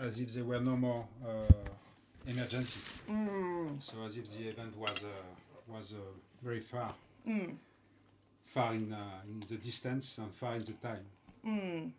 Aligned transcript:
as 0.00 0.18
if 0.20 0.32
there 0.32 0.44
were 0.44 0.60
no 0.60 0.76
more 0.76 1.04
uh, 1.26 1.52
emergency. 2.26 2.80
Mm. 3.10 3.82
So 3.82 3.94
as 4.06 4.16
if 4.16 4.30
the 4.30 4.48
event 4.48 4.76
was 4.76 4.90
uh, 5.02 5.08
was 5.66 5.92
uh, 5.92 5.96
very 6.42 6.60
far, 6.60 6.94
Mm. 7.26 7.56
far 8.46 8.74
in 8.74 8.92
uh, 8.92 9.20
in 9.28 9.40
the 9.48 9.56
distance 9.56 10.18
and 10.18 10.32
far 10.34 10.54
in 10.56 10.64
the 10.64 10.72
time. 10.72 11.04
Mm. 11.46 11.90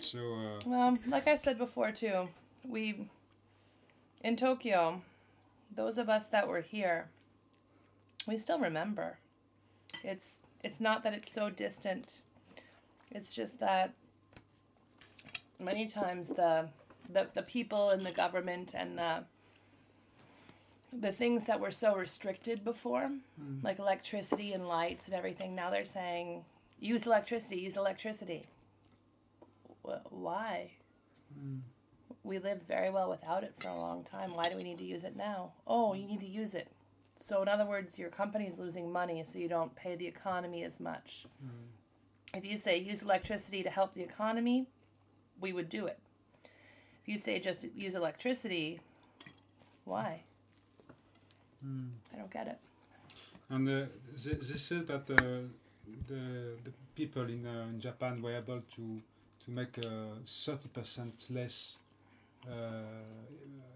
So 0.00 0.18
uh, 0.18 0.60
Well, 0.66 0.98
like 1.06 1.28
I 1.28 1.36
said 1.36 1.58
before 1.58 1.92
too, 1.92 2.24
we 2.66 3.08
in 4.22 4.36
Tokyo, 4.36 5.02
those 5.74 5.98
of 5.98 6.08
us 6.08 6.26
that 6.26 6.48
were 6.48 6.60
here, 6.62 7.08
we 8.26 8.36
still 8.38 8.58
remember. 8.58 9.18
It's 10.04 10.34
it's 10.62 10.80
not 10.80 11.02
that 11.04 11.14
it's 11.14 11.32
so 11.32 11.48
distant. 11.50 12.18
It's 13.12 13.34
just 13.34 13.58
that 13.60 13.92
many 15.58 15.86
times 15.86 16.28
the 16.28 16.68
the, 17.12 17.26
the 17.34 17.42
people 17.42 17.90
and 17.90 18.04
the 18.04 18.12
government 18.12 18.72
and 18.74 18.98
the 18.98 19.24
the 20.92 21.12
things 21.12 21.46
that 21.46 21.60
were 21.60 21.70
so 21.70 21.94
restricted 21.94 22.64
before, 22.64 23.10
mm-hmm. 23.40 23.64
like 23.64 23.78
electricity 23.78 24.52
and 24.52 24.66
lights 24.66 25.06
and 25.06 25.14
everything, 25.14 25.54
now 25.54 25.70
they're 25.70 25.84
saying 25.84 26.44
use 26.80 27.06
electricity, 27.06 27.58
use 27.58 27.76
electricity. 27.76 28.46
Wh- 29.84 30.12
why? 30.12 30.72
Mm. 31.38 31.60
We 32.24 32.38
lived 32.38 32.66
very 32.66 32.90
well 32.90 33.08
without 33.08 33.44
it 33.44 33.54
for 33.60 33.68
a 33.68 33.78
long 33.78 34.02
time. 34.02 34.34
Why 34.34 34.48
do 34.48 34.56
we 34.56 34.64
need 34.64 34.78
to 34.78 34.84
use 34.84 35.04
it 35.04 35.16
now? 35.16 35.52
Oh, 35.66 35.94
you 35.94 36.06
need 36.06 36.20
to 36.20 36.26
use 36.26 36.54
it. 36.54 36.68
So, 37.16 37.42
in 37.42 37.48
other 37.48 37.66
words, 37.66 37.98
your 37.98 38.08
company 38.08 38.46
is 38.46 38.58
losing 38.58 38.90
money, 38.90 39.22
so 39.24 39.38
you 39.38 39.48
don't 39.48 39.74
pay 39.76 39.94
the 39.94 40.06
economy 40.06 40.64
as 40.64 40.80
much. 40.80 41.26
Mm. 41.44 42.38
If 42.38 42.44
you 42.44 42.56
say 42.56 42.78
use 42.78 43.02
electricity 43.02 43.62
to 43.62 43.70
help 43.70 43.94
the 43.94 44.02
economy, 44.02 44.66
we 45.40 45.52
would 45.52 45.68
do 45.68 45.86
it. 45.86 45.98
If 47.02 47.08
you 47.08 47.18
say 47.18 47.40
just 47.40 47.64
use 47.74 47.94
electricity, 47.94 48.78
why? 49.84 50.22
I 51.62 52.16
don't 52.16 52.30
get 52.32 52.46
it. 52.48 52.58
and 53.50 53.68
uh, 53.68 53.86
they, 54.24 54.32
they 54.34 54.56
said 54.58 54.86
that 54.86 55.10
uh, 55.10 55.16
the 56.08 56.56
the 56.64 56.72
people 56.94 57.22
in 57.22 57.46
uh, 57.46 57.66
in 57.70 57.80
Japan 57.80 58.22
were 58.22 58.36
able 58.36 58.60
to 58.76 59.00
to 59.44 59.50
make 59.50 59.74
thirty 60.26 60.68
percent 60.68 61.26
less 61.30 61.76
uh, 62.48 62.52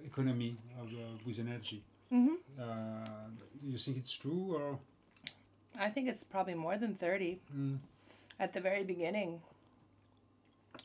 economy 0.04 0.56
of, 0.80 0.88
uh, 0.88 1.18
with 1.26 1.38
energy. 1.38 1.82
hmm 2.10 2.36
Uh, 2.58 3.28
do 3.62 3.70
you 3.72 3.78
think 3.78 3.96
it's 3.98 4.12
true 4.16 4.54
or? 4.56 4.78
I 5.86 5.90
think 5.90 6.08
it's 6.08 6.22
probably 6.24 6.54
more 6.54 6.78
than 6.78 6.94
30. 6.94 7.40
Mm. 7.52 7.78
At 8.38 8.52
the 8.52 8.60
very 8.60 8.84
beginning, 8.84 9.40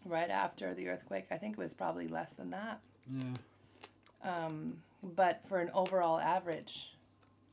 right 0.05 0.30
after 0.30 0.73
the 0.73 0.88
earthquake, 0.89 1.28
I 1.31 1.38
think 1.38 1.58
it 1.58 1.61
was 1.61 1.73
probably 1.73 2.08
less 2.08 2.33
than 2.33 2.50
that. 2.52 2.80
Yeah. 3.11 3.36
um, 4.23 4.78
but 5.16 5.42
for 5.47 5.59
an 5.59 5.72
overall 5.73 6.19
average, 6.19 6.95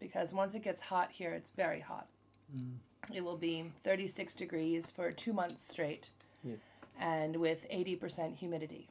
because 0.00 0.32
once 0.34 0.54
it 0.54 0.62
gets 0.62 0.80
hot 0.80 1.10
here, 1.12 1.32
it's 1.32 1.50
very 1.56 1.80
hot. 1.80 2.06
Mm. 2.54 2.74
It 3.14 3.22
will 3.24 3.36
be 3.36 3.70
36 3.84 4.34
degrees 4.34 4.90
for 4.90 5.10
two 5.12 5.32
months 5.32 5.62
straight, 5.70 6.10
Yeah. 6.42 6.56
and 6.98 7.36
with 7.36 7.64
80% 7.70 8.36
humidity. 8.36 8.88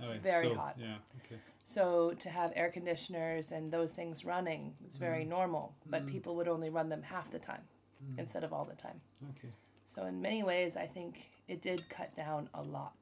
Ouais, 0.00 0.18
very 0.18 0.48
so, 0.48 0.54
hot. 0.56 0.76
Yeah. 0.78 0.96
Okay. 1.24 1.40
So 1.64 2.12
to 2.18 2.30
have 2.30 2.52
air 2.56 2.70
conditioners 2.70 3.52
and 3.52 3.70
those 3.72 3.92
things 3.92 4.24
running 4.24 4.74
is 4.88 4.96
very 4.96 5.24
normal, 5.24 5.74
but 5.86 6.04
Mm. 6.06 6.10
people 6.10 6.34
would 6.36 6.48
only 6.48 6.70
run 6.70 6.88
them 6.88 7.02
half 7.02 7.30
the 7.30 7.38
time 7.38 7.62
Mm. 8.04 8.18
instead 8.18 8.44
of 8.44 8.52
all 8.52 8.64
the 8.64 8.74
time. 8.76 9.00
Okay. 9.30 9.52
So 9.98 10.06
in 10.06 10.22
many 10.22 10.44
ways, 10.44 10.76
I 10.76 10.86
think 10.86 11.22
it 11.48 11.60
did 11.60 11.88
cut 11.88 12.14
down 12.14 12.48
a 12.54 12.62
lot. 12.62 12.92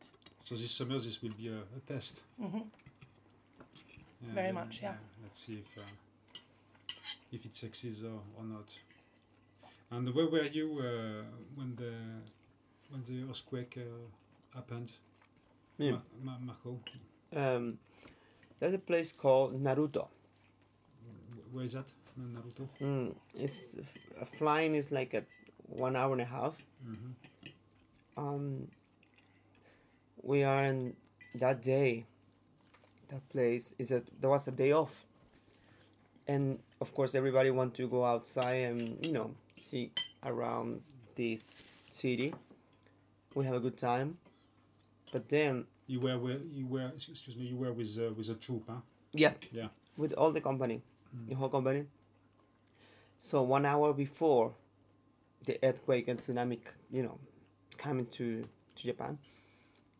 So 0.45 0.55
this 0.55 0.73
summer 0.73 0.99
this 0.99 1.21
will 1.23 1.33
be 1.37 1.49
a, 1.49 1.59
a 1.59 1.81
test. 1.87 2.21
hmm 2.41 2.59
Yeah, 4.23 4.35
Very 4.35 4.47
yeah, 4.47 4.53
much, 4.53 4.81
yeah. 4.83 4.95
Let's 5.23 5.45
see 5.45 5.63
if 5.65 5.79
uh, 5.79 5.83
if 7.33 7.45
it 7.45 7.55
succeeds 7.55 8.03
or, 8.03 8.21
or 8.39 8.45
not. 8.45 8.69
And 9.91 10.15
where 10.15 10.29
were 10.29 10.45
you 10.45 10.69
uh, 10.79 11.25
when 11.55 11.77
the 11.77 11.93
when 12.91 13.03
the 13.05 13.31
earthquake 13.31 13.77
uh, 13.77 14.07
happened, 14.55 14.93
Me. 15.79 15.91
Ma- 15.91 16.01
Ma- 16.25 16.39
Marco? 16.47 16.81
Um, 17.35 17.79
there's 18.59 18.75
a 18.75 18.79
place 18.79 19.13
called 19.13 19.63
Naruto. 19.63 20.09
Where 21.53 21.65
is 21.67 21.73
that? 21.73 21.89
Naruto. 22.19 22.67
Mm, 22.81 23.15
it's 23.35 23.77
uh, 24.19 24.25
flying 24.39 24.75
is 24.75 24.91
like 24.91 25.13
a 25.13 25.23
one 25.69 25.97
hour 25.97 26.13
and 26.13 26.21
a 26.23 26.25
half. 26.27 26.57
hmm 26.85 27.13
Um, 28.17 28.69
we 30.23 30.43
are 30.43 30.65
in 30.65 30.95
that 31.35 31.63
day. 31.63 32.05
That 33.09 33.29
place 33.29 33.75
is 33.79 33.91
a 33.91 34.03
there 34.21 34.31
was 34.31 34.49
a 34.49 34.53
day 34.53 34.73
off, 34.73 34.91
and 36.27 36.59
of 36.81 36.93
course 36.95 37.15
everybody 37.15 37.51
want 37.51 37.75
to 37.75 37.87
go 37.89 38.05
outside 38.05 38.65
and 38.73 39.05
you 39.05 39.13
know 39.13 39.31
see 39.71 39.93
around 40.25 40.81
this 41.15 41.43
city. 41.91 42.35
We 43.35 43.45
have 43.45 43.55
a 43.55 43.61
good 43.61 43.77
time, 43.79 44.17
but 45.13 45.29
then 45.29 45.67
You 45.87 46.01
were 46.01 46.19
with 46.19 46.43
you 46.53 46.67
were. 46.67 46.91
Excuse 46.97 47.37
me. 47.37 47.45
You 47.47 47.57
were 47.57 47.73
with 47.73 47.97
uh, 47.99 48.11
with 48.17 48.29
a 48.29 48.35
troop, 48.35 48.65
huh? 48.67 48.81
yeah 49.13 49.35
Yeah. 49.53 49.69
with 49.97 50.13
all 50.15 50.33
the 50.33 50.41
company, 50.41 50.81
Mm. 51.15 51.29
the 51.29 51.35
whole 51.37 51.49
company. 51.51 51.85
So 53.19 53.43
one 53.43 53.65
hour 53.67 53.93
before 53.93 54.53
the 55.47 55.59
earthquake 55.63 56.09
and 56.09 56.21
tsunami, 56.21 56.59
you 56.93 57.03
know, 57.03 57.19
coming 57.79 58.07
to 58.07 58.47
to 58.77 58.83
Japan, 58.85 59.19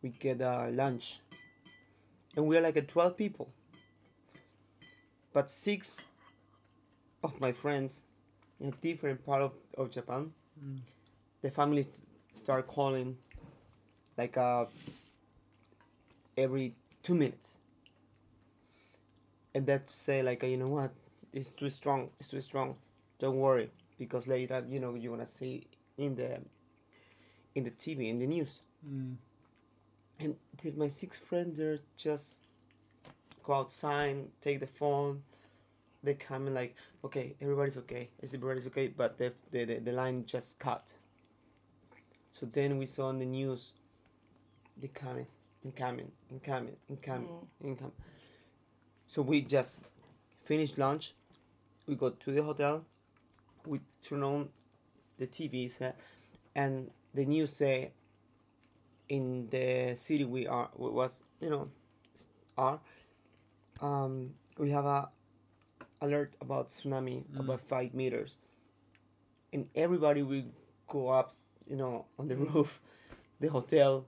we 0.03 0.09
get 0.09 0.41
uh, 0.41 0.67
lunch, 0.71 1.19
and 2.35 2.45
we 2.47 2.57
are 2.57 2.61
like 2.61 2.77
a 2.77 2.81
twelve 2.81 3.17
people. 3.17 3.49
But 5.33 5.49
six 5.51 6.05
of 7.23 7.39
my 7.39 7.51
friends 7.51 8.03
in 8.59 8.69
a 8.69 8.71
different 8.71 9.25
part 9.25 9.41
of, 9.41 9.53
of 9.77 9.91
Japan, 9.91 10.33
Mm. 10.59 10.79
the 11.43 11.51
family 11.51 11.85
start 12.31 12.65
calling 12.67 13.17
like 14.17 14.37
uh, 14.37 14.65
every 16.37 16.73
two 17.03 17.15
minutes. 17.15 17.51
And 19.53 19.65
that 19.67 19.89
say 19.89 20.21
like 20.21 20.43
you 20.43 20.57
know 20.57 20.67
what? 20.67 20.91
It's 21.33 21.53
too 21.53 21.69
strong. 21.69 22.09
It's 22.19 22.29
too 22.29 22.41
strong. 22.41 22.75
Don't 23.19 23.37
worry 23.37 23.69
because 23.97 24.27
later 24.27 24.63
you 24.69 24.79
know 24.79 24.93
you're 24.95 25.15
gonna 25.15 25.27
see 25.27 25.67
in 25.97 26.15
the 26.15 26.39
in 27.55 27.63
the 27.63 27.71
tv 27.71 28.09
in 28.09 28.19
the 28.19 28.27
news. 28.27 28.61
Mm. 28.87 29.15
and 30.19 30.35
the, 30.61 30.71
my 30.71 30.89
six 30.89 31.17
friends 31.17 31.57
they're 31.57 31.79
just 31.97 32.45
go 33.43 33.53
outside 33.55 34.17
take 34.41 34.59
the 34.59 34.67
phone? 34.67 35.23
They 36.03 36.13
come 36.13 36.45
and 36.47 36.55
like 36.55 36.75
okay 37.03 37.35
everybody's 37.41 37.77
okay. 37.77 38.09
Everybody's 38.23 38.67
okay 38.67 38.87
but 38.87 39.17
the, 39.17 39.33
the, 39.51 39.65
the, 39.65 39.79
the 39.79 39.91
line 39.91 40.25
just 40.25 40.59
cut. 40.59 40.93
So 42.31 42.45
then 42.45 42.77
we 42.77 42.85
saw 42.85 43.07
on 43.07 43.17
the 43.19 43.25
news 43.25 43.73
they 44.79 44.89
coming 44.89 45.25
and 45.63 45.75
coming 45.75 46.11
and 46.29 46.43
coming 46.43 46.75
and 46.87 47.01
coming 47.01 47.27
Mm. 47.27 47.47
and 47.67 47.77
coming. 47.79 47.93
So 49.07 49.21
we 49.23 49.41
just 49.41 49.79
finished 50.45 50.77
lunch. 50.77 51.13
We 51.87 51.95
go 51.95 52.09
to 52.11 52.31
the 52.31 52.43
hotel 52.43 52.85
we 53.67 53.79
turn 54.01 54.23
on 54.23 54.49
the 55.17 55.27
tv 55.27 55.69
set 55.69 55.97
and 56.55 56.89
the 57.13 57.25
news 57.25 57.53
say 57.55 57.91
in 59.09 59.47
the 59.51 59.95
city 59.95 60.23
we 60.25 60.47
are 60.47 60.69
we 60.75 60.89
was 60.89 61.23
you 61.41 61.49
know 61.49 61.69
are 62.57 62.79
um 63.81 64.31
we 64.57 64.71
have 64.71 64.85
a 64.85 65.09
alert 66.01 66.33
about 66.41 66.67
tsunami 66.69 67.23
Mm. 67.25 67.39
about 67.39 67.61
five 67.61 67.93
meters 67.93 68.37
and 69.53 69.67
everybody 69.75 70.21
will 70.21 70.45
go 70.87 71.09
up 71.09 71.31
you 71.67 71.75
know 71.75 72.05
on 72.19 72.27
the 72.27 72.35
roof 72.35 72.79
the 73.39 73.47
hotel 73.47 74.05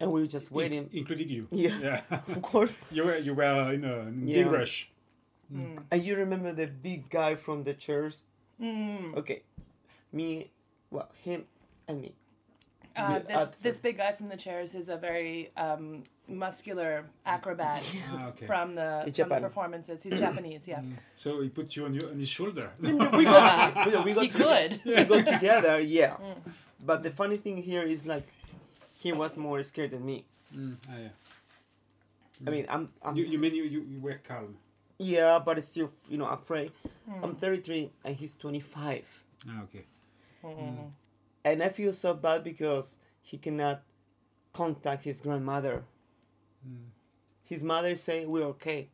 and 0.00 0.10
we 0.12 0.20
were 0.20 0.26
just 0.26 0.50
In- 0.50 0.56
waiting 0.56 0.90
including 0.92 1.28
you. 1.28 1.48
yes 1.66 1.82
Yeah. 1.82 2.02
of 2.28 2.42
course 2.42 2.76
you 2.90 3.04
were 3.04 3.16
you 3.18 3.34
were 3.34 3.72
in 3.72 3.84
a 3.84 3.96
in 4.08 4.26
Yeah. 4.26 4.42
big 4.44 4.52
rush. 4.52 4.90
Mm. 5.52 5.84
and 5.90 6.02
you 6.04 6.16
remember 6.16 6.52
the 6.52 6.66
big 6.66 7.08
guy 7.10 7.34
from 7.34 7.64
the 7.64 7.74
chairs 7.74 8.22
Mm. 8.62 9.16
okay 9.16 9.42
me 10.12 10.50
well 10.90 11.08
him 11.24 11.44
and 11.88 12.00
me 12.00 12.12
Uh, 12.94 13.20
We- 13.20 13.24
this 13.32 13.48
this 13.66 13.78
big 13.80 13.96
guy 13.96 14.12
from 14.12 14.28
the 14.28 14.36
chairs 14.36 14.74
is 14.80 14.88
a 14.92 14.98
very 15.08 15.48
um, 15.56 16.04
muscular 16.28 16.92
acrobat 17.24 17.80
Ah, 18.12 18.28
okay. 18.30 18.44
from 18.50 18.74
the 18.76 18.90
from 19.16 19.28
the 19.32 19.40
performances. 19.48 20.02
He's 20.04 20.20
Japanese, 20.20 20.68
yeah. 20.68 20.84
Mm. 20.84 21.00
So 21.16 21.28
he 21.40 21.48
put 21.48 21.72
you 21.74 21.82
on 21.88 21.92
your 21.96 22.06
on 22.12 22.18
his 22.20 22.28
shoulder. 22.28 22.66
we 22.84 22.92
got 23.00 23.16
we 23.16 23.24
got, 23.24 24.04
we 24.04 24.12
got 24.12 24.24
he 24.24 24.28
to- 24.28 24.38
could. 24.44 24.70
we 24.84 25.04
go 25.08 25.18
together, 25.34 25.80
yeah. 25.80 26.20
Mm. 26.20 26.36
But 26.84 26.98
the 27.06 27.10
funny 27.20 27.38
thing 27.44 27.56
here 27.70 27.80
is 27.94 28.04
like 28.04 28.28
he 29.02 29.10
was 29.22 29.32
more 29.40 29.62
scared 29.64 29.90
than 29.96 30.04
me. 30.04 30.18
Mm. 30.54 30.76
Ah, 30.84 30.98
yeah. 31.08 31.14
I 32.46 32.48
mean, 32.54 32.66
I'm, 32.68 32.84
I'm 33.00 33.14
You, 33.16 33.24
you 33.32 33.38
mean 33.40 33.54
you, 33.56 33.64
you, 33.64 33.80
you 33.92 33.98
were 34.04 34.20
calm? 34.28 34.56
Yeah, 35.02 35.38
but 35.44 35.58
it's 35.58 35.68
still 35.68 35.90
you 36.08 36.18
know 36.18 36.26
afraid. 36.28 36.72
Mm. 37.08 37.24
I'm 37.24 37.34
33 37.34 37.90
and 38.04 38.16
he's 38.16 38.34
25, 38.34 39.04
Ah, 39.48 39.62
okay. 39.64 39.84
Mhm. 40.44 40.90
and 41.44 41.62
I 41.62 41.68
feel 41.68 41.92
so 41.92 42.14
bad 42.14 42.44
because 42.44 42.96
he 43.22 43.38
cannot 43.38 43.82
contact 44.52 45.04
his 45.04 45.20
grandmother. 45.20 45.84
Mm. 46.66 46.90
his 47.44 47.62
mother 47.62 47.94
say 47.96 48.24
we're 48.24 48.44
okay, 48.54 48.88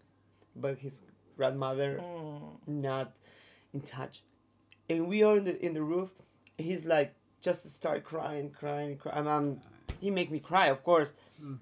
but 0.56 0.78
his 0.78 1.02
grandmother 1.37 2.00
Mm. 2.02 2.58
not 2.66 3.12
in 3.75 3.81
touch. 3.82 4.22
And 4.88 5.06
we 5.06 5.22
are 5.22 5.37
in 5.37 5.44
the 5.44 5.55
in 5.66 5.75
the 5.75 5.82
roof. 5.82 6.10
He's 6.56 6.84
like 6.84 7.14
just 7.40 7.69
start 7.75 8.02
crying, 8.05 8.50
crying, 8.50 8.96
crying. 8.96 9.19
I'm, 9.19 9.28
I'm- 9.28 9.60
he 10.00 10.10
make 10.10 10.31
me 10.31 10.40
cry, 10.40 10.66
of 10.69 10.82
course. 10.82 11.12
Mm. 11.43 11.58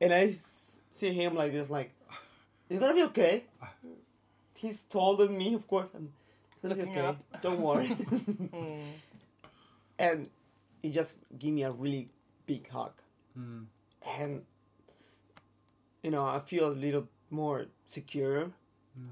And 0.00 0.12
I 0.14 0.32
see 0.90 1.12
him 1.12 1.34
like 1.34 1.52
this, 1.52 1.68
like 1.70 1.90
it's 2.68 2.78
gonna 2.80 2.94
be 2.94 3.02
okay. 3.04 3.44
He's 4.54 4.82
taller 4.82 5.26
than 5.26 5.38
me, 5.38 5.54
of 5.54 5.66
course. 5.68 5.88
And 5.94 6.10
it's 6.52 6.62
gonna 6.62 6.74
Looking 6.74 6.92
be 6.94 6.98
okay. 6.98 7.08
up. 7.08 7.42
Don't 7.42 7.60
worry. 7.60 7.88
Mm. 7.88 8.92
and 9.98 10.28
he 10.82 10.90
just 10.90 11.18
gave 11.38 11.52
me 11.52 11.62
a 11.62 11.70
really 11.70 12.08
big 12.46 12.68
hug, 12.68 12.92
Mm. 13.38 13.66
and 14.18 14.42
you 16.02 16.10
know 16.10 16.24
I 16.26 16.40
feel 16.40 16.68
a 16.68 16.74
little 16.74 17.06
more 17.30 17.66
secure. 17.86 18.46
Mm. 18.98 19.08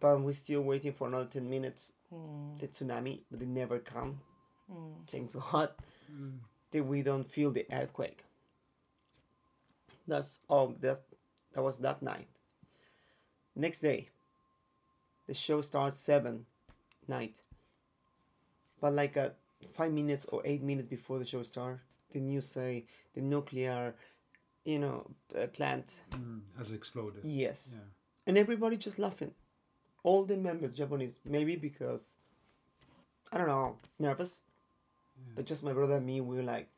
But 0.00 0.20
we're 0.20 0.32
still 0.34 0.62
waiting 0.62 0.92
for 0.92 1.08
another 1.08 1.26
ten 1.26 1.48
minutes. 1.48 1.92
Mm. 2.12 2.58
The 2.60 2.68
tsunami, 2.68 3.20
but 3.30 3.40
they 3.40 3.46
never 3.46 3.78
come. 3.78 4.20
Mm. 4.70 5.08
Thanks 5.08 5.34
God 5.34 5.70
Mm. 6.12 6.38
that 6.72 6.84
we 6.84 7.02
don't 7.02 7.30
feel 7.30 7.50
the 7.50 7.64
earthquake. 7.72 8.24
That's 10.06 10.40
all. 10.48 10.74
That 10.80 11.00
that 11.54 11.62
was 11.62 11.78
that 11.78 12.02
night. 12.02 12.28
Next 13.54 13.80
day, 13.80 14.08
the 15.26 15.34
show 15.34 15.60
starts 15.62 16.00
seven 16.00 16.46
night. 17.06 17.36
But 18.80 18.94
like 18.94 19.16
uh, 19.16 19.30
five 19.72 19.92
minutes 19.92 20.26
or 20.26 20.42
eight 20.44 20.62
minutes 20.62 20.88
before 20.88 21.18
the 21.18 21.24
show 21.24 21.42
starts, 21.42 21.80
the 22.12 22.20
news 22.20 22.46
say 22.48 22.84
the 23.14 23.20
nuclear, 23.20 23.94
you 24.64 24.78
know, 24.78 25.06
uh, 25.38 25.46
plant. 25.48 25.86
Mm. 26.12 26.40
Has 26.58 26.72
exploded. 26.72 27.22
Yes, 27.24 27.68
Yeah. 27.72 27.78
and 28.26 28.38
everybody 28.38 28.76
just 28.76 28.98
laughing. 28.98 29.32
All 30.02 30.24
the 30.24 30.36
members 30.36 30.72
Japanese, 30.74 31.12
maybe 31.24 31.54
because 31.56 32.14
I 33.32 33.38
don't 33.38 33.46
know, 33.46 33.76
nervous. 33.98 34.40
Yeah. 35.16 35.32
But 35.36 35.46
just 35.46 35.62
my 35.62 35.72
brother 35.72 35.96
and 35.96 36.06
me, 36.06 36.20
we 36.20 36.36
were 36.36 36.42
like, 36.42 36.68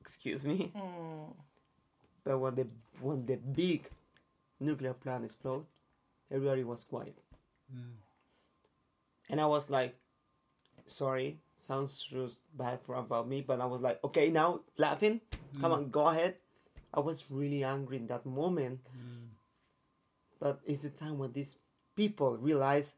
excuse 0.00 0.42
me. 0.44 0.72
Mm. 0.74 1.34
But 2.24 2.38
when 2.38 2.54
the 2.56 2.66
when 3.00 3.26
the 3.26 3.36
big 3.36 3.88
nuclear 4.60 4.94
plant 4.94 5.24
explode, 5.24 5.66
everybody 6.30 6.64
was 6.64 6.84
quiet, 6.84 7.18
Mm. 7.74 7.94
and 9.28 9.40
I 9.40 9.46
was 9.46 9.68
like, 9.70 9.94
sorry, 10.86 11.38
sounds 11.56 12.02
just 12.02 12.36
bad 12.56 12.80
for 12.82 12.94
about 12.96 13.28
me, 13.28 13.42
but 13.42 13.60
I 13.60 13.66
was 13.66 13.80
like, 13.82 14.02
okay, 14.04 14.30
now 14.30 14.60
laughing, 14.76 15.20
come 15.60 15.70
Mm. 15.72 15.74
on, 15.76 15.90
go 15.90 16.06
ahead. 16.08 16.36
I 16.94 17.00
was 17.00 17.30
really 17.30 17.62
angry 17.64 17.98
in 17.98 18.06
that 18.06 18.24
moment, 18.24 18.80
Mm. 18.96 19.28
but 20.40 20.60
it's 20.64 20.82
the 20.82 20.90
time 20.90 21.18
when 21.18 21.32
these 21.32 21.56
people 21.94 22.36
realize 22.38 22.94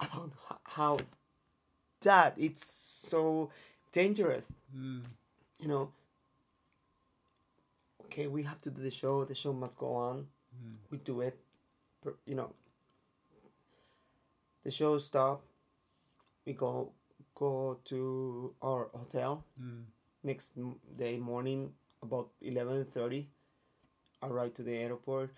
about 0.00 0.32
how 0.64 0.98
that 2.00 2.34
it's 2.38 2.66
so 2.66 3.50
dangerous. 3.92 4.52
Mm. 4.74 5.02
you 5.60 5.68
know, 5.68 5.92
okay, 8.12 8.26
we 8.26 8.42
have 8.42 8.60
to 8.62 8.70
do 8.70 8.82
the 8.82 8.90
show. 8.90 9.24
The 9.24 9.34
show 9.34 9.52
must 9.52 9.76
go 9.78 9.94
on. 9.94 10.26
Mm. 10.54 10.76
We 10.90 10.98
do 10.98 11.20
it. 11.22 11.38
You 12.26 12.34
know, 12.34 12.52
the 14.64 14.70
show 14.70 14.98
stop. 14.98 15.42
We 16.46 16.52
go 16.52 16.92
go 17.34 17.78
to 17.86 18.54
our 18.62 18.88
hotel 18.94 19.44
Mm. 19.60 19.84
next 20.24 20.58
day 20.96 21.16
morning 21.18 21.72
about 22.02 22.30
eleven 22.40 22.84
thirty. 22.84 23.28
Arrive 24.22 24.54
to 24.54 24.62
the 24.62 24.76
airport, 24.76 25.30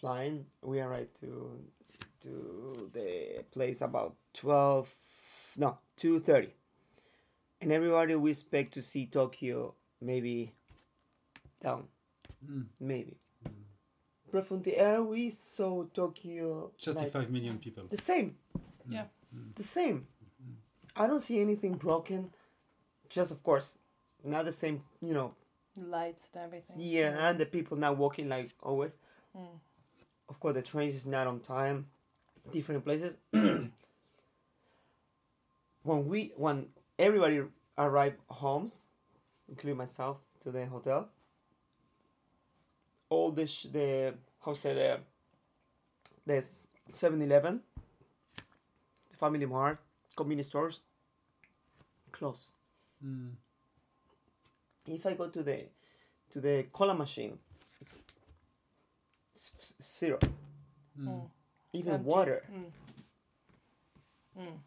flying. 0.00 0.46
We 0.62 0.80
arrive 0.80 1.08
to 1.20 1.60
to 2.22 2.90
the 2.92 3.44
place 3.50 3.80
about 3.82 4.16
twelve, 4.32 4.88
no 5.56 5.78
two 5.96 6.20
thirty, 6.20 6.52
and 7.60 7.72
everybody 7.72 8.14
we 8.14 8.30
expect 8.30 8.72
to 8.74 8.82
see 8.82 9.06
Tokyo 9.06 9.74
maybe 10.00 10.54
down 11.60 11.84
Mm. 12.44 12.66
maybe. 12.80 13.16
Mm. 13.44 13.52
But 14.30 14.46
from 14.46 14.62
the 14.62 14.76
air 14.76 15.02
we 15.02 15.30
saw 15.30 15.84
Tokyo 15.92 16.70
like, 16.86 16.96
35 17.12 17.30
million 17.30 17.58
people. 17.58 17.84
the 17.88 17.96
same. 17.96 18.36
Yeah. 18.88 19.06
Mm. 19.34 19.54
The 19.56 19.62
same. 19.64 20.06
Mm. 20.42 20.54
I 20.96 21.06
don't 21.08 21.20
see 21.20 21.40
anything 21.40 21.74
broken. 21.74 22.30
Just 23.08 23.30
of 23.32 23.42
course, 23.42 23.76
not 24.22 24.44
the 24.44 24.52
same. 24.52 24.82
You 25.00 25.14
know, 25.14 25.34
Lights 25.76 26.28
and 26.34 26.44
everything. 26.44 26.76
yeah, 26.78 27.28
and 27.28 27.38
the 27.40 27.46
people 27.46 27.76
not 27.76 27.96
walking 27.96 28.28
like 28.28 28.50
always. 28.62 28.96
Mm. 29.36 29.58
Of 30.28 30.38
course, 30.40 30.54
the 30.54 30.62
trains 30.62 30.94
is 30.94 31.06
not 31.06 31.26
on 31.26 31.40
time. 31.40 31.86
Different 32.52 32.84
places. 32.84 33.16
when 33.32 33.70
we 36.08 36.32
when 36.36 36.66
everybody 36.98 37.42
arrived 37.76 38.16
homes, 38.28 38.86
including 39.48 39.76
myself, 39.78 40.18
to 40.40 40.50
the 40.50 40.66
hotel. 40.66 41.08
All 43.10 43.30
the 43.32 43.46
sh- 43.46 43.66
the 43.72 44.14
how 44.44 44.54
say 44.54 44.74
the 44.74 45.00
the 46.26 46.44
7-Eleven, 46.90 47.60
the 49.10 49.16
Family 49.16 49.46
Mart, 49.46 49.78
convenience 50.16 50.48
stores, 50.48 50.80
close. 52.12 52.50
Mm. 53.04 53.32
if 54.86 55.06
I 55.06 55.14
go 55.14 55.28
to 55.28 55.42
the 55.42 55.64
to 56.32 56.40
the 56.40 56.64
cola 56.72 56.94
machine, 56.94 57.38
s- 59.36 59.54
s- 59.58 59.74
zero, 59.82 60.18
Mm. 60.98 61.06
Mm. 61.08 61.30
even 61.72 61.94
Empty. 61.94 62.08
water, 62.08 62.42
Mm. 62.50 62.72
Mm. 64.38 64.58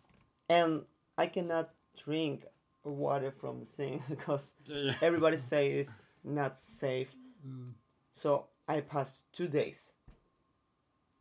and 0.49 0.85
I 1.17 1.27
cannot 1.27 1.69
drink 1.97 2.45
water 2.83 3.31
from 3.31 3.59
the 3.59 3.65
sink 3.65 4.01
because 4.09 4.53
Yeah, 4.65 4.77
yeah. 4.91 4.95
everybody 5.01 5.38
say 5.38 5.71
it's 5.71 5.97
not 6.23 6.57
safe. 6.57 7.09
Mm. 7.45 7.73
So 8.13 8.48
I 8.68 8.81
passed 8.81 9.24
two 9.34 9.48
days 9.48 9.90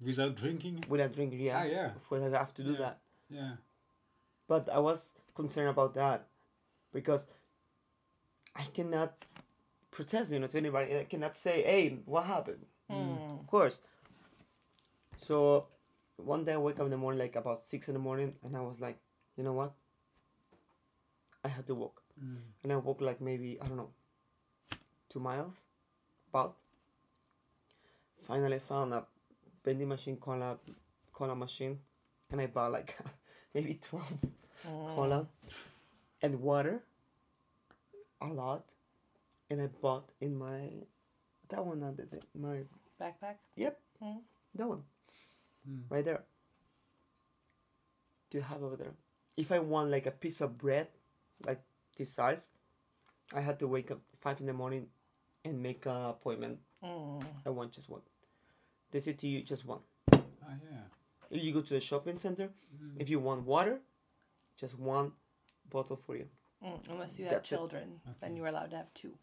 Without 0.01 0.35
drinking? 0.37 0.85
without 0.89 1.13
drinking. 1.13 1.41
Yeah, 1.41 1.59
Ah, 1.61 1.65
yeah. 1.65 1.87
of 1.95 2.09
course 2.09 2.23
I 2.23 2.39
have 2.39 2.55
to 2.55 2.63
do 2.65 2.73
Yeah. 2.73 2.79
that. 2.79 2.99
Yeah. 3.29 3.57
But 4.49 4.69
I 4.69 4.79
was 4.79 5.13
concerned 5.35 5.69
about 5.69 5.95
that 5.95 6.27
because 6.93 7.27
I 8.57 8.65
cannot 8.65 9.25
protest, 9.91 10.33
you 10.33 10.39
know, 10.39 10.47
to 10.47 10.57
anybody. 10.59 10.97
I 10.99 11.05
cannot 11.05 11.37
say, 11.37 11.63
"Hey, 11.63 12.01
what 12.07 12.25
happened?" 12.27 12.67
Mm. 12.91 13.41
Of 13.41 13.47
course. 13.47 13.81
So 15.27 15.69
one 16.17 16.45
day 16.45 16.55
I 16.55 16.57
wake 16.59 16.79
up 16.81 16.87
in 16.87 16.91
the 16.91 16.97
morning, 16.97 17.19
like 17.21 17.37
about 17.37 17.65
six 17.65 17.89
in 17.89 17.95
the 17.95 18.01
morning, 18.01 18.35
and 18.43 18.57
I 18.57 18.61
was 18.61 18.81
like, 18.81 18.99
you 19.37 19.45
know 19.45 19.53
what? 19.53 19.73
I 21.45 21.49
have 21.49 21.67
to 21.67 21.75
walk, 21.75 22.03
Mm. 22.19 22.41
and 22.63 22.73
I 22.73 22.77
walk 22.77 23.01
like 23.01 23.21
maybe 23.21 23.59
I 23.61 23.67
don't 23.69 23.77
know, 23.77 23.93
two 25.09 25.21
miles, 25.21 25.55
about. 26.31 26.57
Finally, 28.27 28.59
found 28.61 28.93
a 28.95 29.05
vending 29.65 29.89
machine 29.89 30.17
cola, 30.17 30.59
cola 31.13 31.35
machine, 31.35 31.79
and 32.31 32.41
I 32.41 32.47
bought 32.47 32.73
like 32.73 32.97
maybe 33.55 33.75
twelve 33.83 34.07
Mm. 34.69 34.95
cola 34.95 35.27
and 36.21 36.39
water, 36.43 36.83
a 38.21 38.27
lot, 38.27 38.67
and 39.49 39.63
I 39.63 39.69
bought 39.69 40.11
in 40.21 40.37
my 40.37 40.69
that 41.49 41.65
one 41.65 41.83
under 41.83 42.05
the, 42.05 42.21
my 42.39 42.59
Backpack. 43.01 43.37
Yep. 43.57 43.81
That 44.55 44.69
one. 44.69 44.83
Mm. 45.67 45.85
right 45.89 46.05
there. 46.05 46.25
Do 48.31 48.37
you 48.39 48.45
have 48.45 48.63
over 48.63 48.77
there? 48.77 48.93
If 49.39 49.51
I 49.51 49.61
want 49.61 49.91
like 49.91 50.05
a 50.05 50.11
piece 50.11 50.43
of 50.43 50.59
bread, 50.59 50.89
like 51.47 51.63
this 51.97 52.13
size, 52.13 52.51
I 53.35 53.41
had 53.41 53.59
to 53.61 53.67
wake 53.67 53.91
up 53.91 54.01
five 54.21 54.41
in 54.41 54.47
the 54.47 54.53
morning 54.53 54.89
and 55.45 55.63
make 55.63 55.87
an 55.87 55.97
appointment. 56.07 56.59
Mm. 56.83 57.25
I 57.47 57.51
want 57.51 57.73
just 57.73 57.89
one. 57.89 58.03
They 58.91 59.01
say 59.01 59.13
to 59.15 59.27
you 59.27 59.43
just 59.43 59.65
one. 59.65 59.81
Ah, 60.13 60.19
yeah. 60.71 60.83
If 61.31 61.43
you 61.45 61.53
go 61.53 61.61
to 61.63 61.75
the 61.75 61.81
shopping 61.81 62.19
center, 62.19 62.49
Mm. 62.75 63.01
if 63.01 63.09
you 63.09 63.21
want 63.21 63.45
water, 63.47 63.81
just 64.57 64.79
one 64.79 65.13
bottle 65.69 65.97
for 65.97 66.17
you. 66.17 66.29
Mm. 66.63 66.89
Unless 66.91 67.19
you 67.19 67.25
have 67.27 67.35
That's 67.35 67.53
it. 67.53 67.57
children, 67.57 68.01
then 68.21 68.37
you 68.37 68.43
were 68.43 68.49
allowed 68.49 68.71
to 68.71 68.77
have 68.77 68.93
two. 68.95 69.17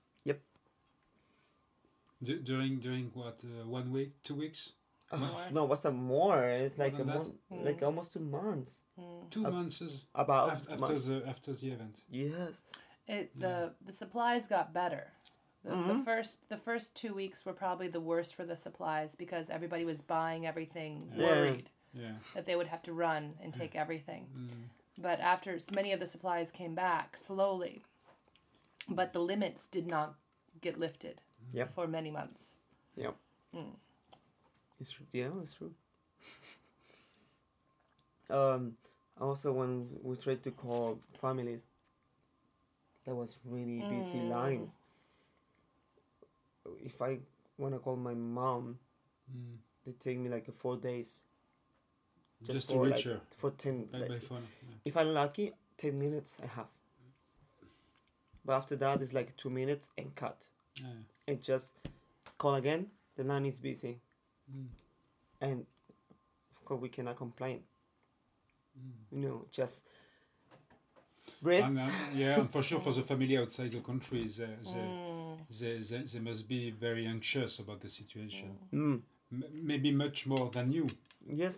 Du- 2.24 2.40
during 2.40 2.80
during 2.80 3.12
what 3.14 3.40
uh, 3.44 3.64
one 3.68 3.92
week, 3.92 4.12
two 4.24 4.34
weeks, 4.36 4.72
Uh, 5.12 5.50
no, 5.52 5.66
what's 5.66 5.86
a 5.86 5.92
more? 5.92 6.44
It's 6.44 6.78
More 6.78 6.88
like 6.88 6.94
a 6.96 6.98
than 6.98 7.08
that? 7.08 7.16
month, 7.18 7.36
like 7.68 7.80
Mm. 7.80 7.86
almost 7.86 8.12
two 8.14 8.20
months. 8.20 8.82
Mm. 9.00 9.30
two 9.30 9.46
Uh, 9.46 9.52
months 9.52 9.82
is- 9.82 10.06
About 10.16 10.50
af- 10.54 10.62
after 10.72 10.78
months. 10.78 11.06
the 11.06 11.24
after 11.28 11.54
the 11.54 11.68
event. 11.72 12.02
Yes. 12.10 12.64
It 13.06 13.32
Yeah. 13.36 13.42
the 13.44 13.76
the 13.86 13.94
supplies 13.94 14.48
got 14.48 14.74
better. 14.74 15.14
The, 15.68 15.76
the 15.76 15.94
Mhm. 15.96 16.06
first 16.06 16.48
the 16.50 16.58
first 16.58 16.96
two 16.96 17.14
weeks 17.14 17.46
were 17.46 17.54
probably 17.54 17.90
the 17.90 18.00
worst 18.00 18.36
for 18.36 18.46
the 18.46 18.56
supplies 18.56 19.16
because 19.16 19.50
everybody 19.50 19.84
was 19.84 20.00
buying 20.02 20.46
everything 20.48 21.12
Yeah. 21.14 21.26
worried 21.26 21.70
Yeah. 21.94 22.16
that 22.34 22.46
they 22.46 22.56
would 22.56 22.68
have 22.68 22.82
to 22.84 22.94
run 22.94 23.38
and 23.42 23.54
take 23.54 23.76
everything. 23.76 24.28
Mm. 24.34 24.70
But 24.98 25.20
after 25.20 25.60
many 25.72 25.92
of 25.92 26.00
the 26.00 26.08
supplies 26.08 26.52
came 26.52 26.74
back 26.74 27.18
slowly, 27.18 27.84
but 28.88 29.12
the 29.12 29.20
limits 29.20 29.68
did 29.68 29.88
not 29.88 30.16
get 30.62 30.80
lifted 30.80 31.22
Yep. 31.52 31.74
for 31.74 31.86
many 31.88 32.12
months. 32.12 32.56
Yeah. 32.96 33.12
Mm. 33.54 33.76
It's. 34.80 34.94
Yeah, 35.12 35.32
it's 35.42 35.54
true. 35.54 35.74
um, 38.30 38.78
also 39.20 39.52
when 39.54 39.88
we 40.04 40.16
tried 40.18 40.44
to 40.44 40.52
call 40.52 41.00
families, 41.22 41.62
that 43.06 43.16
was 43.16 43.38
really 43.46 43.80
busy 43.80 44.20
Mm. 44.20 44.30
lines. 44.30 44.72
If 46.84 47.02
I 47.02 47.20
want 47.58 47.74
to 47.76 47.80
call 47.80 47.96
my 47.96 48.14
mom, 48.14 48.80
Mm. 49.30 49.58
they 49.86 49.92
take 49.94 50.18
me 50.20 50.30
like 50.30 50.50
four 50.58 50.78
days 50.78 51.22
Just 52.42 52.54
Just, 52.54 52.70
to 52.70 52.80
reach 52.80 52.94
like, 52.94 53.04
her 53.06 53.22
for 53.36 53.52
ten. 53.52 53.86
by, 53.86 53.98
like, 53.98 54.10
by 54.10 54.20
phone. 54.20 54.44
Yeah. 54.70 54.76
if 54.86 54.96
I'm 54.96 55.14
lucky, 55.14 55.52
ten 55.78 55.98
minutes 56.00 56.38
I 56.42 56.46
have. 56.46 56.68
But 58.46 58.54
after 58.54 58.76
that, 58.78 59.02
it's 59.02 59.12
like 59.14 59.36
two 59.36 59.50
minutes 59.50 59.90
and 59.98 60.16
cut. 60.16 60.38
Yeah. 60.76 60.86
And 61.28 61.42
just 61.42 61.74
call 62.38 62.56
again. 62.56 62.92
The 63.16 63.24
line 63.24 63.46
is 63.48 63.60
busy, 63.60 64.00
Mm. 64.50 64.68
and 65.42 65.66
of 66.56 66.64
course 66.66 66.80
we 66.82 66.90
cannot 66.90 67.18
complain. 67.18 67.64
Mm. 68.80 68.92
You 69.12 69.18
know, 69.18 69.46
just 69.52 69.84
breathe. 71.42 71.64
And, 71.66 71.80
uh, 71.80 71.90
yeah, 72.14 72.40
and 72.40 72.50
for 72.52 72.62
sure, 72.62 72.80
for 72.80 72.94
the 72.94 73.02
family 73.02 73.36
outside 73.38 73.72
the 73.72 73.82
country, 73.82 74.28
they, 74.28 74.46
they, 74.46 74.72
Mm. 74.72 75.07
They, 75.60 75.77
they, 75.77 75.98
they 76.00 76.20
must 76.20 76.48
be 76.48 76.72
very 76.72 77.06
anxious 77.08 77.60
about 77.60 77.82
the 77.82 77.89
situation. 77.89 78.58
Mm. 78.74 79.01
M- 79.32 79.44
maybe 79.54 79.92
much 79.92 80.25
more 80.25 80.50
than 80.51 80.72
you. 80.72 80.89
Yes, 81.30 81.58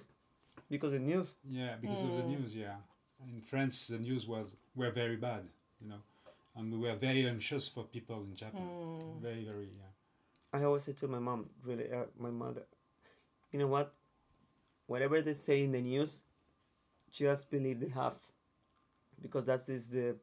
because 0.70 0.92
the 0.92 1.00
news. 1.00 1.28
Yeah, 1.50 1.76
because 1.82 2.02
of 2.02 2.16
the 2.18 2.24
Mm. 2.24 2.40
news. 2.40 2.56
Yeah, 2.56 2.76
in 3.28 3.42
France, 3.42 3.88
the 3.88 3.98
news 4.00 4.28
was 4.28 4.48
were 4.76 4.92
very 4.92 5.16
bad. 5.18 5.44
You 5.82 5.90
know, 5.90 6.02
and 6.56 6.72
we 6.72 6.78
were 6.88 6.96
very 6.96 7.28
anxious 7.28 7.68
for 7.68 7.84
people 7.86 8.22
in 8.24 8.36
Japan. 8.36 8.62
Mm. 8.62 9.22
Very, 9.22 9.44
very. 9.46 9.70
Yeah. 9.78 10.60
I 10.60 10.64
always 10.64 10.84
say 10.84 10.94
to 10.94 11.08
my 11.08 11.20
mom, 11.20 11.50
really, 11.64 11.92
uh, 11.92 12.06
my 12.18 12.32
mother, 12.32 12.64
you 13.52 13.60
know 13.60 13.68
what? 13.68 13.94
Whatever 14.88 15.22
they 15.22 15.34
say 15.36 15.64
in 15.64 15.72
the 15.72 15.82
news, 15.82 16.24
just 17.12 17.52
believe 17.52 17.80
they 17.80 17.90
have, 17.90 18.16
because 19.22 19.46
that 19.46 19.68
is 19.70 19.90
the 19.90 20.16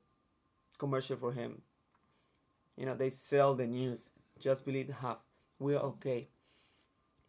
commercial 0.79 1.17
for 1.17 1.33
him. 1.33 1.63
You 2.77 2.87
know, 2.87 2.95
they 2.95 3.11
sell 3.11 3.55
the 3.55 3.67
news. 3.67 4.09
Just 4.39 4.65
believe 4.65 4.89
half. 5.01 5.19
We're 5.59 5.79
okay. 5.79 6.29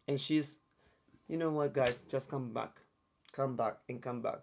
And 0.06 0.20
she's, 0.20 0.56
you 1.28 1.36
know 1.36 1.50
what, 1.50 1.72
guys? 1.72 2.02
Just 2.08 2.30
come 2.30 2.52
back, 2.52 2.80
come 3.32 3.56
back, 3.56 3.78
and 3.88 4.02
come 4.02 4.20
back. 4.22 4.40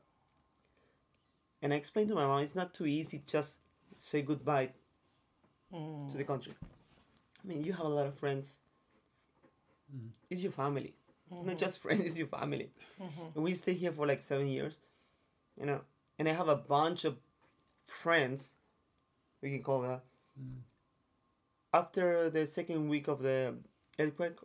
And 1.62 1.74
I 1.74 1.77
explained 1.77 2.09
to 2.09 2.15
my 2.15 2.25
mom, 2.25 2.41
it's 2.41 2.55
not 2.55 2.74
too 2.74 2.85
easy. 2.85 3.24
Just 3.25 3.59
say 4.00 4.21
goodbye 4.21 4.71
Mm. 5.74 6.12
to 6.12 6.17
the 6.17 6.24
country. 6.24 6.53
I 7.43 7.47
mean, 7.47 7.63
you 7.63 7.74
have 7.74 7.85
a 7.85 7.89
lot 7.89 8.05
of 8.05 8.17
friends. 8.19 8.57
Mm. 9.93 10.09
It's 10.29 10.41
your 10.41 10.51
family, 10.51 10.93
Mhm. 11.31 11.45
not 11.45 11.57
just 11.57 11.79
friends. 11.83 12.05
It's 12.05 12.17
your 12.17 12.27
family. 12.27 12.71
Mhm. 13.00 13.35
We 13.35 13.55
stay 13.55 13.74
here 13.74 13.91
for 13.91 14.05
like 14.05 14.21
seven 14.21 14.47
years, 14.47 14.79
you 15.59 15.65
know. 15.65 15.81
And 16.19 16.29
I 16.29 16.33
have 16.33 16.47
a 16.47 16.55
bunch 16.55 17.03
of 17.03 17.17
friends. 17.88 18.53
We 19.41 19.50
can 19.51 19.63
call 19.63 19.81
that. 19.81 20.03
Mm. 20.39 20.62
After 21.75 22.29
the 22.29 22.48
second 22.48 22.88
week 22.88 23.10
of 23.10 23.22
the 23.22 23.55
earthquake, 24.00 24.38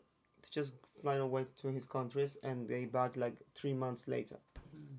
they 0.43 0.49
just 0.51 0.73
flying 1.01 1.21
away 1.21 1.45
to 1.63 1.69
his 1.69 1.87
countries, 1.87 2.37
and 2.43 2.69
they 2.69 2.87
back 2.87 3.17
like 3.17 3.37
three 3.55 3.73
months 3.73 4.09
later. 4.09 4.39
Mm. 4.77 4.97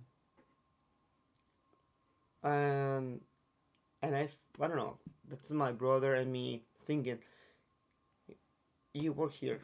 And 2.44 3.20
and 4.02 4.16
I, 4.16 4.30
I 4.62 4.68
don't 4.68 4.78
know. 4.78 4.98
That's 5.30 5.50
my 5.52 5.74
brother 5.74 6.16
and 6.16 6.32
me 6.32 6.64
thinking. 6.86 7.20
You 8.94 9.12
work 9.12 9.34
here. 9.34 9.60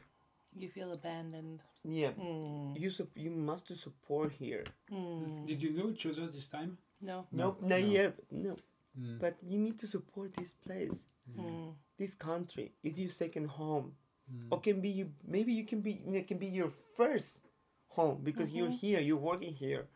You 0.58 0.70
feel 0.70 0.92
abandoned. 0.92 1.62
Yeah. 1.86 2.12
Mm. 2.20 2.78
You 2.80 2.90
sup- 2.90 3.16
you 3.16 3.30
must 3.32 3.68
to 3.68 3.76
support 3.76 4.34
here. 4.34 4.66
Mm. 4.92 5.48
Did 5.48 5.62
you 5.62 5.72
know 5.72 5.90
each 5.90 6.06
other 6.06 6.28
this 6.28 6.50
time? 6.50 6.78
No. 7.02 7.28
No, 7.32 7.46
Nope, 7.46 7.62
not 7.62 7.82
no. 7.82 7.88
yet. 8.00 8.14
No. 8.32 8.56
Mm. 9.00 9.20
But 9.20 9.38
you 9.44 9.60
need 9.60 9.80
to 9.80 9.88
support 9.88 10.34
this 10.36 10.54
place, 10.54 11.06
Mm. 11.38 11.76
this 11.98 12.16
country. 12.16 12.72
It's 12.84 12.98
your 13.00 13.10
second 13.10 13.48
home, 13.48 13.96
Mm. 14.32 14.48
or 14.52 14.60
can 14.62 14.82
be 14.82 14.90
you. 14.90 15.12
Maybe 15.24 15.54
you 15.54 15.66
can 15.66 15.82
be. 15.82 15.94
It 16.16 16.28
can 16.28 16.38
be 16.38 16.48
your 16.48 16.72
first 16.96 17.44
home 17.90 18.24
because 18.24 18.52
you're 18.52 18.70
Mhm. 18.70 18.80
here. 18.80 19.00
You're 19.00 19.18
working 19.32 19.54
here, 19.54 19.88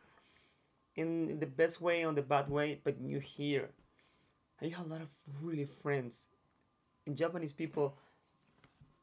in 0.95 1.39
the 1.39 1.45
best 1.47 1.79
way, 1.81 2.03
on 2.03 2.15
the 2.15 2.21
bad 2.21 2.49
way, 2.49 2.79
but 2.83 2.99
you're 3.01 3.21
here. 3.21 3.69
And 4.59 4.69
you 4.69 4.75
have 4.77 4.85
a 4.85 4.89
lot 4.89 5.01
of 5.01 5.09
really 5.41 5.65
friends. 5.65 6.27
And 7.05 7.17
Japanese 7.17 7.53
people, 7.53 7.97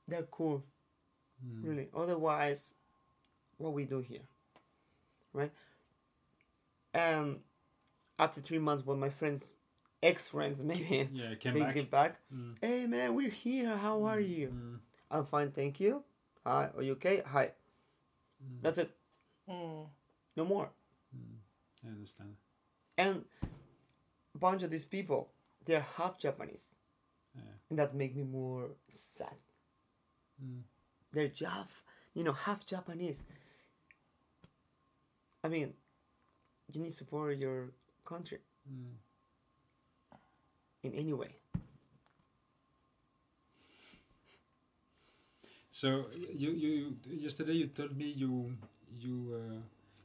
they're 0.06 0.22
cool, 0.30 0.62
Mm. 1.44 1.64
really. 1.64 1.88
Otherwise, 1.92 2.74
what 3.56 3.72
we 3.72 3.84
do 3.84 3.98
here, 4.00 4.26
right? 5.32 5.52
And 6.94 7.42
after 8.18 8.40
three 8.40 8.58
months, 8.58 8.84
when 8.86 8.98
my 9.00 9.10
friends, 9.10 9.52
ex-friends 10.02 10.62
maybe, 10.62 11.08
Yeah, 11.12 11.30
I 11.32 11.34
came 11.36 11.54
they 11.54 11.60
back. 11.60 11.74
get 11.74 11.90
back. 11.90 12.16
Mm. 12.34 12.56
Hey 12.60 12.86
man, 12.86 13.14
we're 13.14 13.30
here. 13.30 13.76
How 13.76 14.04
are 14.04 14.20
you? 14.20 14.48
Mm. 14.48 14.78
I'm 15.10 15.24
fine, 15.24 15.50
thank 15.52 15.80
you. 15.80 16.02
Hi, 16.46 16.70
are 16.76 16.82
you 16.82 16.92
okay? 16.92 17.22
Hi. 17.26 17.52
Mm. 18.42 18.62
That's 18.62 18.78
it. 18.78 18.90
Mm. 19.48 19.86
No 20.36 20.44
more. 20.44 20.70
Mm. 21.16 21.36
I 21.86 21.88
understand. 21.90 22.34
And 22.96 23.24
a 24.34 24.38
bunch 24.38 24.62
of 24.62 24.70
these 24.70 24.84
people, 24.84 25.28
they're 25.64 25.86
half 25.96 26.18
Japanese, 26.18 26.74
Yeah. 27.34 27.42
and 27.70 27.78
that 27.78 27.94
make 27.94 28.14
me 28.16 28.22
more 28.24 28.70
sad. 28.90 29.36
Mm. 30.42 30.62
They're 31.12 31.30
half, 31.44 31.82
you 32.14 32.22
know, 32.24 32.32
half 32.32 32.66
Japanese. 32.66 33.24
I 35.42 35.48
mean, 35.48 35.72
you 36.72 36.80
need 36.82 36.90
to 36.90 36.96
support 36.96 37.36
your 37.38 37.70
country 38.04 38.38
Mm. 38.70 38.92
In 40.82 40.94
any 40.94 41.12
way. 41.12 41.34
So 45.70 46.06
you 46.34 46.50
you 46.52 46.96
yesterday 47.06 47.52
you 47.52 47.66
told 47.68 47.96
me 47.96 48.06
you 48.06 48.52
you 48.98 49.34
uh, 49.34 49.60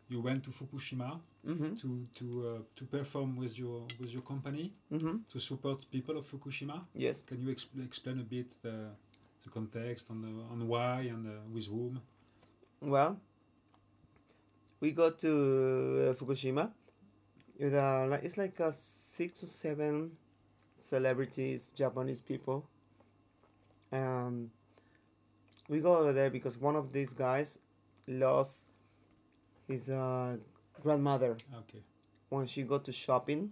you 0.09 0.21
went 0.21 0.43
to 0.43 0.51
Fukushima 0.51 1.19
Mm-hmm. 1.45 1.73
to 1.75 2.07
to 2.15 2.25
uh, 2.47 2.61
to 2.77 2.85
perform 2.85 3.35
with 3.35 3.57
your 3.57 3.85
with 3.99 4.09
your 4.11 4.21
company 4.21 4.71
Mm-hmm. 4.91 5.17
to 5.31 5.39
support 5.39 5.85
people 5.91 6.17
of 6.17 6.25
Fukushima. 6.31 6.85
Yes. 6.95 7.23
Can 7.25 7.41
you 7.41 7.49
expl- 7.53 7.85
explain 7.85 8.19
a 8.19 8.23
bit 8.23 8.47
the 8.61 8.91
the 9.43 9.49
context 9.49 10.09
on 10.09 10.21
the 10.21 10.29
on 10.51 10.67
why 10.67 11.01
and 11.11 11.27
uh, 11.27 11.31
with 11.53 11.65
whom? 11.67 11.99
Well, 12.81 13.17
we 14.79 14.91
go 14.91 15.09
to 15.09 16.09
uh, 16.09 16.13
Fukushima. 16.13 16.69
It's 17.59 18.37
like 18.37 18.59
uh, 18.61 18.71
six 18.71 19.43
or 19.43 19.47
seven 19.47 20.11
celebrities, 20.83 21.71
Japanese 21.75 22.19
people. 22.21 22.65
And 23.91 24.49
we 25.69 25.79
go 25.79 25.97
over 25.97 26.13
there 26.13 26.29
because 26.29 26.57
one 26.57 26.75
of 26.75 26.91
these 26.93 27.13
guys 27.13 27.59
lost 28.07 28.65
his 29.67 29.89
uh, 29.89 30.37
grandmother 30.81 31.37
Okay. 31.61 31.83
when 32.29 32.47
she 32.47 32.63
got 32.63 32.83
to 32.85 32.91
shopping, 32.91 33.51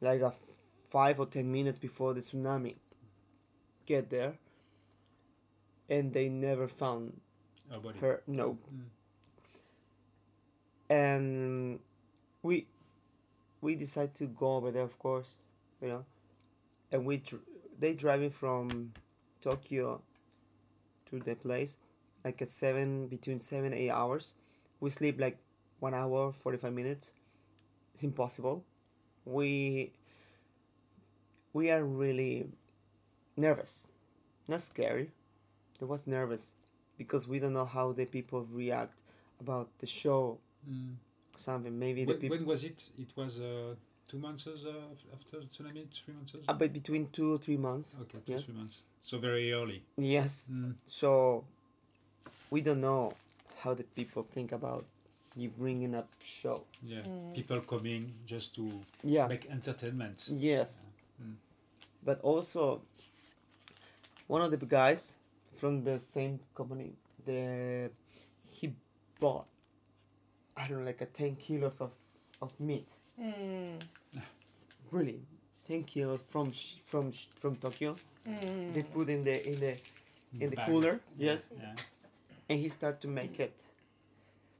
like 0.00 0.20
a 0.20 0.26
f- 0.26 0.34
five 0.90 1.18
or 1.20 1.26
ten 1.26 1.50
minutes 1.50 1.78
before 1.78 2.14
the 2.14 2.20
tsunami 2.20 2.74
get 3.86 4.10
there. 4.10 4.34
And 5.88 6.12
they 6.12 6.28
never 6.28 6.66
found 6.68 7.20
her. 8.00 8.22
No, 8.26 8.58
Mm. 8.74 8.84
and 10.88 11.78
we 12.42 12.66
we 13.60 13.74
decide 13.74 14.14
to 14.14 14.26
go 14.26 14.56
over 14.56 14.70
there 14.70 14.82
of 14.82 14.98
course 14.98 15.28
you 15.80 15.88
know 15.88 16.04
and 16.94 17.04
we 17.04 17.16
dr- 17.16 17.42
they 17.78 17.92
driving 17.92 18.30
from 18.30 18.92
tokyo 19.42 20.00
to 21.10 21.18
the 21.18 21.34
place 21.34 21.76
like 22.24 22.40
a 22.40 22.46
seven 22.46 23.08
between 23.08 23.40
seven 23.40 23.74
eight 23.74 23.90
hours. 23.90 24.34
We 24.80 24.90
sleep 24.90 25.20
like 25.20 25.38
one 25.80 25.92
hour 25.92 26.32
45 26.32 26.72
minutes. 26.72 27.12
It's 27.94 28.04
impossible. 28.04 28.64
We 29.24 29.92
we 31.52 31.70
are 31.70 31.84
really 31.84 32.46
nervous. 33.36 33.88
Not 34.46 34.62
scary. 34.62 35.10
It 35.80 35.88
was 35.88 36.06
nervous 36.06 36.52
because 36.96 37.26
we 37.26 37.40
don't 37.40 37.52
know 37.52 37.66
how 37.66 37.92
the 37.92 38.04
people 38.04 38.46
react 38.50 38.94
about 39.40 39.68
the 39.80 39.86
show. 39.86 40.38
Mm. 40.70 40.94
something. 41.36 41.76
Maybe 41.78 42.04
the 42.04 42.12
When, 42.12 42.20
people 42.20 42.36
when 42.38 42.46
was 42.46 42.62
it? 42.62 42.84
It 42.96 43.10
was 43.16 43.40
uh, 43.40 43.74
two 44.08 44.18
months 44.18 44.46
uh, 44.46 44.50
after 45.12 45.40
the 45.40 45.46
tsunami. 45.46 45.86
Three 46.04 46.14
months. 46.14 46.34
uh, 46.48 46.52
but 46.52 46.72
between 46.72 47.08
two 47.12 47.34
or 47.34 47.38
three 47.38 47.56
months 47.56 47.96
Okay, 48.00 48.18
two 48.26 48.32
yes. 48.32 48.44
three 48.46 48.54
months. 48.54 48.78
So 49.02 49.18
very 49.18 49.52
early. 49.52 49.82
yes 49.98 50.48
Mm. 50.50 50.74
so 50.86 51.44
we 52.50 52.60
don't 52.60 52.80
know 52.80 53.12
how 53.62 53.74
the 53.74 53.84
people 53.84 54.22
think 54.34 54.52
about 54.52 54.84
you 55.36 55.48
bringing 55.50 55.94
up 55.94 56.08
show 56.22 56.62
Yeah. 56.82 57.02
Mm. 57.02 57.34
People 57.34 57.60
coming 57.60 58.12
just 58.26 58.54
to 58.54 58.62
yeah 59.02 59.26
make 59.26 59.46
entertainment. 59.50 60.28
yes 60.30 60.82
Mm. 61.22 61.34
but 62.04 62.20
also 62.22 62.82
one 64.28 64.42
of 64.42 64.50
the 64.50 64.56
guys 64.66 65.16
from 65.56 65.84
the 65.84 66.00
same 66.00 66.40
company. 66.54 66.92
The 67.26 67.90
he 68.50 68.74
bought 69.20 69.46
I 70.56 70.68
don't 70.68 70.78
know 70.80 70.86
like 70.86 71.00
a 71.02 71.06
ten 71.06 71.36
kilos 71.36 71.80
of 71.80 71.90
of 72.40 72.58
meat. 72.60 72.88
Mm. 73.20 73.80
Really, 74.90 75.20
ten 75.66 75.82
kilos 75.84 76.20
from 76.30 76.52
from 76.86 77.12
from 77.40 77.56
Tokyo. 77.56 77.96
Mm. 78.26 78.74
They 78.74 78.82
put 78.82 79.08
in 79.08 79.24
the 79.24 79.36
in 79.48 79.60
the 79.60 79.76
in 80.40 80.50
the 80.50 80.56
Bag. 80.56 80.66
cooler. 80.68 81.00
Yes, 81.18 81.50
Yeah. 81.60 81.74
and 82.48 82.60
he 82.60 82.68
started 82.68 83.00
to 83.02 83.08
make 83.08 83.40
it 83.40 83.54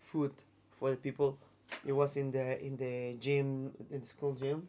food 0.01 0.33
for 0.79 0.91
the 0.91 0.97
people. 0.97 1.39
It 1.85 1.93
was 1.93 2.17
in 2.17 2.31
the 2.31 2.59
in 2.65 2.77
the 2.77 3.17
gym 3.21 3.73
in 3.91 4.01
the 4.01 4.07
school 4.07 4.35
gym, 4.35 4.69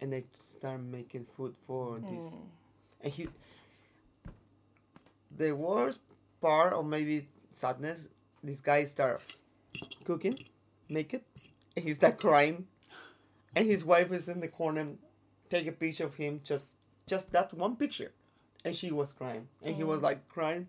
and 0.00 0.12
they 0.12 0.24
start 0.58 0.80
making 0.80 1.26
food 1.36 1.54
for 1.66 1.98
this. 1.98 2.24
Mm. 2.32 2.46
And 3.02 3.12
he, 3.12 3.28
the 5.36 5.52
worst 5.52 6.00
part, 6.40 6.72
or 6.72 6.82
maybe 6.84 7.28
sadness, 7.52 8.08
this 8.42 8.60
guy 8.60 8.84
start 8.84 9.20
cooking, 10.04 10.38
make 10.88 11.14
it, 11.14 11.24
and 11.76 11.84
he 11.84 11.92
start 11.92 12.18
crying, 12.18 12.66
and 13.54 13.66
his 13.70 13.84
wife 13.84 14.10
is 14.12 14.28
in 14.28 14.40
the 14.40 14.48
corner, 14.48 14.86
take 15.50 15.66
a 15.66 15.72
picture 15.72 16.04
of 16.04 16.14
him, 16.16 16.40
just 16.42 16.74
just 17.06 17.30
that 17.32 17.52
one 17.54 17.76
picture, 17.76 18.12
and 18.64 18.74
she 18.74 18.90
was 18.90 19.12
crying, 19.12 19.48
and 19.62 19.76
he 19.76 19.84
was 19.84 20.00
Mm. 20.00 20.04
like 20.04 20.28
crying, 20.28 20.66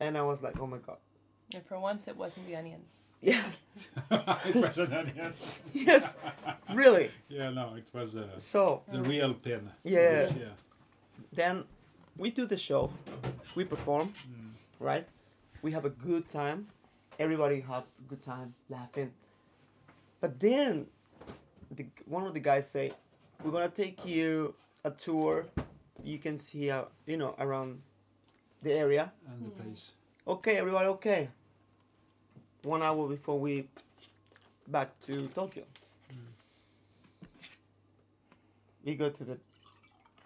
and 0.00 0.16
I 0.16 0.22
was 0.22 0.42
like, 0.42 0.58
oh 0.60 0.66
my 0.66 0.78
god, 0.78 0.98
And 1.54 1.64
for 1.66 1.78
once, 1.78 2.06
it 2.08 2.16
wasn't 2.16 2.46
the 2.46 2.56
onions. 2.56 2.90
yeah, 3.20 3.44
it 4.46 4.54
was 4.56 4.78
an 4.78 4.92
onion. 4.92 5.32
yes, 5.74 6.16
really. 6.72 7.10
Yeah, 7.28 7.50
no, 7.50 7.74
it 7.76 7.86
was 7.92 8.14
uh, 8.14 8.38
So 8.38 8.82
the 8.88 9.02
real 9.02 9.34
pin. 9.34 9.70
Yeah. 9.84 10.28
Yeah. 10.38 10.54
then 11.32 11.64
we 12.16 12.30
do 12.30 12.46
the 12.46 12.56
show, 12.56 12.90
we 13.56 13.64
perform, 13.64 14.12
Mm. 14.30 14.52
right? 14.80 15.06
We 15.62 15.72
have 15.72 15.84
a 15.84 15.90
good 15.90 16.28
time. 16.28 16.68
Everybody 17.18 17.60
have 17.60 17.84
a 17.84 18.02
good 18.08 18.22
time, 18.22 18.54
laughing. 18.68 19.12
But 20.22 20.38
then, 20.38 20.86
the, 21.68 21.84
one 22.06 22.24
of 22.28 22.32
the 22.32 22.38
guys 22.40 22.70
say, 22.70 22.92
"We're 23.42 23.50
gonna 23.50 23.68
take 23.68 24.06
you 24.06 24.54
a 24.84 24.90
tour. 24.92 25.44
You 26.04 26.18
can 26.18 26.38
see, 26.38 26.70
uh, 26.70 26.84
you 27.06 27.16
know, 27.16 27.34
around 27.40 27.82
the 28.62 28.72
area." 28.72 29.12
And 29.26 29.44
the 29.46 29.50
Mm. 29.50 29.56
place. 29.64 29.90
Okay, 30.26 30.56
everybody, 30.58 30.86
okay. 30.90 31.28
One 32.62 32.82
hour 32.84 33.08
before 33.08 33.40
we 33.40 33.68
back 34.68 34.98
to 35.00 35.26
Tokyo, 35.34 35.64
Mm. 36.08 36.32
we 38.84 38.94
go 38.94 39.10
to 39.10 39.24
the 39.24 39.38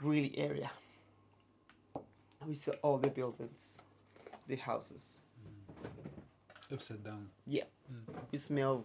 really 0.03 0.37
area. 0.37 0.71
We 2.47 2.53
saw 2.55 2.73
all 2.83 2.99
the 2.99 3.09
buildings, 3.09 3.81
the 4.47 4.57
houses. 4.57 5.23
Upside 6.71 7.03
down. 7.03 7.31
Yeah. 7.47 7.65
We 8.31 8.39
smell 8.39 8.85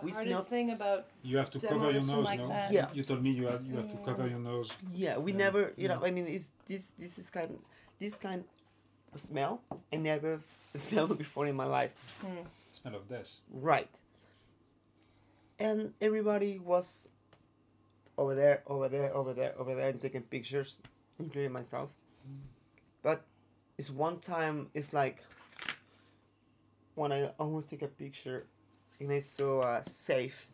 The 0.00 0.06
We 0.06 0.12
hardest 0.12 0.32
smelled- 0.32 0.48
thing 0.48 0.70
about 0.70 1.06
You 1.22 1.36
have 1.38 1.50
to 1.50 1.60
cover 1.60 1.90
your 1.90 2.02
nose, 2.02 2.24
like 2.24 2.38
no? 2.40 2.48
that. 2.48 2.72
Yeah. 2.72 2.88
You 2.92 3.04
told 3.04 3.22
me 3.22 3.30
you 3.30 3.46
have 3.46 3.64
you 3.66 3.76
have 3.76 3.90
to 3.90 3.98
cover 4.08 4.26
your 4.28 4.38
nose. 4.38 4.70
Yeah, 4.92 5.18
we 5.18 5.32
Yeah. 5.32 5.38
never, 5.44 5.72
you 5.76 5.88
know. 5.88 6.00
I 6.04 6.10
mean, 6.10 6.26
it's 6.26 6.48
this 6.66 6.82
this 6.98 7.18
is 7.18 7.30
kind 7.30 7.58
this 7.98 8.14
kind 8.16 8.44
of 9.14 9.20
smell 9.20 9.60
I 9.92 9.96
never 9.96 10.40
smelled 10.74 11.16
before 11.18 11.46
in 11.46 11.56
my 11.56 11.66
life. 11.66 11.92
mm, 12.24 12.46
Smell 12.72 12.94
of 12.96 13.08
death. 13.08 13.30
Right. 13.50 13.90
And 15.58 15.92
everybody 16.00 16.58
was 16.58 17.08
over 18.16 18.34
there, 18.34 18.62
over 18.66 18.88
there, 18.88 19.14
over 19.14 19.32
there, 19.34 19.52
over 19.58 19.74
there, 19.74 19.88
and 19.90 20.00
taking 20.00 20.22
pictures, 20.22 20.76
including 21.18 21.52
myself. 21.52 21.90
Mm. 22.26 22.40
But 23.02 23.24
it's 23.78 23.90
one 23.90 24.18
time, 24.20 24.70
it's 24.74 24.92
like 24.92 25.18
when 26.94 27.12
I 27.12 27.26
almost 27.38 27.68
take 27.70 27.82
a 27.82 27.88
picture 27.88 28.46
and 29.00 29.10
I 29.10 29.20
saw 29.20 29.62
a 29.62 29.82
safe 29.84 30.46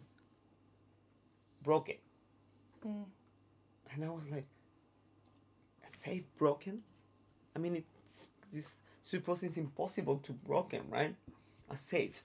broken. 1.63 1.97
mm, 2.87 3.05
And 3.93 4.05
I 4.05 4.09
was 4.09 4.31
like, 4.31 4.47
a 5.87 5.97
safe 5.97 6.25
broken? 6.39 6.83
I 7.55 7.59
mean, 7.59 7.77
it's 7.77 8.29
this 8.53 8.77
suppose 9.03 9.43
it's 9.43 9.57
impossible 9.57 10.19
to 10.19 10.33
broken, 10.33 10.83
right? 10.89 11.15
A 11.71 11.77
safe. 11.77 12.23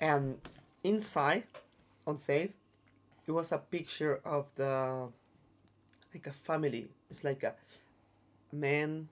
And 0.00 0.38
inside, 0.82 1.44
on 2.06 2.18
safe, 2.18 2.50
it 3.26 3.30
was 3.32 3.52
a 3.52 3.58
picture 3.58 4.20
of 4.24 4.46
the 4.56 5.08
like 6.14 6.26
a 6.26 6.32
family. 6.32 6.88
It's 7.10 7.24
like 7.24 7.42
a 7.42 7.54
man, 8.52 9.08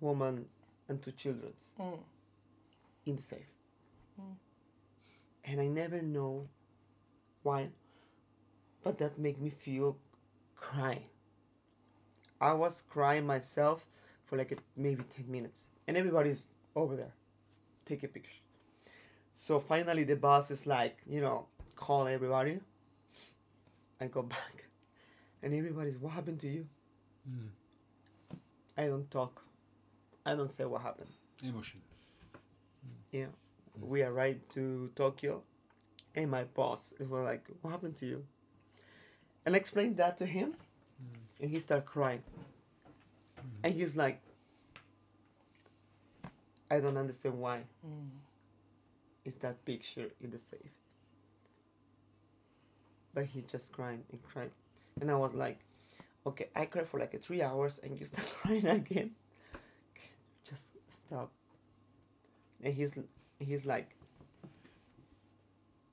woman, 0.00 0.46
and 0.88 1.02
two 1.02 1.12
children 1.12 1.52
mm. 1.80 1.98
in 3.06 3.16
the 3.16 3.22
safe. 3.22 3.50
Mm. 4.20 4.34
And 5.44 5.60
I 5.60 5.66
never 5.66 6.00
know 6.00 6.48
why, 7.42 7.68
but 8.82 8.98
that 8.98 9.18
made 9.18 9.40
me 9.40 9.50
feel 9.50 9.96
crying. 10.56 11.04
I 12.40 12.52
was 12.52 12.82
crying 12.88 13.26
myself 13.26 13.84
for 14.24 14.36
like 14.36 14.52
a, 14.52 14.56
maybe 14.76 15.04
10 15.16 15.30
minutes, 15.30 15.66
and 15.86 15.96
everybody's 15.96 16.46
over 16.74 16.96
there, 16.96 17.12
take 17.86 18.02
a 18.02 18.08
picture. 18.08 18.30
So 19.34 19.60
finally, 19.60 20.04
the 20.04 20.16
boss 20.16 20.50
is 20.50 20.66
like, 20.66 20.98
you 21.06 21.20
know, 21.20 21.46
call 21.76 22.06
everybody. 22.06 22.60
I 24.00 24.06
go 24.06 24.22
back, 24.36 24.64
and 25.42 25.54
everybody's, 25.54 25.98
what 25.98 26.12
happened 26.12 26.40
to 26.40 26.48
you? 26.48 26.66
Mm. 27.28 27.48
I 28.76 28.86
don't 28.86 29.10
talk. 29.10 29.42
I 30.24 30.34
don't 30.34 30.50
say 30.50 30.64
what 30.64 30.82
happened. 30.82 31.10
Emotion. 31.42 31.80
Yeah. 33.10 33.26
We 33.80 34.02
arrived 34.02 34.52
to 34.54 34.90
Tokyo 34.94 35.42
and 36.14 36.30
my 36.30 36.44
boss 36.44 36.94
was 36.98 37.24
like, 37.24 37.46
What 37.62 37.70
happened 37.70 37.96
to 37.96 38.06
you? 38.06 38.24
And 39.44 39.54
I 39.54 39.58
explained 39.58 39.96
that 39.96 40.18
to 40.18 40.26
him 40.26 40.54
and 41.40 41.50
he 41.50 41.58
started 41.58 41.86
crying. 41.86 42.22
And 43.64 43.74
he's 43.74 43.96
like 43.96 44.20
I 46.70 46.80
don't 46.80 46.96
understand 46.96 47.38
why 47.38 47.64
is 49.24 49.36
that 49.38 49.64
picture 49.64 50.08
in 50.22 50.30
the 50.30 50.38
safe. 50.38 50.72
But 53.14 53.26
he 53.26 53.42
just 53.42 53.72
crying 53.72 54.04
and 54.10 54.22
crying. 54.22 54.50
And 55.00 55.10
I 55.10 55.16
was 55.16 55.34
like, 55.34 55.58
Okay, 56.26 56.48
I 56.54 56.66
cried 56.66 56.88
for 56.88 57.00
like 57.00 57.20
three 57.20 57.42
hours 57.42 57.80
and 57.82 57.98
you 57.98 58.06
start 58.06 58.26
crying 58.42 58.66
again. 58.66 59.10
Just 60.48 60.72
stop. 60.88 61.30
And 62.62 62.74
he's 62.74 62.94
he's 63.44 63.64
like 63.66 63.90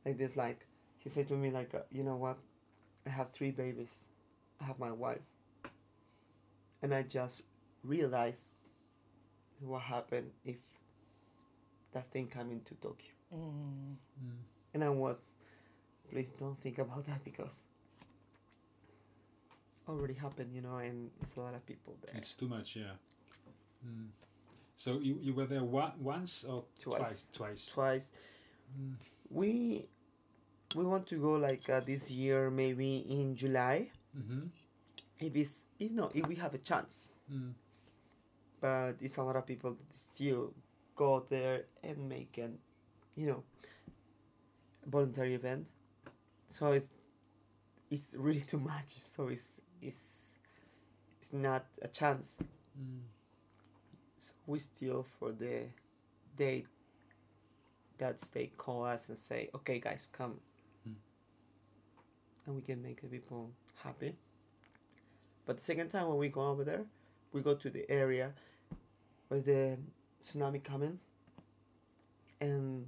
like 0.06 0.18
this 0.18 0.36
like 0.36 0.66
he 1.00 1.10
said 1.10 1.28
to 1.28 1.36
me 1.36 1.50
like 1.52 1.74
uh, 1.76 1.80
you 1.92 2.04
know 2.04 2.16
what 2.16 2.38
i 3.06 3.10
have 3.10 3.30
three 3.30 3.52
babies 3.52 4.06
i 4.62 4.64
have 4.66 4.80
my 4.80 4.92
wife 4.92 5.20
and 6.82 6.94
i 6.94 7.02
just 7.02 7.42
realized 7.84 8.54
what 9.62 9.82
happened 9.82 10.32
if 10.46 10.56
that 11.94 12.10
thing 12.12 12.28
come 12.28 12.52
into 12.52 12.74
tokyo 12.76 13.12
Mm. 13.32 13.94
Mm. 14.24 14.32
and 14.74 14.84
i 14.84 14.90
was 14.90 15.36
please 16.10 16.30
don't 16.40 16.60
think 16.62 16.80
about 16.80 17.06
that 17.06 17.24
because 17.24 17.66
already 19.88 20.16
happened 20.16 20.50
you 20.54 20.62
know 20.62 20.78
and 20.78 21.12
it's 21.22 21.36
a 21.38 21.42
lot 21.42 21.54
of 21.54 21.64
people 21.66 21.96
there 22.02 22.16
It's 22.16 22.34
too 22.34 22.48
much, 22.48 22.76
yeah. 22.76 22.94
Mm. 23.86 24.08
So 24.80 25.00
you, 25.04 25.20
you 25.22 25.34
were 25.34 25.46
there 25.46 25.64
wa- 25.64 25.92
once 26.00 26.46
or 26.48 26.64
Twice. 26.80 27.00
Twice. 27.04 27.28
Twice. 27.36 27.66
twice 27.68 28.08
Mm. 28.80 28.94
we 29.32 29.88
we 30.76 30.86
want 30.86 31.08
to 31.08 31.18
go 31.20 31.32
like 31.34 31.68
uh, 31.70 31.80
this 31.82 32.12
year 32.12 32.52
maybe 32.52 32.98
in 33.10 33.36
july 33.36 33.90
Mm-hmm. 34.16 34.46
if 35.20 35.36
it's 35.36 35.64
you 35.80 35.90
know 35.90 36.12
if 36.14 36.28
we 36.28 36.36
have 36.36 36.54
a 36.54 36.60
chance 36.62 37.10
Mm. 37.34 37.54
but 38.62 38.94
it's 39.02 39.18
a 39.18 39.24
lot 39.24 39.36
of 39.36 39.46
people 39.48 39.72
that 39.74 39.98
still 39.98 40.54
go 40.96 41.26
there 41.30 41.66
and 41.84 41.98
make 42.08 42.38
an 42.38 42.60
you 43.18 43.26
know 43.28 43.44
voluntary 44.86 45.34
event 45.34 45.66
so 46.50 46.72
it's 46.74 46.90
it's 47.90 48.14
really 48.14 48.42
too 48.52 48.60
much 48.60 49.02
so 49.04 49.28
it's 49.30 49.60
it's 49.82 50.36
it's 51.22 51.34
not 51.34 51.66
a 51.82 51.88
chance 51.88 52.38
Mm. 52.80 53.02
We 54.50 54.60
still 54.60 55.06
for 55.20 55.32
the 55.32 55.66
date 56.36 56.66
that 58.00 58.20
they 58.34 58.48
call 58.58 58.84
us 58.84 59.08
and 59.08 59.18
say 59.18 59.50
okay 59.54 59.80
guys 59.80 60.10
come. 60.12 60.36
Mm. 60.88 60.96
and 62.46 62.56
we 62.56 62.62
can 62.62 62.82
make 62.82 63.02
the 63.02 63.08
people 63.08 63.52
happy. 63.84 64.16
But 65.46 65.58
the 65.58 65.64
second 65.64 65.90
time 65.90 66.08
when 66.08 66.18
we 66.18 66.30
go 66.30 66.48
over 66.48 66.64
there 66.64 66.86
we 67.32 67.42
go 67.42 67.54
to 67.54 67.70
the 67.70 67.90
area 67.90 68.32
where 69.28 69.40
the 69.40 69.78
tsunami 70.24 70.64
coming. 70.64 71.00
And 72.42 72.88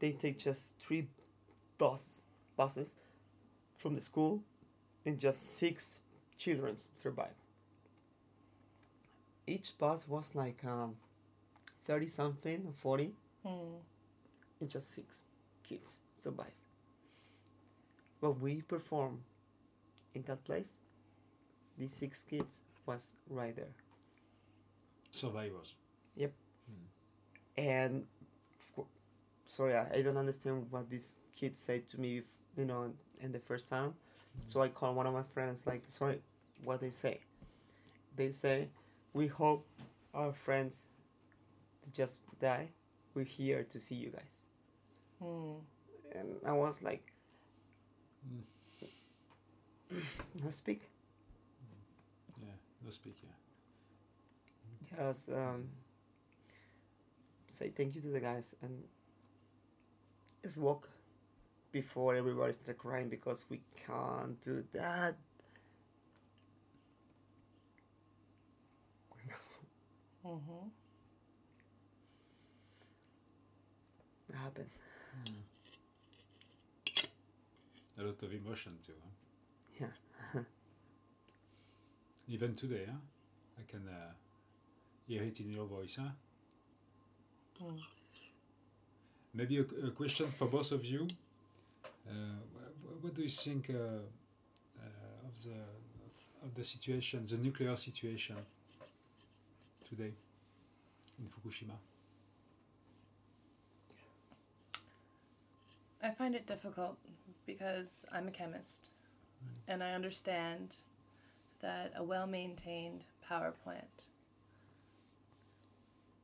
they 0.00 0.12
take 0.12 0.38
just 0.38 0.78
three 0.78 1.08
bus 1.78 2.22
buses 2.56 2.94
from 3.78 3.94
the 3.94 4.00
school 4.00 4.42
and 5.06 5.18
just 5.18 5.58
six 5.58 5.94
children 6.36 6.76
survive 7.02 7.36
each 9.50 9.76
bus 9.78 10.06
was 10.08 10.34
like 10.34 10.64
um, 10.64 10.96
thirty 11.86 12.08
something 12.08 12.62
or 12.66 12.72
forty, 12.82 13.12
Hmm. 13.44 13.80
and 14.60 14.70
just 14.70 14.90
six 14.94 15.22
kids 15.62 15.98
survived. 16.22 16.50
But 18.20 18.38
we 18.40 18.62
performed 18.62 19.20
in 20.14 20.22
that 20.26 20.44
place. 20.44 20.76
These 21.78 21.92
six 21.94 22.22
kids 22.22 22.58
was 22.86 23.14
right 23.28 23.56
there, 23.56 23.72
Survivors. 25.10 25.74
Yep. 26.16 26.32
And 27.56 28.04
sorry, 29.46 29.74
I, 29.74 29.86
I 29.96 30.02
don't 30.02 30.16
understand 30.16 30.66
what 30.70 30.88
these 30.90 31.14
kids 31.36 31.60
said 31.60 31.88
to 31.90 32.00
me, 32.00 32.22
you 32.56 32.64
know, 32.64 32.92
in 33.20 33.32
the 33.32 33.38
first 33.38 33.66
time. 33.66 33.94
So 34.46 34.62
I 34.62 34.68
called 34.68 34.96
one 34.96 35.06
of 35.06 35.12
my 35.14 35.24
friends, 35.34 35.62
like, 35.66 35.82
sorry, 35.88 36.20
what 36.64 36.80
they 36.80 36.90
say. 36.90 37.20
They 38.16 38.32
say, 38.32 38.68
we 39.12 39.26
hope 39.26 39.66
our 40.14 40.32
friends 40.32 40.86
just 41.92 42.18
die. 42.40 42.68
We're 43.14 43.24
here 43.24 43.64
to 43.70 43.80
see 43.80 43.94
you 43.96 44.10
guys. 44.10 44.44
Hmm. 45.22 45.54
And 46.14 46.28
I 46.46 46.52
was 46.52 46.82
like, 46.82 47.12
Mm. 48.28 48.42
no 50.44 50.50
speak. 50.50 50.82
Yeah, 52.42 52.52
no 52.84 52.90
speak. 52.90 53.16
Yeah. 53.22 54.96
Just 55.12 55.30
um, 55.30 55.68
say 57.50 57.70
thank 57.70 57.94
you 57.94 58.00
to 58.02 58.08
the 58.08 58.20
guys 58.20 58.54
and 58.62 58.84
just 60.42 60.58
walk 60.58 60.88
before 61.72 62.14
everybody 62.14 62.52
start 62.52 62.76
crying 62.78 63.08
because 63.08 63.44
we 63.48 63.60
can't 63.86 64.38
do 64.44 64.62
that. 64.74 65.16
Mm-hmm. 70.26 70.68
It 74.28 74.34
happened. 74.36 74.70
A 77.98 78.02
lot 78.02 78.22
of 78.22 78.32
emotion 78.32 78.72
too. 78.86 78.92
Huh? 79.80 79.86
Yeah. 80.34 80.40
Even 82.28 82.54
today, 82.54 82.84
huh? 82.86 82.96
I 83.58 83.70
can 83.70 83.88
uh, 83.88 84.12
hear 85.06 85.22
it 85.22 85.38
in 85.40 85.50
your 85.50 85.66
voice, 85.66 85.96
huh? 86.00 86.10
Mm. 87.62 87.78
Maybe 89.34 89.58
a, 89.58 89.62
a 89.86 89.90
question 89.90 90.32
for 90.38 90.46
both 90.48 90.72
of 90.72 90.84
you. 90.84 91.08
Uh, 92.08 92.12
wh- 92.54 93.04
what 93.04 93.14
do 93.14 93.22
you 93.22 93.28
think 93.28 93.70
uh, 93.70 93.74
uh, 93.74 95.26
of 95.28 95.42
the 95.44 95.58
of 96.46 96.54
the 96.54 96.64
situation, 96.64 97.26
the 97.26 97.36
nuclear 97.36 97.76
situation 97.76 98.36
today 99.90 100.12
in 101.18 101.26
Fukushima? 101.26 101.74
I 106.02 106.10
find 106.10 106.34
it 106.34 106.46
difficult 106.46 106.96
because 107.46 108.06
I'm 108.10 108.28
a 108.28 108.30
chemist 108.30 108.90
and 109.68 109.82
I 109.82 109.92
understand 109.92 110.76
that 111.60 111.92
a 111.96 112.02
well 112.02 112.26
maintained 112.26 113.02
power 113.26 113.52
plant 113.64 113.84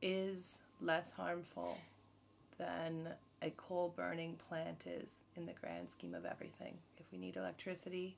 is 0.01 0.59
less 0.81 1.11
harmful 1.11 1.77
than 2.57 3.09
a 3.41 3.51
coal 3.51 3.93
burning 3.95 4.35
plant 4.49 4.85
is 4.87 5.23
in 5.35 5.45
the 5.45 5.53
grand 5.53 5.91
scheme 5.91 6.15
of 6.15 6.25
everything. 6.25 6.75
If 6.97 7.05
we 7.11 7.17
need 7.17 7.35
electricity, 7.35 8.17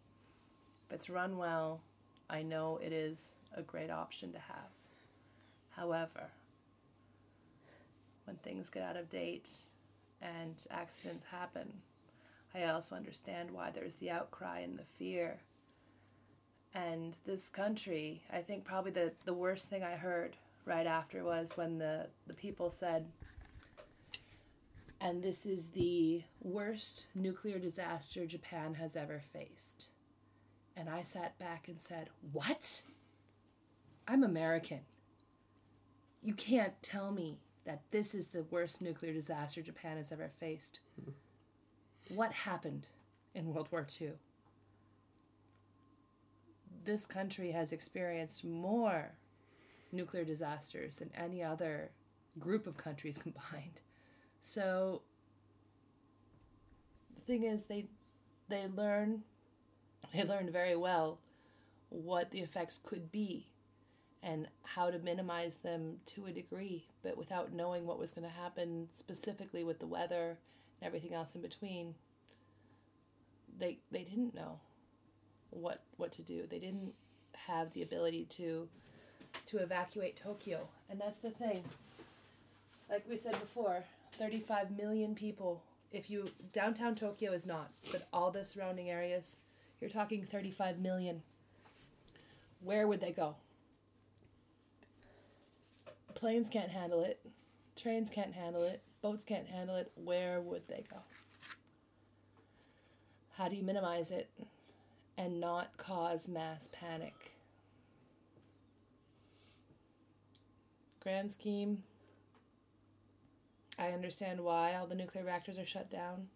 if 0.88 0.95
it's 0.95 1.09
run 1.09 1.38
well, 1.38 1.81
I 2.29 2.41
know 2.41 2.79
it 2.81 2.93
is 2.93 3.35
a 3.55 3.62
great 3.62 3.91
option 3.91 4.31
to 4.31 4.39
have. 4.39 4.79
However, 5.75 6.32
when 8.25 8.38
things 8.38 8.69
get 8.69 8.84
out 8.84 8.97
of 8.97 9.10
date 9.10 9.49
and 10.21 10.55
accidents 10.71 11.25
happen, 11.32 11.73
I 12.53 12.65
also 12.65 12.95
understand 12.95 13.51
why 13.51 13.71
there's 13.71 13.95
the 13.95 14.12
outcry 14.12 14.60
and 14.60 14.77
the 14.77 14.84
fear. 14.97 15.39
And 16.73 17.15
this 17.25 17.49
country, 17.49 18.23
I 18.32 18.41
think 18.41 18.65
probably 18.65 18.91
the, 18.91 19.13
the 19.25 19.34
worst 19.34 19.69
thing 19.69 19.84
I 19.84 19.95
heard 19.95 20.36
right 20.65 20.88
after 20.88 21.23
was 21.23 21.51
when 21.55 21.77
the, 21.77 22.08
the 22.27 22.34
people 22.34 22.71
said, 22.71 23.05
and 25.01 25.23
this 25.23 25.45
is 25.45 25.67
the 25.69 26.23
worst 26.41 27.05
nuclear 27.15 27.58
disaster 27.58 28.25
Japan 28.25 28.73
has 28.75 28.95
ever 28.95 29.21
faced. 29.34 29.88
And 30.75 30.89
I 30.89 31.01
sat 31.01 31.39
back 31.39 31.67
and 31.67 31.79
said, 31.79 32.10
What? 32.32 32.84
I'm 34.08 34.23
American. 34.23 34.82
You 36.21 36.34
can't 36.34 36.82
tell 36.82 37.12
me 37.12 37.39
that 37.65 37.82
this 37.91 38.13
is 38.13 38.27
the 38.27 38.43
worst 38.43 38.82
nuclear 38.82 39.13
disaster 39.13 39.62
Japan 39.62 39.97
has 39.97 40.12
ever 40.12 40.29
faced. 40.39 40.79
What 42.10 42.32
happened 42.32 42.88
in 43.34 43.53
World 43.53 43.69
War 43.71 43.86
II? 44.01 44.13
This 46.84 47.05
country 47.05 47.51
has 47.51 47.71
experienced 47.71 48.43
more 48.43 49.12
nuclear 49.91 50.23
disasters 50.23 50.97
than 50.97 51.12
any 51.15 51.43
other 51.43 51.91
group 52.38 52.67
of 52.67 52.77
countries 52.77 53.17
combined. 53.21 53.82
So 54.41 55.03
the 57.15 57.21
thing 57.21 57.43
is 57.43 57.65
they 57.65 57.86
they 58.47 58.65
learn 58.67 59.23
they 60.13 60.23
learned 60.23 60.51
very 60.51 60.75
well 60.75 61.19
what 61.89 62.32
the 62.32 62.39
effects 62.39 62.79
could 62.84 63.12
be 63.12 63.47
and 64.21 64.47
how 64.63 64.89
to 64.91 64.99
minimize 64.99 65.58
them 65.58 65.97
to 66.05 66.25
a 66.25 66.32
degree, 66.32 66.88
but 67.03 67.17
without 67.17 67.53
knowing 67.53 67.86
what 67.86 67.99
was 67.99 68.12
going 68.12 68.27
to 68.27 68.34
happen 68.34 68.89
specifically 68.93 69.63
with 69.63 69.79
the 69.79 69.88
weather 69.88 70.38
and 70.79 70.88
everything 70.88 71.13
else 71.13 71.36
in 71.36 71.41
between. 71.41 71.95
They 73.58 73.79
they 73.91 74.03
didn't 74.03 74.36
know 74.36 74.60
what 75.49 75.84
what 75.97 76.12
to 76.13 76.21
do. 76.21 76.43
They 76.49 76.60
didn't 76.60 76.93
have 77.47 77.73
the 77.73 77.82
ability 77.82 78.25
to 78.32 78.67
to 79.47 79.58
evacuate 79.58 80.15
Tokyo, 80.15 80.67
and 80.89 80.99
that's 80.99 81.19
the 81.19 81.32
thing. 81.32 81.63
Like 82.89 83.05
we 83.08 83.17
said 83.17 83.39
before, 83.39 83.84
35 84.17 84.75
million 84.77 85.15
people. 85.15 85.62
If 85.91 86.10
you 86.10 86.32
downtown 86.53 86.95
Tokyo 86.95 87.32
is 87.34 87.45
not, 87.45 87.71
but 87.91 88.08
all 88.13 88.32
the 88.32 88.45
surrounding 88.45 88.89
areas, 88.89 89.38
you're 89.79 89.89
talking 89.89 90.23
35 90.23 90.79
million. 90.79 91.23
Where 92.62 92.88
would 92.88 93.01
they 93.01 93.12
go? 93.12 93.36
Planes 96.19 96.49
can't 96.49 96.69
handle 96.69 97.01
it. 97.01 97.25
Trains 97.77 98.10
can't 98.10 98.34
handle 98.34 98.63
it. 98.63 98.82
Boats 99.01 99.23
can't 99.23 99.47
handle 99.47 99.77
it. 99.77 99.89
Where 99.95 100.41
would 100.41 100.67
they 100.67 100.84
go? 100.91 100.97
How 103.38 103.47
do 103.47 103.55
you 103.55 103.63
minimize 103.63 104.12
it 104.12 104.29
and 105.17 105.39
not 105.39 105.77
cause 105.77 106.27
mass 106.27 106.69
panic? 106.73 107.32
Grand 111.01 111.32
scheme. 111.32 111.84
I 113.77 113.91
understand 113.91 114.41
why 114.41 114.75
all 114.75 114.88
the 114.88 114.95
nuclear 114.95 115.23
reactors 115.23 115.58
are 115.58 115.65
shut 115.65 115.89
down. 115.89 116.27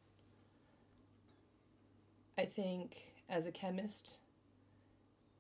I 2.38 2.46
think 2.46 2.96
as 3.28 3.46
a 3.46 3.52
chemist, 3.52 4.20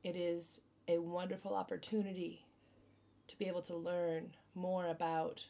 it 0.03 0.17
is 0.17 0.60
a 0.89 0.97
wonderful 0.97 1.56
opportunity 1.56 2.42
to 3.27 3.38
be 3.38 3.45
able 3.45 3.62
to 3.62 3.75
learn 3.75 4.36
more 4.55 4.88
about 4.88 5.45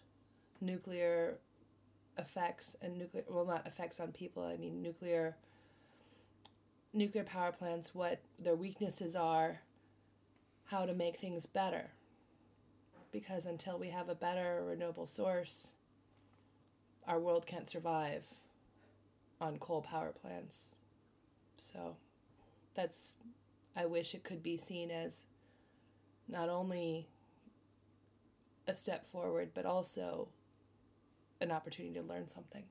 nuclear 0.62 1.38
effects 2.17 2.75
and 2.81 2.97
nuclear 2.97 3.23
well 3.27 3.45
not 3.45 3.65
effects 3.65 3.99
on 3.99 4.12
people 4.12 4.43
i 4.43 4.55
mean 4.55 4.81
nuclear 4.81 5.36
nuclear 6.93 7.23
power 7.23 7.51
plants 7.51 7.93
what 7.95 8.19
their 8.39 8.55
weaknesses 8.55 9.15
are 9.15 9.62
how 10.65 10.86
to 10.86 10.93
make 10.93 11.17
things 11.17 11.45
better. 11.45 11.91
Because 13.12 13.45
until 13.45 13.77
we 13.77 13.89
have 13.89 14.09
a 14.09 14.15
better 14.15 14.63
renewable 14.65 15.05
source 15.05 15.69
our 17.05 17.19
world 17.19 17.45
can't 17.45 17.69
survive 17.69 18.25
on 19.41 19.59
coal 19.59 19.81
power 19.81 20.12
plants. 20.12 20.75
So 21.57 21.97
that's 22.75 23.17
i 23.75 23.86
wish 23.86 24.15
it 24.15 24.23
could 24.23 24.41
be 24.41 24.57
seen 24.57 24.89
as 24.89 25.25
not 26.27 26.49
only 26.49 27.07
a 28.67 28.76
step 28.76 29.06
forward, 29.12 29.52
but 29.54 29.65
also 29.65 30.30
an 31.41 31.52
opportunity 31.52 31.93
to 31.95 32.02
learn 32.02 32.28
something. 32.28 32.63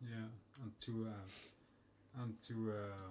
Yeah, 0.00 0.28
and 0.62 0.72
to 0.80 1.06
uh, 1.08 2.22
and 2.22 2.40
to 2.42 2.72
uh, 2.72 3.10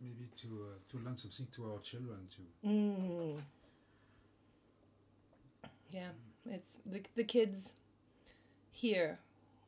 maybe 0.00 0.28
to 0.42 0.46
uh, 0.46 0.90
to 0.90 1.04
learn 1.04 1.16
something 1.16 1.46
to 1.54 1.72
our 1.72 1.78
children 1.80 2.18
too. 2.34 2.68
Mm. 2.68 3.42
Yeah, 5.90 6.08
it's 6.50 6.76
the 6.84 7.02
the 7.14 7.24
kids 7.24 7.74
here 8.70 9.18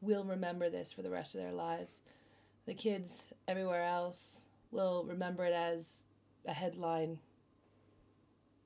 will 0.01 0.25
remember 0.25 0.71
this 0.71 0.93
for 0.93 1.03
the 1.03 1.11
rest 1.11 1.35
of 1.35 1.41
their 1.41 1.53
lives. 1.53 2.01
The 2.67 2.75
kids 2.75 3.27
everywhere 3.47 3.85
else 3.85 4.45
will 4.71 5.05
remember 5.05 5.45
it 5.45 5.53
as 5.53 6.03
a 6.47 6.53
headline 6.53 7.19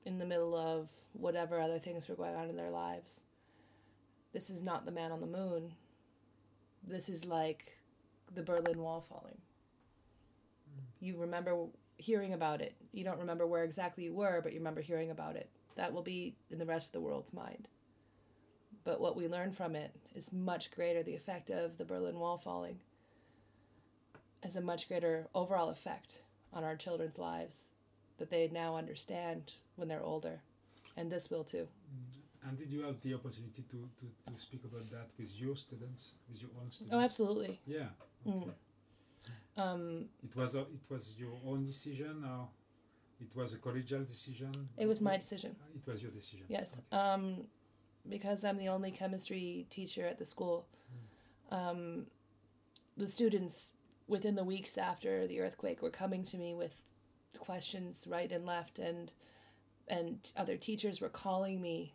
in 0.05 0.19
the 0.19 0.25
middle 0.25 0.55
of 0.55 0.89
whatever 1.13 1.59
other 1.59 1.79
things 1.79 2.07
were 2.07 2.15
going 2.15 2.35
on 2.35 2.49
in 2.49 2.55
their 2.55 2.69
lives. 2.69 3.21
This 4.33 4.49
is 4.49 4.61
not 4.61 4.85
the 4.85 4.91
man 4.91 5.11
on 5.11 5.21
the 5.21 5.27
moon. 5.27 5.73
This 6.87 7.09
is 7.09 7.25
like 7.25 7.77
the 8.33 8.43
Berlin 8.43 8.79
Wall 8.79 9.01
falling. 9.01 9.37
You 10.99 11.17
remember 11.17 11.67
hearing 11.97 12.33
about 12.33 12.61
it. 12.61 12.75
You 12.91 13.03
don't 13.03 13.19
remember 13.19 13.47
where 13.47 13.63
exactly 13.63 14.03
you 14.03 14.13
were, 14.13 14.41
but 14.41 14.53
you 14.53 14.59
remember 14.59 14.81
hearing 14.81 15.09
about 15.09 15.35
it. 15.35 15.49
That 15.75 15.93
will 15.93 16.01
be 16.01 16.35
in 16.51 16.59
the 16.59 16.65
rest 16.65 16.89
of 16.89 16.93
the 16.93 17.01
world's 17.01 17.33
mind. 17.33 17.67
But 18.83 19.01
what 19.01 19.15
we 19.15 19.27
learn 19.27 19.51
from 19.51 19.75
it 19.75 19.95
is 20.13 20.31
much 20.31 20.71
greater. 20.71 21.01
The 21.01 21.15
effect 21.15 21.49
of 21.49 21.77
the 21.77 21.85
Berlin 21.85 22.19
Wall 22.19 22.37
falling 22.37 22.79
has 24.43 24.55
a 24.55 24.61
much 24.61 24.87
greater 24.87 25.27
overall 25.33 25.69
effect 25.69 26.23
on 26.53 26.63
our 26.63 26.75
children's 26.75 27.17
lives 27.17 27.69
that 28.17 28.29
they 28.29 28.47
now 28.51 28.75
understand 28.77 29.53
when 29.75 29.87
they're 29.87 30.03
older. 30.03 30.41
And 30.97 31.11
this 31.11 31.29
will 31.29 31.43
too. 31.43 31.67
And 32.47 32.57
did 32.57 32.69
you 32.69 32.81
have 32.83 33.01
the 33.01 33.13
opportunity 33.15 33.63
to, 33.71 33.89
to, 33.99 34.31
to 34.31 34.39
speak 34.39 34.63
about 34.63 34.89
that 34.91 35.09
with 35.17 35.31
your 35.35 35.55
students, 35.55 36.13
with 36.29 36.41
your 36.41 36.51
own 36.61 36.69
students? 36.69 36.95
Oh, 36.95 36.99
absolutely. 36.99 37.59
Yeah. 37.65 37.87
Mm. 38.27 38.51
Um, 39.57 40.05
It 40.23 40.35
was 40.35 40.55
a, 40.55 40.61
it 40.61 40.85
was 40.89 41.15
your 41.17 41.33
own 41.45 41.65
decision, 41.65 42.23
or 42.23 42.47
it 43.19 43.35
was 43.35 43.53
a 43.53 43.57
collegial 43.57 44.05
decision. 44.05 44.51
it 44.77 44.85
was 44.85 45.01
my 45.01 45.17
decision. 45.17 45.55
It 45.75 45.91
was 45.91 46.01
your 46.01 46.11
decision. 46.11 46.45
Yes. 46.49 46.73
Okay. 46.73 46.97
Um, 47.01 47.47
because 48.07 48.43
I'm 48.43 48.57
the 48.57 48.67
only 48.67 48.91
chemistry 48.91 49.65
teacher 49.71 50.05
at 50.05 50.19
the 50.19 50.25
school, 50.25 50.67
um, 51.49 52.05
the 52.95 53.07
students 53.07 53.71
within 54.07 54.35
the 54.35 54.43
weeks 54.43 54.77
after 54.77 55.25
the 55.25 55.39
earthquake 55.39 55.81
were 55.81 55.89
coming 55.89 56.23
to 56.25 56.37
me 56.37 56.53
with 56.53 56.75
questions 57.39 58.05
right 58.07 58.31
and 58.31 58.45
left, 58.45 58.77
and 58.77 59.13
and 59.87 60.31
other 60.35 60.57
teachers 60.57 60.99
were 60.99 61.09
calling 61.09 61.61
me 61.61 61.93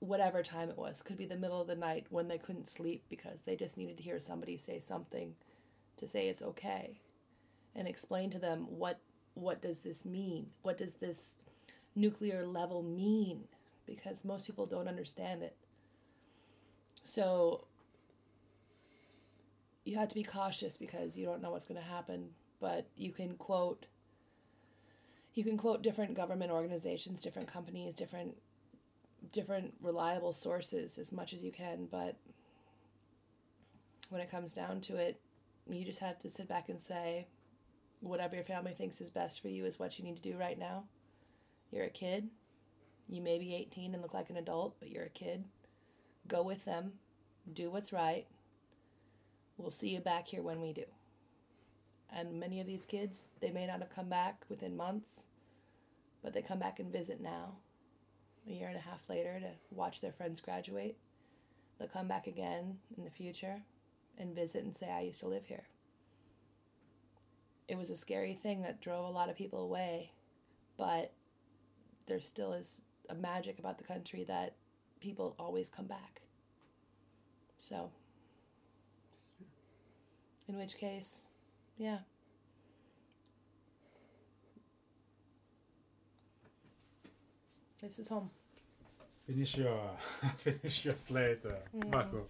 whatever 0.00 0.42
time 0.42 0.68
it 0.68 0.78
was. 0.78 1.02
Could 1.02 1.16
be 1.16 1.26
the 1.26 1.36
middle 1.36 1.60
of 1.60 1.66
the 1.66 1.76
night 1.76 2.06
when 2.10 2.28
they 2.28 2.38
couldn't 2.38 2.68
sleep 2.68 3.04
because 3.08 3.40
they 3.42 3.56
just 3.56 3.76
needed 3.76 3.96
to 3.98 4.02
hear 4.02 4.20
somebody 4.20 4.58
say 4.58 4.80
something 4.80 5.34
to 5.96 6.08
say 6.08 6.28
it's 6.28 6.42
okay 6.42 7.00
and 7.74 7.88
explain 7.88 8.30
to 8.30 8.38
them 8.38 8.66
what 8.68 9.00
what 9.34 9.60
does 9.60 9.80
this 9.80 10.04
mean? 10.04 10.50
What 10.62 10.78
does 10.78 10.94
this 10.94 11.36
nuclear 11.96 12.46
level 12.46 12.82
mean? 12.84 13.44
Because 13.84 14.24
most 14.24 14.46
people 14.46 14.64
don't 14.64 14.86
understand 14.86 15.42
it. 15.42 15.56
So 17.02 17.66
you 19.84 19.98
have 19.98 20.08
to 20.08 20.14
be 20.14 20.22
cautious 20.22 20.76
because 20.76 21.16
you 21.16 21.26
don't 21.26 21.42
know 21.42 21.50
what's 21.50 21.66
going 21.66 21.80
to 21.80 21.86
happen, 21.86 22.30
but 22.60 22.86
you 22.96 23.10
can 23.10 23.34
quote 23.34 23.86
you 25.34 25.44
can 25.44 25.58
quote 25.58 25.82
different 25.82 26.14
government 26.14 26.52
organizations, 26.52 27.20
different 27.20 27.52
companies, 27.52 27.94
different 27.94 28.36
different 29.32 29.74
reliable 29.80 30.32
sources 30.32 30.98
as 30.98 31.10
much 31.10 31.32
as 31.32 31.42
you 31.42 31.50
can, 31.50 31.88
but 31.90 32.16
when 34.10 34.20
it 34.20 34.30
comes 34.30 34.52
down 34.52 34.80
to 34.82 34.96
it, 34.96 35.18
you 35.68 35.84
just 35.84 36.00
have 36.00 36.18
to 36.18 36.28
sit 36.28 36.46
back 36.46 36.68
and 36.68 36.80
say 36.80 37.26
whatever 38.00 38.34
your 38.34 38.44
family 38.44 38.74
thinks 38.74 39.00
is 39.00 39.10
best 39.10 39.40
for 39.40 39.48
you 39.48 39.64
is 39.64 39.78
what 39.78 39.98
you 39.98 40.04
need 40.04 40.16
to 40.16 40.22
do 40.22 40.36
right 40.36 40.58
now. 40.58 40.84
You're 41.72 41.86
a 41.86 41.90
kid. 41.90 42.28
You 43.08 43.22
may 43.22 43.38
be 43.38 43.54
18 43.54 43.94
and 43.94 44.02
look 44.02 44.14
like 44.14 44.30
an 44.30 44.36
adult, 44.36 44.76
but 44.78 44.90
you're 44.90 45.04
a 45.04 45.10
kid. 45.10 45.44
Go 46.28 46.42
with 46.42 46.64
them. 46.64 46.92
Do 47.52 47.70
what's 47.70 47.92
right. 47.92 48.26
We'll 49.56 49.70
see 49.70 49.88
you 49.88 50.00
back 50.00 50.28
here 50.28 50.42
when 50.42 50.60
we 50.60 50.72
do. 50.72 50.84
And 52.12 52.38
many 52.38 52.60
of 52.60 52.66
these 52.66 52.86
kids, 52.86 53.24
they 53.40 53.50
may 53.50 53.66
not 53.66 53.80
have 53.80 53.94
come 53.94 54.08
back 54.08 54.44
within 54.48 54.76
months, 54.76 55.24
but 56.22 56.32
they 56.32 56.42
come 56.42 56.58
back 56.58 56.78
and 56.78 56.92
visit 56.92 57.20
now, 57.20 57.56
a 58.48 58.52
year 58.52 58.68
and 58.68 58.76
a 58.76 58.80
half 58.80 59.08
later, 59.08 59.40
to 59.40 59.50
watch 59.70 60.00
their 60.00 60.12
friends 60.12 60.40
graduate. 60.40 60.96
They'll 61.78 61.88
come 61.88 62.08
back 62.08 62.26
again 62.26 62.78
in 62.96 63.04
the 63.04 63.10
future 63.10 63.62
and 64.16 64.34
visit 64.34 64.64
and 64.64 64.74
say, 64.74 64.90
I 64.90 65.00
used 65.00 65.20
to 65.20 65.28
live 65.28 65.46
here. 65.46 65.64
It 67.66 67.76
was 67.76 67.90
a 67.90 67.96
scary 67.96 68.34
thing 68.34 68.62
that 68.62 68.80
drove 68.80 69.06
a 69.06 69.10
lot 69.10 69.28
of 69.28 69.36
people 69.36 69.60
away, 69.60 70.12
but 70.76 71.12
there 72.06 72.20
still 72.20 72.52
is 72.52 72.80
a 73.08 73.14
magic 73.14 73.58
about 73.58 73.78
the 73.78 73.84
country 73.84 74.24
that 74.24 74.54
people 75.00 75.34
always 75.38 75.68
come 75.68 75.86
back. 75.86 76.22
So, 77.58 77.90
in 80.48 80.56
which 80.56 80.76
case, 80.76 81.24
yeah. 81.76 81.98
This 87.80 87.98
is 87.98 88.08
home. 88.08 88.30
Finish 89.26 89.56
your 89.58 89.90
finish 90.38 90.84
your 90.84 90.94
plate, 90.94 91.44
uh, 91.46 91.52
Mm. 91.76 91.92
Marco. 91.92 92.26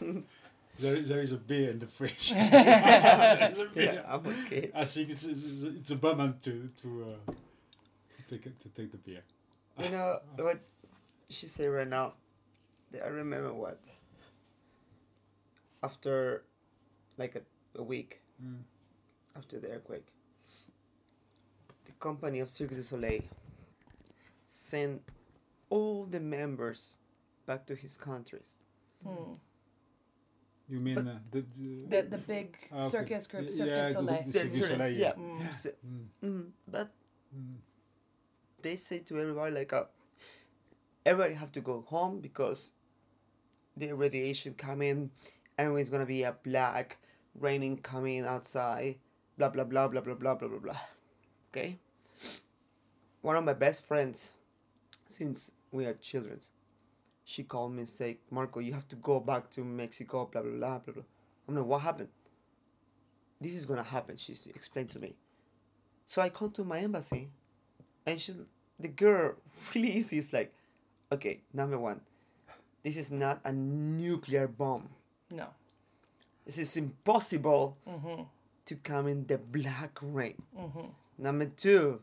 there, 0.78 1.00
there 1.02 1.20
is 1.22 1.32
a 1.32 1.36
beer 1.36 1.70
in 1.70 1.78
the 1.78 1.86
fridge. 1.86 2.30
yeah, 2.32 3.50
There's 3.54 3.58
a 3.58 3.74
beer. 3.74 4.04
I'm 4.08 4.26
okay. 4.26 4.70
I 4.74 4.84
think 4.84 5.10
it's, 5.10 5.24
it's, 5.24 5.42
it's 5.62 5.90
a 5.90 5.96
moment 5.98 6.42
to 6.42 6.68
to 6.82 7.14
uh, 7.28 7.32
to 7.32 8.22
take 8.38 8.58
to 8.58 8.68
take 8.70 8.90
the 8.90 8.98
beer. 8.98 9.22
You 9.78 9.90
know 9.90 10.18
what 10.36 10.60
she 11.28 11.46
said 11.46 11.66
right 11.70 11.88
now? 11.88 12.14
I 12.94 13.06
remember 13.08 13.52
what 13.52 13.80
after 15.82 16.42
like 17.18 17.36
a, 17.36 17.42
a 17.76 17.82
week 17.82 18.20
Mm. 18.42 18.62
after 19.36 19.58
the 19.60 19.68
earthquake, 19.68 20.06
the 21.86 21.92
company 22.00 22.40
of 22.40 22.48
Cirque 22.48 22.74
du 22.74 22.82
Soleil 22.84 23.22
sent 24.46 25.02
all 25.70 26.04
the 26.06 26.20
members 26.20 26.96
back 27.46 27.66
to 27.66 27.74
his 27.74 27.96
countries. 27.96 28.52
Hmm. 29.02 29.34
You 30.68 30.80
mean 30.80 30.98
uh, 30.98 31.18
the, 31.30 31.40
The, 31.88 32.02
the 32.02 32.18
big 32.18 32.56
Ah, 32.70 32.86
okay. 32.86 32.90
circus 32.90 33.26
group, 33.26 33.44
Yeah, 33.44 33.56
Cirque 33.56 33.68
yeah, 33.76 33.88
du 33.88 33.92
Soleil. 33.94 34.24
the- 34.26 34.38
Cirque 34.38 34.52
du 34.52 34.58
Soleil, 34.60 34.78
right, 34.78 34.96
yeah. 34.96 35.12
Mm. 35.16 35.54
So- 35.54 35.70
Mm, 35.86 36.06
mm, 36.22 36.50
but 36.68 36.88
mm, 37.34 37.56
they 38.62 38.76
say 38.76 38.98
to 39.00 39.18
everybody 39.20 39.54
like 39.54 39.72
uh, 39.72 39.84
everybody 41.06 41.34
have 41.34 41.50
to 41.52 41.60
go 41.60 41.80
home 41.88 42.20
because 42.20 42.72
the 43.76 43.92
radiation 43.92 44.54
coming 44.54 45.10
and 45.56 45.78
it's 45.78 45.88
gonna 45.90 46.04
be 46.06 46.22
a 46.24 46.32
black 46.44 46.98
raining 47.38 47.76
coming 47.78 48.24
outside 48.24 48.96
blah 49.36 49.48
blah 49.48 49.64
blah 49.64 49.88
blah 49.88 50.00
blah 50.00 50.14
blah 50.14 50.34
blah 50.34 50.48
blah 50.48 50.58
blah 50.58 50.80
okay 51.50 51.78
one 53.22 53.36
of 53.36 53.44
my 53.44 53.52
best 53.52 53.84
friends 53.86 54.32
since 55.06 55.52
we 55.72 55.84
are 55.86 55.94
children 55.94 56.40
she 57.24 57.42
called 57.42 57.72
me 57.72 57.80
and 57.80 57.88
said 57.88 58.16
marco 58.30 58.60
you 58.60 58.72
have 58.72 58.88
to 58.88 58.96
go 58.96 59.20
back 59.20 59.50
to 59.50 59.62
mexico 59.64 60.28
blah 60.30 60.42
blah 60.42 60.50
blah 60.52 60.78
blah 60.78 60.94
blah 60.94 61.02
i'm 61.48 61.54
like 61.56 61.64
what 61.64 61.80
happened 61.82 62.08
this 63.40 63.54
is 63.54 63.64
gonna 63.64 63.82
happen 63.82 64.16
she 64.16 64.32
explained 64.54 64.88
to 64.90 64.98
me 64.98 65.14
so 66.06 66.20
i 66.22 66.28
called 66.28 66.54
to 66.54 66.64
my 66.64 66.80
embassy 66.80 67.28
and 68.06 68.20
she's 68.20 68.36
the 68.80 68.88
girl 68.88 69.34
really 69.74 69.92
easy 69.92 70.18
is 70.18 70.32
like 70.32 70.52
okay 71.12 71.40
number 71.52 71.78
one 71.78 72.00
this 72.82 72.96
is 72.96 73.10
not 73.10 73.40
a 73.44 73.52
nuclear 73.52 74.48
bomb 74.48 74.88
No. 75.30 75.48
This 76.48 76.56
is 76.58 76.76
impossible 76.76 77.76
Mm-hmm. 77.86 78.22
to 78.68 78.74
come 78.90 79.06
in 79.12 79.26
the 79.28 79.36
black 79.38 79.98
rain 80.02 80.34
Mm-hmm. 80.56 80.88
number 81.18 81.46
two 81.64 82.00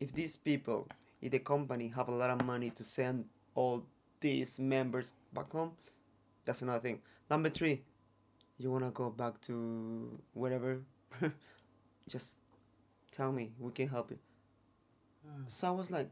if 0.00 0.12
these 0.12 0.36
people 0.36 0.86
if 1.22 1.30
the 1.32 1.38
company 1.38 1.88
have 1.96 2.08
a 2.08 2.14
lot 2.14 2.30
of 2.30 2.44
money 2.44 2.70
to 2.70 2.84
send 2.84 3.24
all 3.54 3.82
these 4.20 4.58
members 4.60 5.14
back 5.32 5.50
home 5.52 5.72
that's 6.44 6.62
another 6.62 6.80
thing 6.80 7.00
number 7.30 7.50
three 7.50 7.80
you 8.58 8.70
want 8.70 8.84
to 8.84 8.90
go 8.90 9.10
back 9.10 9.38
to 9.42 10.18
whatever, 10.32 10.80
just 12.08 12.38
tell 13.12 13.30
me 13.30 13.50
we 13.60 13.70
can 13.72 13.88
help 13.88 14.10
you 14.10 14.18
Ah. 15.28 15.42
So 15.48 15.68
I 15.68 15.70
was 15.72 15.90
like, 15.90 16.10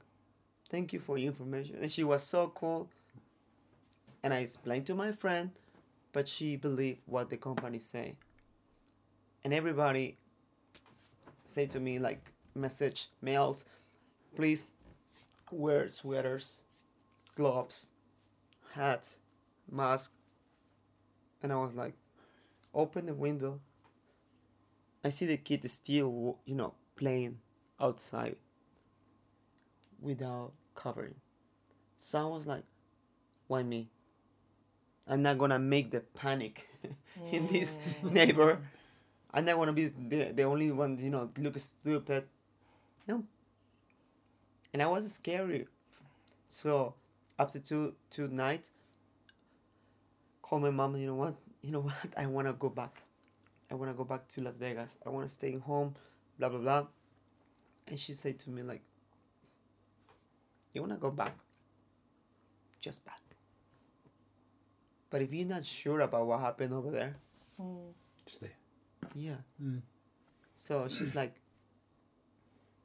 thank 0.71 0.93
you 0.93 0.99
for 0.99 1.17
your 1.17 1.29
information. 1.29 1.77
And 1.81 1.91
she 1.91 2.03
was 2.03 2.23
so 2.25 2.51
cool. 2.53 2.89
And 4.25 4.35
I 4.35 4.39
explained 4.39 4.87
to 4.87 4.95
my 4.97 5.13
friend, 5.13 5.53
but 6.15 6.29
she 6.29 6.57
believed 6.57 7.01
what 7.07 7.29
the 7.29 7.37
company 7.37 7.81
say. 7.81 8.15
And 9.43 9.53
everybody 9.53 10.17
say 11.45 11.67
to 11.67 11.81
me 11.81 11.99
like 11.99 12.33
message 12.55 13.11
mails, 13.21 13.65
please 14.37 14.71
wear 15.51 15.89
sweaters, 15.89 16.63
gloves, 17.37 17.89
hat, 18.75 19.09
mask. 19.71 20.13
And 21.43 21.53
I 21.53 21.57
was 21.57 21.75
like, 21.75 21.95
open 22.73 23.07
the 23.07 23.15
window. 23.15 23.61
I 25.03 25.11
see 25.11 25.27
the 25.27 25.37
kid 25.37 25.69
still, 25.71 26.39
you 26.47 26.55
know, 26.55 26.75
playing 26.97 27.39
outside 27.81 28.37
without 30.01 30.53
covering. 30.77 31.17
So 31.99 32.21
I 32.21 32.37
was 32.37 32.47
like, 32.47 32.63
why 33.49 33.65
me? 33.65 33.89
I'm 35.09 35.23
not 35.23 35.39
gonna 35.39 35.59
make 35.59 35.91
the 35.91 36.01
panic 36.01 36.69
in 37.33 37.47
this 37.49 37.79
neighbor. 38.03 38.59
I'm 39.33 39.45
not 39.45 39.57
gonna 39.57 39.73
be 39.73 39.89
the, 39.89 40.33
the 40.35 40.43
only 40.45 40.71
one, 40.71 40.99
you 40.99 41.11
know, 41.11 41.31
look 41.39 41.59
stupid. 41.59 42.25
No. 43.07 43.25
and 44.73 44.83
I 44.83 44.87
was 44.87 45.11
scary. 45.13 45.67
So 46.49 46.95
after 47.39 47.59
two 47.59 47.95
two 48.11 48.29
nights, 48.29 48.71
call 50.43 50.61
my 50.61 50.71
mom. 50.71 50.97
You 50.97 51.07
know 51.07 51.15
what? 51.15 51.35
You 51.63 51.73
know 51.73 51.81
what? 51.81 51.95
I 52.17 52.27
want 52.27 52.47
to 52.47 52.53
go 52.55 52.69
back. 52.69 53.03
I 53.71 53.75
want 53.75 53.91
to 53.91 53.95
go 53.97 54.05
back 54.05 54.29
to 54.29 54.43
Las 54.43 54.55
Vegas. 54.59 54.99
I 55.07 55.11
want 55.11 55.27
to 55.27 55.33
stay 55.33 55.57
home. 55.59 55.95
Blah 56.39 56.49
blah 56.51 56.59
blah. 56.61 56.87
And 57.89 57.99
she 58.01 58.15
said 58.15 58.39
to 58.41 58.51
me 58.51 58.63
like, 58.63 58.83
"You 60.75 60.83
want 60.83 60.93
to 60.93 60.99
go 60.99 61.11
back? 61.11 61.37
Just 62.81 63.05
back. 63.05 63.21
But 65.15 65.23
if 65.23 65.33
you're 65.33 65.47
not 65.47 65.65
sure 65.65 66.01
about 66.01 66.27
what 66.27 66.41
happened 66.41 66.75
over 66.75 66.91
there, 66.91 67.15
Mm. 67.61 67.95
Stay. 68.27 68.51
yeah." 69.15 69.37
Mm. 69.63 69.81
So 70.57 70.89
she's 70.89 71.15
like, 71.15 71.37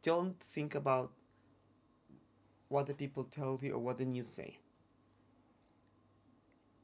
don't 0.04 0.40
think 0.40 0.76
about 0.76 1.12
what 2.68 2.86
the 2.86 2.94
people 2.94 3.24
tell 3.24 3.58
you 3.64 3.74
or 3.74 3.80
what 3.80 3.98
the 3.98 4.06
news 4.06 4.28
say. 4.30 4.60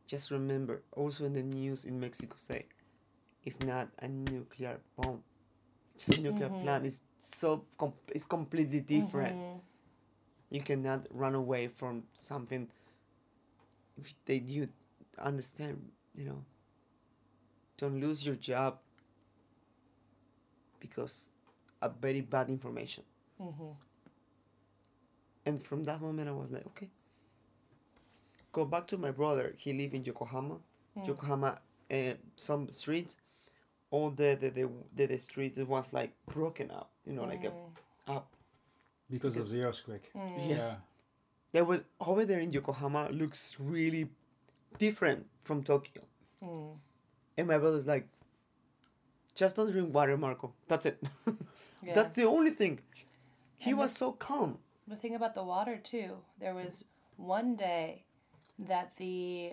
Just 0.07 0.31
remember, 0.31 0.81
also 0.93 1.25
in 1.25 1.33
the 1.33 1.43
news 1.43 1.85
in 1.85 1.99
Mexico 1.99 2.37
say, 2.39 2.65
it's 3.43 3.59
not 3.59 3.89
a 3.99 4.07
nuclear 4.07 4.79
bomb. 4.95 5.21
It's 5.93 6.07
a 6.09 6.21
nuclear 6.21 6.49
Mhm. 6.49 6.61
plant. 6.63 6.85
It's 6.87 7.03
so 7.21 7.65
com- 7.77 7.93
it's 8.07 8.25
completely 8.25 8.81
different. 8.81 9.35
Mhm. 9.37 9.61
You 10.49 10.61
cannot 10.61 11.05
run 11.11 11.35
away 11.35 11.67
from 11.67 12.07
something 12.15 12.67
if 13.97 14.15
they 14.25 14.37
you 14.37 14.69
understand. 15.19 15.81
You 16.15 16.25
know. 16.25 16.45
Don't 17.77 17.99
lose 17.99 18.25
your 18.25 18.35
job 18.35 18.79
because 20.79 21.31
of 21.81 21.95
very 22.01 22.21
bad 22.21 22.49
information. 22.49 23.03
Mhm. 23.39 23.75
And 25.45 25.63
from 25.65 25.83
that 25.83 26.01
moment, 26.01 26.29
I 26.29 26.31
was 26.31 26.51
like, 26.51 26.65
okay. 26.67 26.89
Go 28.51 28.65
back 28.65 28.87
to 28.87 28.97
my 28.97 29.11
brother. 29.11 29.53
He 29.57 29.73
lived 29.73 29.93
in 29.93 30.03
Yokohama. 30.05 30.57
Mm. 30.97 31.07
Yokohama, 31.07 31.59
uh, 31.91 32.13
some 32.37 32.69
streets, 32.69 33.17
all 33.91 34.09
the 34.09 34.37
the, 34.39 34.49
the 34.49 34.69
the 34.95 35.07
the 35.07 35.17
streets 35.19 35.57
it 35.57 35.67
was 35.67 35.91
like 35.91 36.13
broken 36.25 36.71
up. 36.71 36.89
You 37.05 37.13
know, 37.13 37.25
like 37.25 37.43
a 37.43 37.49
Mm. 37.51 37.71
up. 38.07 38.33
Because 39.09 39.35
of 39.35 39.49
the 39.49 39.61
earthquake. 39.63 40.09
Mm. 40.15 40.49
Yes. 40.49 40.61
Yeah. 40.63 40.75
There 41.51 41.65
was 41.65 41.81
over 41.99 42.25
there 42.25 42.39
in 42.39 42.51
Yokohama 42.53 43.09
looks 43.09 43.55
really 43.59 44.09
different 44.77 45.25
from 45.43 45.63
Tokyo. 45.63 46.03
Mm. 46.43 46.77
And 47.37 47.47
my 47.47 47.57
brother's 47.57 47.85
like, 47.87 48.07
just 49.35 49.55
don't 49.55 49.71
drink 49.71 49.93
water, 49.93 50.17
Marco. 50.17 50.53
That's 50.67 50.85
it. 50.85 51.03
Yeah. 51.83 51.93
That's 51.93 52.15
the 52.15 52.23
only 52.25 52.49
thing. 52.49 52.79
He 53.57 53.69
And 53.71 53.77
was 53.79 53.93
the- 53.93 53.99
so 53.99 54.11
calm. 54.13 54.57
The 54.87 54.95
thing 54.95 55.13
about 55.13 55.35
the 55.35 55.43
water 55.43 55.77
too, 55.77 56.17
there 56.39 56.55
was 56.55 56.83
one 57.17 57.55
day 57.55 58.05
that 58.57 58.93
the 58.97 59.51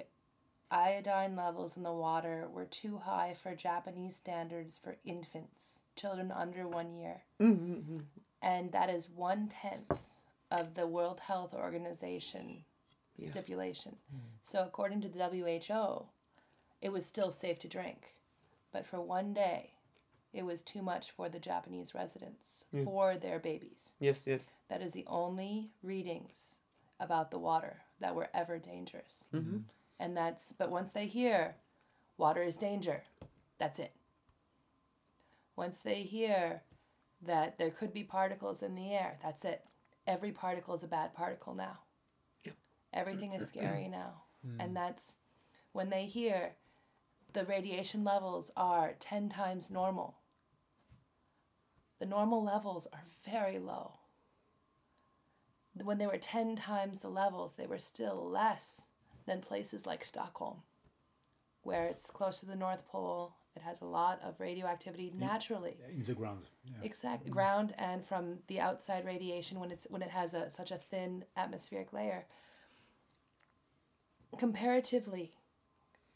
iodine 0.70 1.36
levels 1.36 1.76
in 1.76 1.82
the 1.82 1.92
water 1.92 2.48
were 2.50 2.64
too 2.64 2.96
high 3.04 3.34
for 3.42 3.54
Japanese 3.54 4.16
standards 4.16 4.78
for 4.82 4.96
infants, 5.04 5.80
children 5.94 6.32
under 6.32 6.66
one 6.66 6.94
year, 6.94 7.22
Mm-hmm. 7.38 7.98
and 8.40 8.72
that 8.72 8.88
is 8.88 9.10
one 9.10 9.50
tenth 9.60 10.00
of 10.50 10.74
the 10.74 10.86
World 10.86 11.20
Health 11.20 11.52
Organization 11.52 12.64
Yeah. 13.16 13.30
stipulation. 13.30 13.96
So 14.42 14.62
according 14.64 15.00
to 15.02 15.08
the 15.08 15.18
WHO, 15.28 16.06
it 16.80 16.90
was 16.92 17.06
still 17.06 17.30
safe 17.30 17.58
to 17.60 17.68
drink, 17.68 18.14
but 18.72 18.86
for 18.86 19.00
one 19.00 19.32
day, 19.34 19.72
it 20.32 20.44
was 20.44 20.62
too 20.62 20.82
much 20.82 21.10
for 21.10 21.28
the 21.28 21.38
Japanese 21.38 21.94
residents 21.94 22.64
Yeah. 22.72 22.84
for 22.84 23.16
their 23.16 23.38
babies. 23.38 23.92
Yes, 24.00 24.22
yes. 24.26 24.46
That 24.68 24.80
is 24.82 24.92
the 24.92 25.06
only 25.06 25.70
readings 25.82 26.56
about 26.98 27.30
the 27.30 27.38
water 27.38 27.82
that 28.00 28.14
were 28.14 28.30
ever 28.32 28.58
dangerous. 28.58 29.24
Mm-hmm. 29.34 29.58
And 30.00 30.16
that's, 30.16 30.52
but 30.56 30.70
once 30.70 30.90
they 30.90 31.06
hear 31.06 31.56
water 32.16 32.42
is 32.42 32.56
danger, 32.56 33.02
that's 33.58 33.78
it. 33.78 33.92
Once 35.54 35.78
they 35.78 36.02
hear 36.02 36.62
that 37.20 37.58
there 37.58 37.70
could 37.70 37.92
be 37.92 38.02
particles 38.02 38.62
in 38.62 38.74
the 38.74 38.92
air, 38.92 39.18
that's 39.22 39.44
it. 39.44 39.64
Every 40.06 40.32
particle 40.32 40.74
is 40.74 40.82
a 40.82 40.88
bad 40.88 41.14
particle 41.14 41.54
now. 41.54 41.78
Everything 42.92 43.32
is 43.32 43.48
scary 43.48 43.88
now. 43.90 44.22
Mm. 44.46 44.64
And 44.64 44.76
that's 44.76 45.14
when 45.72 45.90
they 45.90 46.06
hear 46.06 46.54
the 47.32 47.44
radiation 47.44 48.04
levels 48.04 48.50
are 48.56 48.94
10 49.00 49.28
times 49.28 49.70
normal. 49.70 50.18
The 51.98 52.06
normal 52.06 52.42
levels 52.42 52.86
are 52.92 53.04
very 53.24 53.58
low. 53.58 53.92
When 55.82 55.98
they 55.98 56.06
were 56.06 56.18
10 56.18 56.56
times 56.56 57.00
the 57.00 57.08
levels, 57.08 57.54
they 57.54 57.66
were 57.66 57.78
still 57.78 58.28
less 58.28 58.82
than 59.26 59.40
places 59.40 59.86
like 59.86 60.04
Stockholm, 60.04 60.62
where 61.62 61.86
it's 61.86 62.10
close 62.10 62.40
to 62.40 62.46
the 62.46 62.56
North 62.56 62.86
Pole. 62.86 63.36
It 63.54 63.62
has 63.62 63.80
a 63.80 63.86
lot 63.86 64.20
of 64.22 64.40
radioactivity 64.40 65.12
naturally. 65.16 65.76
In 65.90 66.02
the 66.02 66.14
ground. 66.14 66.44
Yeah. 66.64 66.78
Exact 66.82 67.30
ground 67.30 67.74
and 67.78 68.04
from 68.04 68.38
the 68.48 68.60
outside 68.60 69.04
radiation 69.04 69.60
when 69.60 69.70
it's 69.70 69.86
when 69.88 70.02
it 70.02 70.10
has 70.10 70.34
a 70.34 70.50
such 70.50 70.70
a 70.70 70.78
thin 70.90 71.24
atmospheric 71.36 71.92
layer. 71.92 72.24
Comparatively, 74.38 75.32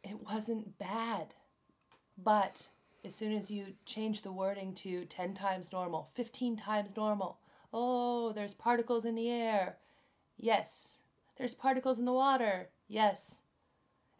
it 0.03 0.23
wasn't 0.23 0.79
bad. 0.79 1.35
But 2.17 2.69
as 3.05 3.15
soon 3.15 3.33
as 3.33 3.51
you 3.51 3.75
change 3.85 4.23
the 4.23 4.33
wording 4.33 4.75
to 4.75 5.05
10 5.05 5.35
times 5.35 5.73
normal, 5.73 6.11
15 6.15 6.57
times 6.57 6.91
normal, 6.97 7.39
oh, 7.73 8.33
there's 8.33 8.55
particles 8.55 9.05
in 9.05 9.15
the 9.15 9.31
air. 9.31 9.77
Yes. 10.39 10.97
There's 11.37 11.55
particles 11.55 11.99
in 11.99 12.05
the 12.05 12.13
water. 12.13 12.69
Yes. 12.89 13.41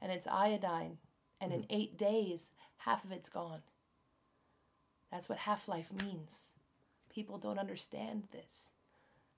And 0.01 0.13
it's 0.13 0.27
iodine. 0.27 0.99
And 1.41 1.53
in 1.53 1.61
mm-hmm. 1.61 1.75
eight 1.75 1.99
days, 1.99 2.53
half 2.79 3.05
of 3.05 3.13
it's 3.13 3.29
gone. 3.29 3.63
That's 5.11 5.29
what 5.29 5.39
half 5.39 5.69
life 5.69 5.91
means. 6.03 6.53
People 7.13 7.39
don't 7.39 7.59
understand 7.59 8.25
this. 8.33 8.71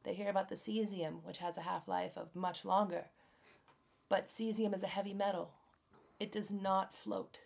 They 0.04 0.14
hear 0.14 0.30
about 0.30 0.48
the 0.48 0.54
cesium, 0.54 1.22
which 1.24 1.38
has 1.38 1.56
a 1.56 1.62
half 1.62 1.86
life 1.86 2.16
of 2.16 2.34
much 2.34 2.64
longer. 2.64 3.06
But 4.08 4.28
cesium 4.28 4.74
is 4.74 4.82
a 4.82 4.88
heavy 4.88 5.14
metal. 5.14 5.52
It 6.18 6.32
does 6.32 6.50
not 6.50 6.94
float. 6.94 7.38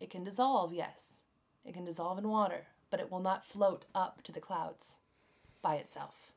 It 0.00 0.10
can 0.10 0.24
dissolve, 0.24 0.72
yes. 0.72 1.20
It 1.64 1.74
can 1.74 1.84
dissolve 1.84 2.18
in 2.18 2.28
water, 2.28 2.66
but 2.90 3.00
it 3.00 3.10
will 3.10 3.20
not 3.20 3.44
float 3.44 3.84
up 3.94 4.22
to 4.22 4.32
the 4.32 4.40
clouds 4.40 4.94
by 5.60 5.74
itself. 5.74 6.32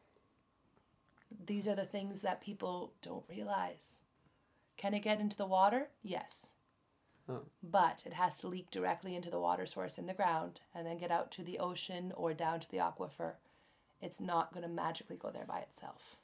These 1.46 1.68
are 1.68 1.76
the 1.76 1.86
things 1.86 2.22
that 2.22 2.42
people 2.42 2.94
don't 3.02 3.24
realize. 3.30 4.00
Can 4.78 4.94
it 4.94 5.02
get 5.04 5.20
into 5.20 5.38
the 5.38 5.46
water? 5.46 5.90
Yes. 6.04 6.48
Oh. 7.30 7.44
But 7.64 8.04
it 8.06 8.14
has 8.14 8.38
to 8.40 8.48
leak 8.48 8.72
directly 8.72 9.16
into 9.16 9.30
the 9.30 9.40
water 9.40 9.66
source 9.66 9.98
in 9.98 10.08
the 10.08 10.14
ground 10.14 10.60
and 10.74 10.86
then 10.86 10.98
get 10.98 11.12
out 11.12 11.32
to 11.34 11.44
the 11.44 11.60
ocean 11.60 12.12
or 12.16 12.34
down 12.34 12.60
to 12.60 12.70
the 12.70 12.78
aquifer. 12.78 13.34
It's 14.02 14.20
not 14.20 14.52
going 14.52 14.64
to 14.64 14.70
magically 14.70 15.16
go 15.16 15.30
there 15.30 15.46
by 15.48 15.60
itself. 15.60 16.18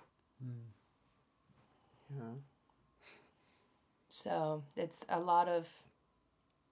Hmm. 0.44 2.18
Yeah. 2.18 2.24
So 4.24 4.64
it's 4.76 5.06
a 5.10 5.20
lot 5.20 5.48
of 5.48 5.68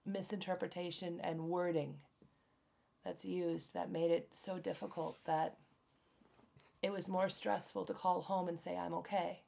misinterpretation 0.04 1.20
and 1.20 1.48
wording 1.48 1.94
that's 3.04 3.24
used 3.24 3.72
that 3.72 3.90
made 3.90 4.10
it 4.10 4.30
so 4.32 4.58
difficult 4.58 5.18
that 5.26 5.56
it 6.82 6.90
was 6.90 7.08
more 7.08 7.28
stressful 7.28 7.84
to 7.84 7.94
call 7.94 8.22
home 8.22 8.48
and 8.48 8.58
say, 8.58 8.76
I'm 8.76 8.94
okay, 8.94 9.42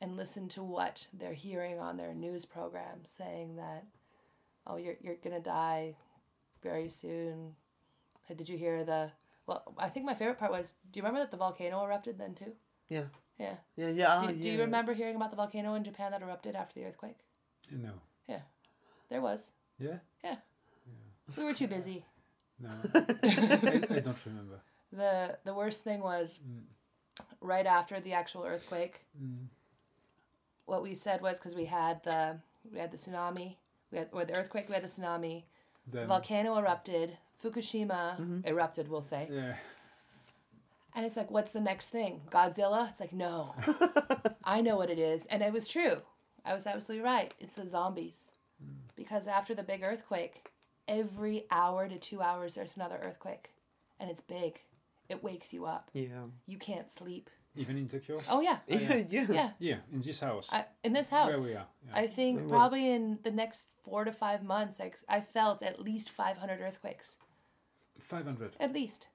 and 0.00 0.16
listen 0.16 0.48
to 0.50 0.62
what 0.64 1.06
they're 1.12 1.34
hearing 1.34 1.78
on 1.78 1.96
their 1.96 2.14
news 2.14 2.44
program 2.44 3.02
saying 3.04 3.56
that, 3.56 3.84
oh, 4.66 4.76
you're, 4.76 4.96
you're 5.00 5.14
going 5.22 5.36
to 5.36 5.40
die 5.42 5.94
very 6.64 6.88
soon. 6.88 7.54
Did 8.34 8.48
you 8.48 8.58
hear 8.58 8.82
the. 8.82 9.12
Well, 9.46 9.74
I 9.78 9.88
think 9.88 10.06
my 10.06 10.14
favorite 10.14 10.38
part 10.38 10.52
was 10.52 10.74
do 10.90 10.98
you 10.98 11.02
remember 11.02 11.20
that 11.20 11.30
the 11.30 11.36
volcano 11.36 11.84
erupted 11.84 12.18
then 12.18 12.34
too? 12.34 12.52
Yeah. 12.88 13.04
Yeah. 13.38 13.54
Yeah, 13.76 13.88
yeah. 13.88 14.20
Do, 14.20 14.26
ah, 14.28 14.32
do 14.40 14.48
you 14.50 14.60
remember 14.60 14.92
hearing 14.94 15.16
about 15.16 15.30
the 15.30 15.36
volcano 15.36 15.74
in 15.74 15.84
Japan 15.84 16.12
that 16.12 16.22
erupted 16.22 16.54
after 16.54 16.78
the 16.80 16.86
earthquake? 16.86 17.18
No. 17.70 17.90
Yeah. 18.28 18.40
There 19.08 19.20
was. 19.20 19.50
Yeah? 19.78 19.98
Yeah. 20.22 20.36
We 21.36 21.44
were 21.44 21.54
too 21.54 21.68
busy. 21.68 22.04
No. 22.60 22.68
I, 22.94 22.98
I 23.90 23.98
don't 23.98 24.24
remember. 24.24 24.60
The 24.92 25.36
the 25.44 25.52
worst 25.52 25.82
thing 25.82 26.00
was 26.00 26.38
Mm. 26.46 26.62
right 27.40 27.66
after 27.66 27.98
the 27.98 28.12
actual 28.12 28.44
earthquake. 28.44 29.00
Mm. 29.20 29.46
What 30.66 30.82
we 30.82 30.94
said 30.94 31.22
was 31.22 31.38
because 31.38 31.56
we 31.56 31.64
had 31.64 32.04
the 32.04 32.36
we 32.72 32.78
had 32.78 32.92
the 32.92 32.98
tsunami, 32.98 33.56
we 33.90 33.98
had 33.98 34.08
or 34.12 34.24
the 34.24 34.34
earthquake, 34.34 34.68
we 34.68 34.74
had 34.74 34.84
the 34.84 34.88
tsunami, 34.88 35.42
the 35.90 36.06
volcano 36.06 36.56
erupted, 36.56 37.16
Fukushima 37.42 38.16
Mhm. 38.20 38.46
erupted, 38.46 38.86
we'll 38.88 39.02
say, 39.02 39.26
yeah. 39.28 39.56
And 40.94 41.06
it's 41.06 41.16
like, 41.16 41.30
what's 41.30 41.52
the 41.52 41.60
next 41.60 41.88
thing? 41.88 42.20
Godzilla? 42.30 42.90
It's 42.90 43.00
like, 43.00 43.12
no, 43.12 43.54
I 44.44 44.60
know 44.60 44.76
what 44.76 44.90
it 44.90 44.98
is, 44.98 45.26
and 45.26 45.42
it 45.42 45.52
was 45.52 45.68
true. 45.68 45.96
I 46.44 46.54
was 46.54 46.66
absolutely 46.66 47.04
right. 47.04 47.32
It's 47.40 47.54
the 47.54 47.66
zombies, 47.66 48.30
hmm. 48.62 48.72
because 48.96 49.26
after 49.26 49.54
the 49.54 49.62
big 49.62 49.82
earthquake, 49.82 50.50
every 50.88 51.44
hour 51.50 51.88
to 51.88 51.98
two 51.98 52.20
hours 52.20 52.54
there's 52.54 52.76
another 52.76 52.98
earthquake, 53.02 53.50
and 54.00 54.10
it's 54.10 54.20
big. 54.20 54.60
it 55.08 55.22
wakes 55.22 55.52
you 55.52 55.66
up. 55.66 55.90
Yeah. 55.92 56.24
You 56.46 56.58
can't 56.58 56.90
sleep. 56.90 57.28
Even 57.54 57.76
in 57.76 57.86
Tokyo? 57.88 58.20
Oh 58.28 58.40
yeah, 58.40 58.58
yeah. 58.66 58.78
Yeah. 58.78 59.04
Yeah. 59.10 59.26
yeah. 59.30 59.50
Yeah, 59.58 59.76
in 59.92 60.00
this 60.00 60.20
house. 60.20 60.48
I, 60.50 60.64
in 60.84 60.92
this 60.94 61.10
house, 61.10 61.34
Where 61.34 61.42
we 61.42 61.54
are. 61.54 61.66
Yeah. 61.86 61.94
I 61.94 62.06
think 62.06 62.40
Where- 62.40 62.48
probably 62.48 62.90
in 62.90 63.18
the 63.22 63.30
next 63.30 63.66
four 63.84 64.04
to 64.04 64.12
five 64.12 64.42
months, 64.42 64.80
I, 64.80 64.92
I 65.08 65.20
felt 65.20 65.62
at 65.62 65.80
least 65.80 66.08
500 66.10 66.60
earthquakes. 66.60 67.16
500. 68.00 68.56
At 68.58 68.72
least. 68.72 69.08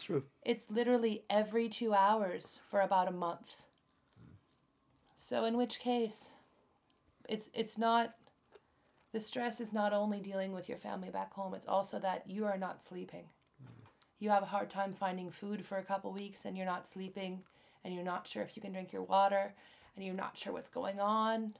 It's 0.00 0.06
true. 0.06 0.22
It's 0.46 0.70
literally 0.70 1.24
every 1.28 1.68
two 1.68 1.92
hours 1.92 2.58
for 2.70 2.80
about 2.80 3.06
a 3.06 3.12
month. 3.12 3.50
So 5.18 5.44
in 5.44 5.58
which 5.58 5.78
case, 5.78 6.30
it's 7.28 7.50
it's 7.52 7.76
not 7.76 8.14
the 9.12 9.20
stress 9.20 9.60
is 9.60 9.74
not 9.74 9.92
only 9.92 10.20
dealing 10.20 10.52
with 10.52 10.70
your 10.70 10.78
family 10.78 11.10
back 11.10 11.34
home, 11.34 11.52
it's 11.52 11.66
also 11.66 11.98
that 11.98 12.22
you 12.26 12.46
are 12.46 12.56
not 12.56 12.82
sleeping. 12.82 13.26
You 14.18 14.30
have 14.30 14.42
a 14.42 14.46
hard 14.46 14.70
time 14.70 14.94
finding 14.94 15.30
food 15.30 15.66
for 15.66 15.76
a 15.76 15.84
couple 15.84 16.14
weeks 16.14 16.46
and 16.46 16.56
you're 16.56 16.64
not 16.64 16.88
sleeping 16.88 17.42
and 17.84 17.92
you're 17.92 18.02
not 18.02 18.26
sure 18.26 18.42
if 18.42 18.56
you 18.56 18.62
can 18.62 18.72
drink 18.72 18.94
your 18.94 19.02
water 19.02 19.52
and 19.96 20.04
you're 20.04 20.14
not 20.14 20.38
sure 20.38 20.54
what's 20.54 20.70
going 20.70 20.98
on. 20.98 21.52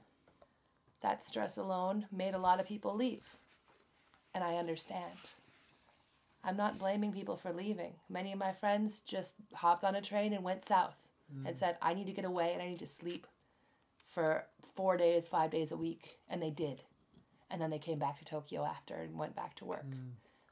That 1.03 1.23
stress 1.23 1.57
alone 1.57 2.07
made 2.11 2.33
a 2.33 2.39
lot 2.39 2.59
of 2.59 2.65
people 2.65 2.95
leave. 2.95 3.37
And 4.33 4.43
I 4.43 4.55
understand. 4.55 5.19
I'm 6.43 6.57
not 6.57 6.79
blaming 6.79 7.11
people 7.11 7.37
for 7.37 7.53
leaving. 7.53 7.93
Many 8.09 8.31
of 8.33 8.39
my 8.39 8.51
friends 8.51 9.01
just 9.01 9.35
hopped 9.53 9.83
on 9.83 9.95
a 9.95 10.01
train 10.01 10.33
and 10.33 10.43
went 10.43 10.65
south 10.65 10.95
and 11.45 11.55
said, 11.55 11.77
I 11.81 11.93
need 11.93 12.07
to 12.07 12.11
get 12.11 12.25
away 12.25 12.51
and 12.51 12.61
I 12.61 12.67
need 12.67 12.79
to 12.79 12.87
sleep 12.87 13.25
for 14.13 14.43
four 14.75 14.97
days, 14.97 15.25
five 15.29 15.49
days 15.49 15.71
a 15.71 15.77
week. 15.77 16.17
And 16.29 16.41
they 16.43 16.49
did. 16.49 16.81
And 17.49 17.61
then 17.61 17.69
they 17.69 17.79
came 17.79 17.99
back 17.99 18.19
to 18.19 18.25
Tokyo 18.25 18.65
after 18.65 18.95
and 18.95 19.17
went 19.17 19.33
back 19.35 19.55
to 19.57 19.65
work. 19.65 19.85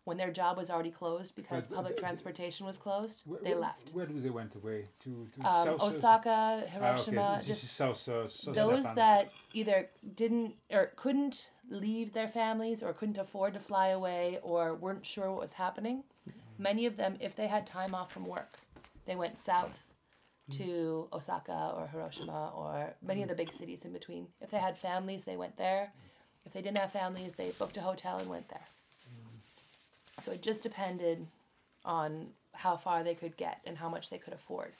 When 0.05 0.15
their 0.17 0.31
job 0.31 0.57
was 0.57 0.69
already 0.69 0.89
closed 0.91 1.35
because 1.35 1.67
But- 1.67 1.75
public 1.75 1.95
but- 1.97 1.99
transportation 2.01 2.65
was 2.65 2.77
closed, 2.77 3.23
Where, 3.25 3.41
they 3.41 3.49
where- 3.49 3.59
left. 3.59 3.89
Where 3.93 4.05
do 4.05 4.19
they 4.21 4.29
went 4.29 4.55
away? 4.55 4.87
To, 5.03 5.27
to 5.35 5.47
Um, 5.47 5.65
south? 5.65 5.81
Osaka, 5.83 6.29
Ah, 6.29 6.57
okay. 6.61 6.69
Hiroshima, 6.69 7.35
This 7.39 7.47
just 7.47 7.63
is 7.63 7.71
south, 7.71 8.07
uh, 8.07 8.27
south 8.29 8.55
those 8.55 8.79
Japan. 8.83 8.95
that 8.95 9.31
either 9.53 9.89
didn't 10.15 10.55
or 10.71 10.87
couldn't 10.95 11.49
leave 11.69 12.13
their 12.13 12.27
families 12.27 12.81
or 12.83 12.93
couldn't 12.93 13.17
afford 13.17 13.53
to 13.53 13.59
fly 13.59 13.87
away 13.87 14.39
or 14.41 14.75
weren't 14.75 15.05
sure 15.05 15.29
what 15.31 15.41
was 15.41 15.53
happening 15.53 16.03
mm-hmm. 16.27 16.63
many 16.63 16.85
of 16.85 16.97
them 16.97 17.15
if 17.19 17.35
they 17.35 17.47
had 17.47 17.65
time 17.65 17.93
off 17.93 18.11
from 18.11 18.25
work 18.25 18.59
they 19.09 19.15
went 19.15 19.39
south 19.39 19.85
mm-hmm. 20.51 20.63
to 20.63 21.07
osaka 21.11 21.73
or 21.75 21.87
hiroshima 21.87 22.51
or 22.55 22.93
many 23.01 23.23
of 23.23 23.27
the 23.27 23.33
mm-hmm. 23.33 23.45
big 23.45 23.53
cities 23.55 23.85
in 23.85 23.91
between. 23.91 24.27
If 24.39 24.51
they 24.51 24.59
had 24.59 24.77
families 24.77 25.23
they 25.23 25.35
went 25.35 25.57
there. 25.57 25.91
If 26.45 26.53
they 26.53 26.61
didn't 26.61 26.77
have 26.77 26.91
families 26.91 27.33
they 27.33 27.49
booked 27.57 27.77
a 27.77 27.81
hotel 27.81 28.19
and 28.19 28.29
went 28.29 28.49
there. 28.49 28.67
So 30.21 30.31
it 30.31 30.43
just 30.43 30.61
depended 30.61 31.25
on 31.85 32.27
how 32.53 32.75
far 32.75 33.03
they 33.03 33.15
could 33.15 33.35
get 33.35 33.61
and 33.65 33.77
how 33.77 33.89
much 33.89 34.11
they 34.11 34.19
could 34.19 34.33
afford. 34.33 34.73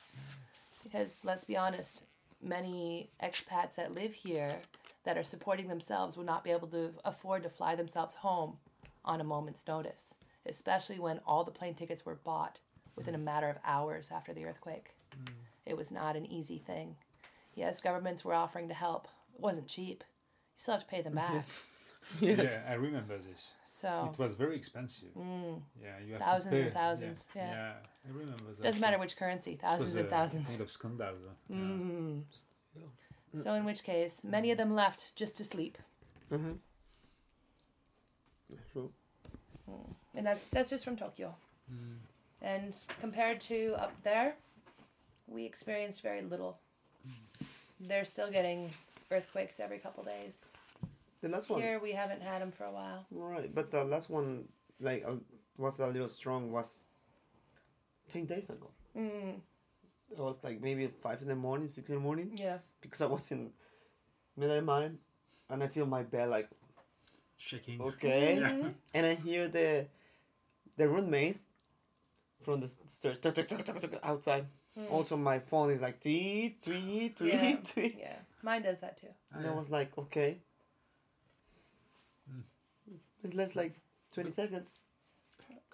Because 0.83 1.19
let's 1.23 1.43
be 1.43 1.57
honest 1.57 2.03
many 2.41 3.09
expats 3.21 3.75
that 3.75 3.93
live 3.93 4.13
here 4.13 4.57
that 5.03 5.17
are 5.17 5.23
supporting 5.23 5.67
themselves 5.67 6.17
will 6.17 6.25
not 6.25 6.43
be 6.43 6.51
able 6.51 6.67
to 6.67 6.91
afford 7.05 7.43
to 7.43 7.49
fly 7.49 7.75
themselves 7.75 8.15
home 8.15 8.57
on 9.05 9.21
a 9.21 9.23
moment's 9.23 9.65
notice, 9.67 10.13
especially 10.45 10.99
when 10.99 11.19
all 11.25 11.43
the 11.43 11.51
plane 11.51 11.73
tickets 11.73 12.05
were 12.05 12.15
bought 12.15 12.59
within 12.95 13.15
a 13.15 13.19
matter 13.19 13.49
of 13.49 13.57
hours 13.63 14.09
after 14.13 14.33
the 14.33 14.45
earthquake. 14.45 14.89
It 15.65 15.77
was 15.77 15.91
not 15.91 16.15
an 16.15 16.25
easy 16.31 16.57
thing. 16.57 16.95
Yes, 17.55 17.79
governments 17.81 18.25
were 18.25 18.33
offering 18.33 18.67
to 18.69 18.73
help. 18.73 19.07
It 19.33 19.39
wasn't 19.41 19.67
cheap. 19.67 20.03
You 20.57 20.61
still 20.61 20.73
have 20.75 20.81
to 20.83 20.87
pay 20.89 21.01
them 21.01 21.15
back. 21.15 21.45
Yes. 22.19 22.39
Yeah, 22.39 22.63
I 22.67 22.73
remember 22.73 23.17
this. 23.19 23.49
So 23.67 24.09
It 24.11 24.17
was 24.17 24.33
very 24.33 24.55
expensive. 24.55 25.09
mm, 25.15 25.61
Yeah, 25.79 25.89
you 26.03 26.13
have 26.13 26.21
Thousands 26.23 26.53
to 26.55 26.61
and 26.63 26.73
thousands, 26.73 27.23
Yeah, 27.35 27.51
yeah. 27.51 27.73
I 28.07 28.11
remember 28.17 28.45
that. 28.57 28.63
doesn't 28.63 28.81
matter 28.81 28.97
which 28.97 29.15
currency, 29.15 29.51
It 29.51 29.61
was 29.61 29.69
thousands 29.69 29.95
and 29.95 30.07
a 30.07 30.09
thousands. 30.09 30.47
Kind 30.47 30.61
of 30.61 30.71
scandal. 30.71 30.97
though. 31.23 31.55
Yeah. 31.55 31.61
Mm. 31.61 32.23
So 33.36 33.53
in 33.53 33.63
which 33.63 33.84
case, 33.84 34.21
many 34.23 34.51
of 34.51 34.57
them 34.57 34.73
left 34.73 35.15
just 35.15 35.38
to 35.38 35.43
sleep. 35.43 35.77
Mm-hmm. 36.32 36.53
True. 38.73 38.91
and 40.15 40.25
that's 40.25 40.43
that's 40.45 40.69
just 40.69 40.84
from 40.84 40.95
Tokyo. 40.95 41.36
Mm. 41.71 41.97
And 42.41 42.75
compared 42.99 43.39
to 43.41 43.75
up 43.77 43.91
there, 44.03 44.36
we 45.27 45.45
experienced 45.45 46.01
very 46.01 46.21
little. 46.21 46.57
They're 47.80 48.05
still 48.05 48.32
getting 48.32 48.71
earthquakes 49.11 49.59
every 49.59 49.80
couple 49.80 50.03
days. 50.03 50.45
The 51.21 51.30
last 51.30 51.49
one. 51.49 51.61
Here 51.61 51.80
we 51.80 51.91
haven't 51.91 52.21
had 52.21 52.41
them 52.41 52.51
for 52.51 52.65
a 52.65 52.71
while. 52.71 53.05
Right, 53.11 53.53
but 53.53 53.71
the 53.71 53.84
last 53.84 54.09
one, 54.09 54.45
like, 54.80 55.03
uh, 55.05 55.15
was 55.57 55.80
a 55.80 55.88
little 55.88 56.07
strong. 56.07 56.51
Was 56.51 56.84
ten 58.11 58.25
days 58.25 58.49
ago. 58.49 58.69
Mm, 58.97 59.36
It 60.12 60.18
was 60.18 60.38
like 60.43 60.62
maybe 60.62 60.88
five 61.01 61.22
in 61.22 61.28
the 61.28 61.36
morning, 61.36 61.68
six 61.70 61.89
in 61.89 61.95
the 61.95 62.01
morning, 62.01 62.32
yeah. 62.36 62.57
because 62.82 63.01
I 63.01 63.05
was 63.05 63.32
in 63.32 63.51
middle 64.36 64.57
of 64.57 64.64
mine, 64.66 64.97
and 65.49 65.64
I 65.64 65.68
feel 65.68 65.86
my 65.86 66.03
bed 66.03 66.30
like 66.30 66.49
Shaking. 67.38 67.82
okay, 67.82 68.38
Mhm. 68.41 68.74
and 68.93 69.05
I 69.05 69.16
hear 69.16 69.47
the 69.47 69.88
the 70.78 70.88
roommates 70.88 71.43
from 72.43 72.62
the 72.62 72.68
stairs 72.70 73.18
tuk, 73.20 73.36
tuk, 73.36 73.47
tuk, 73.47 73.66
tuk, 73.66 73.82
tuk, 73.82 73.99
outside. 74.03 74.45
Mm. 74.78 74.89
Also, 74.91 75.18
my 75.18 75.39
phone 75.39 75.72
is 75.72 75.82
like 75.82 76.01
three, 76.01 76.57
three, 76.62 77.10
three, 77.10 77.32
Yeah. 77.32 77.55
three, 77.72 77.95
Yeah, 77.99 78.20
mine 78.41 78.62
does 78.64 78.80
that 78.80 78.97
too. 78.97 79.14
and 79.34 79.45
I 79.47 79.51
was 79.51 79.70
like, 79.70 79.97
okay, 79.97 80.38
Mm. 82.30 82.43
it's 83.24 83.34
less 83.34 83.55
like 83.55 83.80
twenty 84.12 84.32
seconds. 84.32 84.80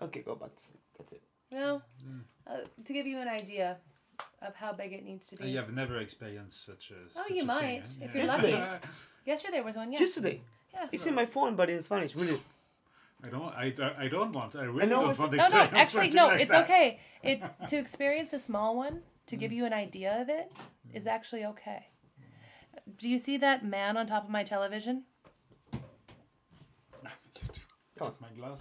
Okay, 0.01 0.21
go 0.21 0.35
back 0.35 0.55
to 0.55 0.63
sleep. 0.63 0.83
That's 0.97 1.13
it. 1.13 1.23
Well, 1.51 1.81
Mm. 2.05 2.23
uh, 2.47 2.61
to 2.83 2.93
give 2.93 3.07
you 3.07 3.19
an 3.19 3.27
idea 3.27 3.77
of 4.45 4.55
how 4.55 4.73
big 4.73 4.93
it 4.93 5.03
needs 5.03 5.27
to 5.29 5.35
uh, 5.35 5.37
be. 5.37 5.43
And 5.43 5.51
you 5.53 5.59
have 5.59 5.73
never 5.73 5.99
experienced 5.99 6.65
such 6.65 6.91
a. 6.91 7.19
Oh, 7.19 7.23
such 7.23 7.31
you 7.31 7.43
a 7.43 7.45
might, 7.45 7.87
thing, 7.87 8.03
if 8.03 8.11
huh? 8.11 8.17
you're 8.17 8.27
lucky. 8.27 8.49
Yeah. 8.49 8.77
Yesterday 9.25 9.61
was 9.61 9.75
one, 9.75 9.91
yeah. 9.91 9.99
Just 9.99 10.15
today. 10.15 10.41
yeah. 10.73 10.87
It's 10.91 11.05
in 11.05 11.15
my 11.15 11.25
phone, 11.25 11.55
but 11.55 11.69
in 11.69 11.81
Spanish. 11.81 12.15
Really. 12.15 12.41
I 13.23 13.29
don't. 13.29 13.43
I, 13.43 13.73
I 13.97 14.07
don't 14.07 14.31
want. 14.33 14.55
I 14.55 14.63
really 14.63 14.87
know 14.87 15.01
don't 15.01 15.11
it's- 15.11 15.19
want 15.19 15.31
to 15.31 15.37
No, 15.37 15.47
no, 15.47 15.61
experience 15.61 15.73
actually, 15.73 16.11
something 16.11 16.15
no, 16.15 16.27
like 16.27 16.41
it's 16.41 16.51
that. 16.51 16.63
okay. 16.65 16.99
It's 17.23 17.45
to 17.69 17.77
experience 17.77 18.33
a 18.33 18.39
small 18.39 18.77
one, 18.77 19.01
to 19.27 19.35
give 19.35 19.51
mm. 19.51 19.55
you 19.55 19.65
an 19.65 19.73
idea 19.73 20.21
of 20.21 20.29
it, 20.29 20.51
is 20.93 21.05
mm. 21.05 21.11
actually 21.11 21.45
okay. 21.45 21.87
Do 22.99 23.09
you 23.09 23.17
see 23.17 23.37
that 23.37 23.65
man 23.65 23.97
on 23.97 24.07
top 24.07 24.25
of 24.25 24.29
my 24.29 24.43
television? 24.43 25.03
Oh. 28.01 28.13
My 28.19 28.27
glass. 28.37 28.59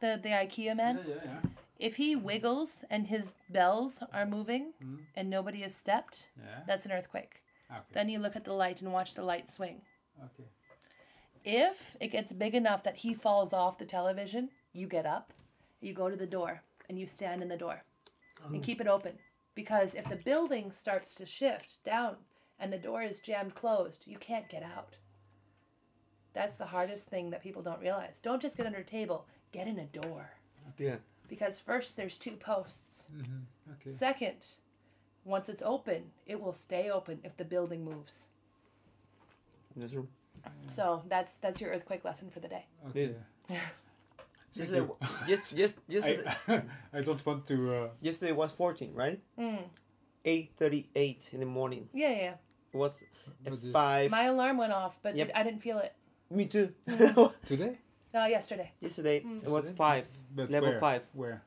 The 0.00 0.20
the 0.22 0.28
IKEA 0.28 0.76
man? 0.76 1.00
Yeah, 1.06 1.14
yeah, 1.14 1.20
yeah. 1.24 1.50
If 1.78 1.96
he 1.96 2.16
wiggles 2.16 2.82
and 2.90 3.06
his 3.06 3.32
bells 3.48 4.02
are 4.12 4.26
moving 4.26 4.72
Mm. 4.82 4.98
and 5.14 5.30
nobody 5.30 5.60
has 5.62 5.74
stepped, 5.76 6.28
Yeah. 6.36 6.64
that's 6.66 6.84
an 6.86 6.92
earthquake. 6.92 7.42
Okay. 7.70 7.80
Then 7.92 8.08
you 8.08 8.18
look 8.18 8.34
at 8.36 8.44
the 8.44 8.52
light 8.52 8.80
and 8.82 8.92
watch 8.92 9.14
the 9.14 9.22
light 9.22 9.48
swing. 9.48 9.82
Okay. 10.24 10.48
If 11.44 11.96
it 12.00 12.08
gets 12.08 12.32
big 12.32 12.54
enough 12.54 12.82
that 12.82 12.96
he 12.96 13.14
falls 13.14 13.52
off 13.52 13.78
the 13.78 13.84
television, 13.86 14.50
you 14.72 14.86
get 14.88 15.06
up, 15.06 15.32
you 15.80 15.92
go 15.94 16.10
to 16.10 16.16
the 16.16 16.26
door, 16.26 16.62
and 16.88 16.98
you 16.98 17.06
stand 17.06 17.42
in 17.42 17.48
the 17.48 17.56
door 17.56 17.84
and 18.44 18.62
keep 18.62 18.80
it 18.80 18.86
open. 18.88 19.18
Because 19.54 19.94
if 19.94 20.08
the 20.08 20.16
building 20.16 20.72
starts 20.72 21.14
to 21.16 21.26
shift 21.26 21.82
down 21.84 22.16
and 22.58 22.72
the 22.72 22.78
door 22.78 23.02
is 23.02 23.20
jammed 23.20 23.54
closed, 23.54 24.06
you 24.06 24.18
can't 24.18 24.48
get 24.48 24.62
out. 24.62 24.96
That's 26.32 26.54
the 26.54 26.66
hardest 26.66 27.06
thing 27.06 27.30
that 27.30 27.42
people 27.42 27.62
don't 27.62 27.80
realize. 27.80 28.20
Don't 28.20 28.42
just 28.42 28.56
get 28.56 28.66
under 28.66 28.78
a 28.80 28.84
table, 28.84 29.26
get 29.52 29.66
in 29.68 29.78
a 29.78 29.86
door. 29.86 30.30
Yeah. 30.78 30.96
Because 31.28 31.58
first, 31.58 31.96
there's 31.96 32.16
two 32.16 32.32
posts. 32.32 33.04
hmm 33.10 33.72
Okay. 33.72 33.90
Second, 33.90 34.46
once 35.24 35.48
it's 35.48 35.62
open, 35.62 36.04
it 36.26 36.40
will 36.40 36.54
stay 36.54 36.90
open 36.90 37.20
if 37.22 37.36
the 37.36 37.44
building 37.44 37.84
moves. 37.84 38.28
That's 39.76 39.92
true. 39.92 40.08
So 40.68 41.02
that's 41.08 41.34
that's 41.34 41.60
your 41.60 41.70
earthquake 41.70 42.04
lesson 42.04 42.30
for 42.30 42.40
the 42.40 42.48
day. 42.48 42.64
Okay. 42.88 43.14
Thank 43.48 43.60
Yesterday, 44.70 44.78
you. 44.80 44.96
yes, 45.28 45.52
yes, 45.52 45.74
yesterday, 45.88 46.34
I, 46.48 46.62
I 46.98 47.00
don't 47.02 47.24
want 47.24 47.46
to. 47.46 47.74
Uh, 47.74 47.88
yesterday 48.00 48.32
was 48.32 48.50
14, 48.52 48.92
right? 48.94 49.20
Mm. 49.38 49.62
8.38 50.24 51.32
in 51.34 51.40
the 51.40 51.46
morning. 51.46 51.88
Yeah, 51.92 52.10
yeah. 52.10 52.34
It 52.72 52.76
was 52.76 53.04
at 53.46 53.50
But 53.52 53.60
5. 53.72 54.10
My 54.10 54.24
alarm 54.24 54.56
went 54.56 54.72
off, 54.72 54.96
but 55.02 55.14
Yep. 55.16 55.28
it, 55.28 55.32
I 55.36 55.42
didn't 55.44 55.60
feel 55.60 55.78
it. 55.78 55.92
Me 56.30 56.46
too. 56.46 56.72
today. 57.46 57.78
Uh, 58.14 58.24
yesterday. 58.24 58.72
yesterday, 58.80 59.20
Mm. 59.20 59.42
it 59.44 59.48
was 59.50 59.66
Yesterday? 59.66 59.76
5. 59.76 60.06
But 60.34 60.50
Level 60.50 60.70
where? 60.70 60.80
5. 60.80 61.02
Where? 61.14 61.42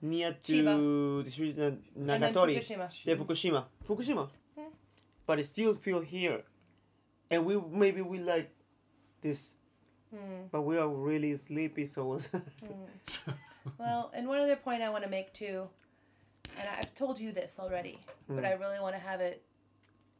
Near 0.00 0.36
Chiba. 0.44 0.76
to 0.76 1.22
the 1.24 1.30
street, 1.30 1.58
uh, 1.58 1.72
Nagatori. 1.98 2.58
Fukushima. 2.58 2.88
Yeah, 3.04 3.14
Fukushima. 3.16 3.64
Fukushima. 3.88 4.28
Hmm. 4.56 4.68
But 5.26 5.38
it 5.40 5.46
still 5.46 5.74
feel 5.74 6.00
here. 6.00 6.42
And 7.30 7.44
we 7.44 7.60
maybe 7.60 8.00
we 8.02 8.18
like 8.18 8.50
this, 9.22 9.54
Mm, 10.14 10.48
but 10.50 10.62
we 10.62 10.78
are 10.78 10.88
really 10.88 11.36
sleepy, 11.36 11.84
so 11.84 12.18
mm. 12.32 12.40
well, 13.78 14.10
and 14.14 14.26
one 14.26 14.40
other 14.40 14.56
point 14.56 14.80
I 14.80 14.88
want 14.88 15.04
to 15.04 15.10
make 15.10 15.34
too, 15.34 15.68
and 16.58 16.66
I've 16.66 16.94
told 16.94 17.20
you 17.20 17.30
this 17.30 17.56
already, 17.58 17.98
but 18.26 18.42
Mm. 18.42 18.46
I 18.46 18.52
really 18.52 18.80
want 18.80 18.94
to 18.94 19.00
have 19.00 19.20
it 19.20 19.42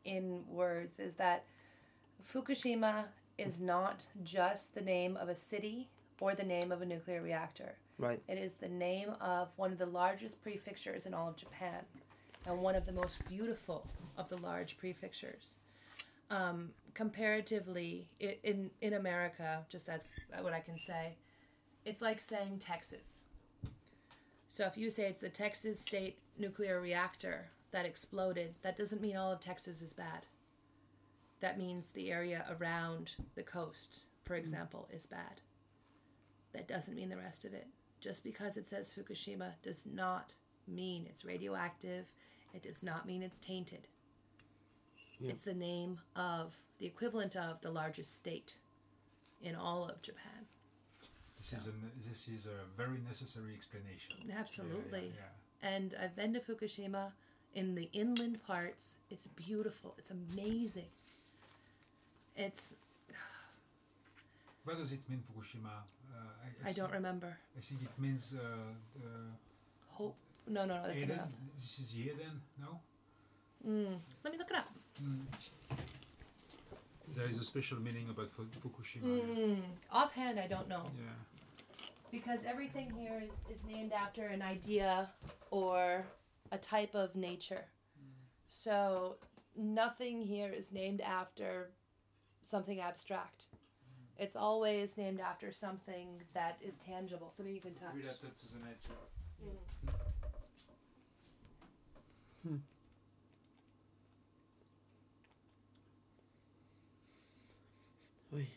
in 0.05 0.45
words, 0.47 0.99
is 0.99 1.15
that 1.15 1.45
Fukushima 2.35 3.07
is 3.39 3.61
not 3.61 4.05
just 4.23 4.75
the 4.75 4.83
name 4.83 5.17
of 5.17 5.31
a 5.31 5.37
city 5.37 5.89
or 6.21 6.35
the 6.35 6.45
name 6.45 6.71
of 6.71 6.83
a 6.83 6.87
nuclear 6.87 7.23
reactor. 7.23 7.77
Right. 7.99 8.23
It 8.29 8.39
is 8.39 8.55
the 8.55 8.69
name 8.69 9.11
of 9.21 9.49
one 9.57 9.73
of 9.73 9.79
the 9.79 9.87
largest 9.87 10.41
prefectures 10.41 11.05
in 11.05 11.15
all 11.15 11.29
of 11.29 11.37
Japan, 11.37 11.81
and 12.47 12.61
one 12.61 12.77
of 12.77 12.87
the 12.87 12.93
most 12.93 13.27
beautiful 13.29 13.87
of 14.17 14.29
the 14.29 14.37
large 14.37 14.79
prefectures. 14.79 15.55
Um, 16.31 16.71
comparatively, 16.95 18.09
in 18.21 18.71
in 18.81 18.95
America, 18.95 19.67
just 19.69 19.87
that's 19.87 20.13
what 20.41 20.53
I 20.53 20.61
can 20.61 20.79
say. 20.79 21.17
It's 21.85 22.01
like 22.01 22.21
saying 22.21 22.59
Texas. 22.61 23.23
So 24.49 24.65
if 24.67 24.77
you 24.77 24.91
say 24.91 25.05
it's 25.05 25.21
the 25.21 25.29
Texas 25.29 25.81
State 25.81 26.19
Nuclear 26.39 26.81
Reactor 26.81 27.51
that 27.71 27.85
exploded, 27.85 28.55
that 28.63 28.77
doesn't 28.77 29.03
mean 29.03 29.17
all 29.17 29.33
of 29.33 29.41
Texas 29.41 29.83
is 29.83 29.93
bad. 29.93 30.27
That 31.41 31.59
means 31.59 31.91
the 31.91 32.11
area 32.11 32.45
around 32.59 33.13
the 33.35 33.43
coast, 33.43 34.05
for 34.25 34.35
example, 34.35 34.89
is 34.93 35.07
bad. 35.07 35.41
That 36.53 36.67
doesn't 36.67 36.97
mean 36.97 37.11
the 37.11 37.17
rest 37.17 37.45
of 37.45 37.53
it. 37.53 37.67
Just 38.01 38.23
because 38.23 38.57
it 38.57 38.67
says 38.67 38.93
Fukushima 38.97 39.53
does 39.63 39.85
not 39.87 40.33
mean 40.67 41.07
it's 41.09 41.25
radioactive. 41.25 42.07
It 42.55 42.63
does 42.63 42.83
not 42.83 43.07
mean 43.07 43.23
it's 43.23 43.39
tainted. 43.39 43.89
Yeah. 45.21 45.31
It's 45.31 45.43
the 45.43 45.55
name 45.55 46.01
of 46.17 46.55
the 46.79 46.87
equivalent 46.87 47.37
of 47.37 47.61
the 47.61 47.71
largest 47.71 48.17
state 48.17 48.55
in 49.43 49.55
all 49.55 49.85
of 49.85 50.01
Japan. 50.03 50.47
This 51.37 51.53
is, 51.53 51.67
an, 51.67 51.93
this 52.09 52.29
is 52.29 52.47
a 52.47 52.67
very 52.77 52.99
necessary 53.07 53.55
explanation. 53.55 54.17
Yeah, 54.25 54.35
yeah, 54.35 54.41
Absolutely. 54.41 55.13
yeah. 55.15 55.69
And 55.69 55.95
I've 56.01 56.17
been 56.17 56.35
to 56.35 56.41
Fukushima 56.41 57.13
in 57.55 57.75
the 57.75 57.89
inland 57.93 58.43
parts. 58.45 58.95
It's 59.11 59.27
beautiful. 59.27 59.95
It's 59.99 60.11
amazing. 60.11 60.91
It's 62.37 62.75
What 64.69 64.77
does 64.77 64.93
it 64.93 65.01
mean, 65.09 65.23
Fukushima? 65.27 65.71
Uh, 66.15 66.19
I, 66.67 66.69
I 66.69 66.73
don't 66.73 66.91
thi- 66.91 66.97
remember. 66.97 67.39
I 67.57 67.61
think 67.63 67.81
it 67.81 67.89
means 67.99 68.35
uh, 68.37 68.45
the 69.01 69.09
Hope. 69.89 70.15
No, 70.47 70.67
no, 70.67 70.77
no. 70.77 70.87
That's 70.89 71.01
Eden. 71.01 71.19
else. 71.19 71.33
This 71.55 71.79
is 71.79 71.97
Eden, 71.97 72.35
no? 72.61 72.79
Mm. 73.67 73.97
Let 74.23 74.33
me 74.35 74.39
look 74.39 74.51
it 74.51 74.57
up. 74.57 74.71
There 77.15 77.27
is 77.27 77.39
a 77.39 77.45
special 77.45 77.81
meaning 77.81 78.11
about 78.11 78.29
Fu- 78.29 78.45
Fukushima. 78.63 79.05
Mm. 79.05 79.61
Offhand, 79.91 80.39
I 80.39 80.47
don't 80.47 80.69
know. 80.69 80.85
Yeah. 80.99 81.87
Because 82.11 82.41
everything 82.47 82.91
here 82.91 83.23
is, 83.25 83.57
is 83.57 83.65
named 83.65 83.93
after 83.95 84.27
an 84.27 84.43
idea 84.43 85.09
or 85.51 86.05
a 86.53 86.59
type 86.59 86.95
of 86.95 87.17
nature. 87.17 87.65
So 88.49 89.17
nothing 89.57 90.21
here 90.21 90.51
is 90.51 90.73
named 90.73 91.01
after 91.01 91.71
something 92.43 92.81
abstract. 92.83 93.47
It's 94.19 94.35
always 94.35 94.97
named 94.97 95.21
after 95.21 95.53
something 95.53 96.09
that 96.35 96.59
is 96.61 96.75
tangible, 96.85 97.33
something 97.37 97.55
you 97.55 97.61
can 97.61 97.75
touch. 97.75 97.95
Related 97.95 98.19
to 98.21 98.53
the 98.53 98.59
nature. 98.59 98.99
Hmm. 102.43 102.57
Oi. 108.35 108.49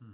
Hmm. 0.00 0.12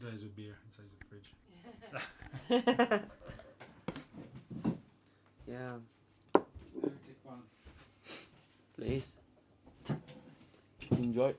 There 0.00 0.14
is 0.14 0.22
a 0.22 0.26
beer 0.26 0.56
inside 0.64 0.86
the 0.98 1.04
fridge. 1.04 1.34
Yeah, 5.46 5.78
Let 6.74 6.84
me 6.84 6.98
take 7.06 7.24
one. 7.24 7.42
please. 8.76 9.16
Enjoy. 10.90 11.34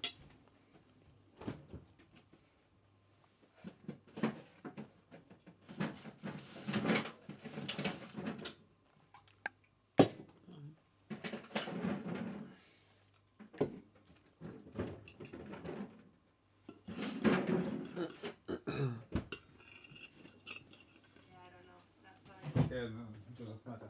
Yeah, 21.30 21.36
I 21.46 21.50
don't 21.54 21.66
know. 21.68 21.82
That's 22.04 22.22
fine. 22.28 22.70
Yeah, 22.72 22.88
no, 22.90 23.06
it 23.30 23.38
doesn't 23.38 23.68
matter. 23.68 23.90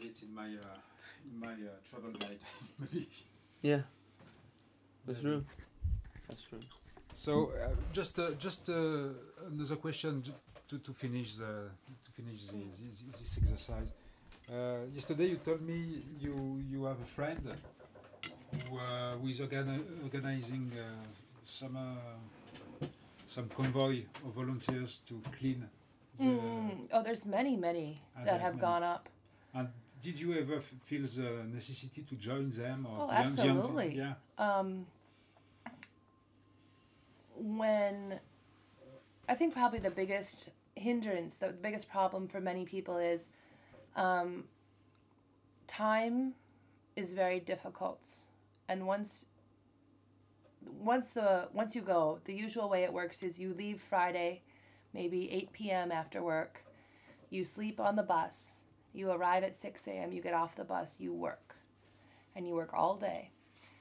I 0.00 0.06
will 0.06 0.12
find 0.12 0.16
it 0.16 0.22
in 0.22 0.34
my 0.34 0.42
uh, 0.42 0.78
in 1.32 1.40
my 1.40 1.52
uh, 1.52 1.70
travel 1.88 2.12
guide, 2.18 2.38
maybe. 2.78 3.08
Yeah, 3.62 3.82
that's 5.06 5.20
true. 5.20 5.44
That's 6.28 6.42
true. 6.48 6.60
So 7.12 7.50
uh, 7.62 7.74
just 7.92 8.18
uh, 8.18 8.30
just 8.38 8.70
uh, 8.70 9.08
another 9.46 9.76
question 9.76 10.22
to, 10.68 10.78
to 10.78 10.92
finish 10.94 11.36
the 11.36 11.68
to 12.04 12.10
finish 12.12 12.46
the, 12.46 12.56
this, 12.70 13.02
this 13.20 13.38
exercise. 13.42 13.88
Uh, 14.50 14.86
yesterday 14.94 15.26
you 15.26 15.36
told 15.36 15.60
me 15.60 16.02
you 16.18 16.62
you 16.70 16.84
have 16.86 17.00
a 17.02 17.04
friend 17.04 17.38
who, 18.70 18.78
uh, 18.78 19.16
who 19.18 19.28
is 19.28 19.40
organi- 19.40 19.84
organizing 20.04 20.72
uh, 20.72 21.04
some 21.44 21.76
uh, 21.76 22.86
some 23.26 23.46
convoy 23.54 24.02
of 24.24 24.32
volunteers 24.34 25.00
to 25.08 25.20
clean. 25.38 25.60
The, 26.18 26.24
Mm. 26.24 26.88
Oh, 26.92 27.02
there's 27.02 27.24
many, 27.24 27.56
many 27.56 28.02
Ah, 28.14 28.24
that 28.24 28.40
have 28.42 28.54
many. 28.56 28.60
gone 28.60 28.82
up. 28.82 29.08
And 29.54 29.68
did 30.00 30.18
you 30.18 30.34
ever 30.38 30.56
f- 30.56 30.74
feel 30.82 31.02
the 31.02 31.44
necessity 31.44 32.02
to 32.02 32.14
join 32.16 32.50
them? 32.50 32.86
Or 32.86 33.02
Oh, 33.02 33.06
the 33.06 33.12
young- 33.14 33.24
absolutely. 33.24 33.96
yeah. 33.96 34.14
um, 34.38 34.86
when 37.36 38.20
I 39.28 39.34
think 39.34 39.54
probably 39.54 39.78
the 39.78 39.90
biggest 39.90 40.48
hindrance, 40.74 41.36
the 41.36 41.48
biggest 41.48 41.88
problem 41.88 42.28
for 42.28 42.40
many 42.40 42.64
people 42.64 42.96
is 42.98 43.28
um, 43.96 44.44
time 45.66 46.34
is 46.96 47.12
very 47.12 47.40
difficult, 47.40 48.06
and 48.68 48.86
once 48.86 49.24
once 50.78 51.10
the 51.10 51.48
once 51.52 51.74
you 51.74 51.80
go, 51.82 52.18
the 52.24 52.34
usual 52.34 52.68
way 52.68 52.82
it 52.84 52.92
works 52.92 53.22
is 53.22 53.38
you 53.38 53.54
leave 53.54 53.80
Friday, 53.88 54.42
maybe 54.92 55.30
eight 55.30 55.52
p.m. 55.52 55.90
after 55.92 56.22
work, 56.22 56.64
you 57.30 57.44
sleep 57.44 57.80
on 57.80 57.96
the 57.96 58.02
bus, 58.02 58.64
you 58.92 59.10
arrive 59.10 59.44
at 59.44 59.56
six 59.56 59.86
a.m., 59.86 60.12
you 60.12 60.22
get 60.22 60.34
off 60.34 60.56
the 60.56 60.64
bus, 60.64 60.96
you 60.98 61.12
work, 61.12 61.56
and 62.34 62.46
you 62.46 62.54
work 62.54 62.70
all 62.72 62.96
day, 62.96 63.30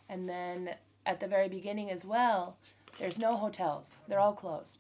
and 0.08 0.28
then 0.28 0.76
at 1.06 1.20
the 1.20 1.28
very 1.28 1.50
beginning 1.50 1.90
as 1.90 2.06
well, 2.06 2.58
there's 3.00 3.18
no 3.18 3.38
hotels. 3.38 3.98
They're 4.08 4.20
all 4.20 4.34
closed. 4.34 4.80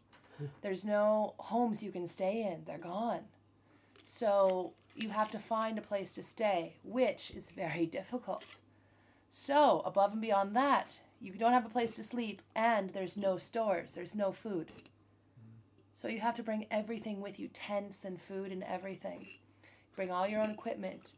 There's 0.61 0.85
no 0.85 1.33
homes 1.37 1.83
you 1.83 1.91
can 1.91 2.07
stay 2.07 2.43
in. 2.43 2.63
They're 2.65 2.77
gone. 2.77 3.21
So 4.05 4.73
you 4.95 5.09
have 5.09 5.31
to 5.31 5.39
find 5.39 5.77
a 5.77 5.81
place 5.81 6.13
to 6.13 6.23
stay, 6.23 6.75
which 6.83 7.31
is 7.31 7.47
very 7.55 7.85
difficult. 7.85 8.43
So, 9.31 9.81
above 9.85 10.13
and 10.13 10.21
beyond 10.21 10.55
that, 10.55 10.99
you 11.21 11.33
don't 11.33 11.53
have 11.53 11.65
a 11.65 11.69
place 11.69 11.91
to 11.93 12.03
sleep 12.03 12.41
and 12.55 12.91
there's 12.91 13.17
no 13.17 13.37
stores, 13.37 13.93
there's 13.93 14.15
no 14.15 14.31
food. 14.31 14.71
Hmm. 14.71 16.01
So 16.01 16.07
you 16.07 16.19
have 16.19 16.35
to 16.37 16.43
bring 16.43 16.65
everything 16.71 17.21
with 17.21 17.39
you 17.39 17.47
tents 17.47 18.03
and 18.03 18.21
food 18.21 18.51
and 18.51 18.63
everything. 18.63 19.27
Bring 19.99 20.11
all 20.11 20.29
your 20.29 20.41
own 20.41 20.51
equipment. 20.51 21.11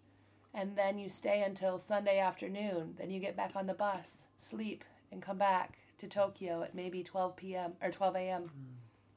And 0.56 0.76
then 0.76 0.98
you 0.98 1.08
stay 1.08 1.44
until 1.44 1.78
Sunday 1.78 2.18
afternoon. 2.18 2.96
Then 2.98 3.12
you 3.12 3.20
get 3.20 3.38
back 3.38 3.52
on 3.56 3.68
the 3.68 3.76
bus, 3.76 4.26
sleep, 4.40 4.84
and 5.12 5.22
come 5.22 5.38
back 5.38 5.78
to 6.00 6.08
Tokyo 6.08 6.64
at 6.64 6.74
maybe 6.74 7.04
12 7.04 7.36
p.m. 7.36 7.74
or 7.80 7.92
12 7.92 8.16
a.m. 8.16 8.42
Mm. 8.42 8.50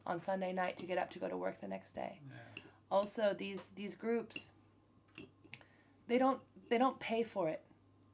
on 0.06 0.20
Sunday 0.20 0.52
night 0.52 0.76
to 0.76 0.84
get 0.84 0.98
up 0.98 1.08
to 1.12 1.18
go 1.18 1.30
to 1.30 1.36
work 1.38 1.62
the 1.62 1.66
next 1.66 1.94
day. 1.94 2.20
Yeah. 2.28 2.62
Also, 2.90 3.34
these 3.38 3.68
these 3.74 3.94
groups 3.94 4.50
they 6.08 6.18
don't 6.18 6.40
they 6.68 6.76
don't 6.76 7.00
pay 7.00 7.22
for 7.22 7.48
it. 7.48 7.62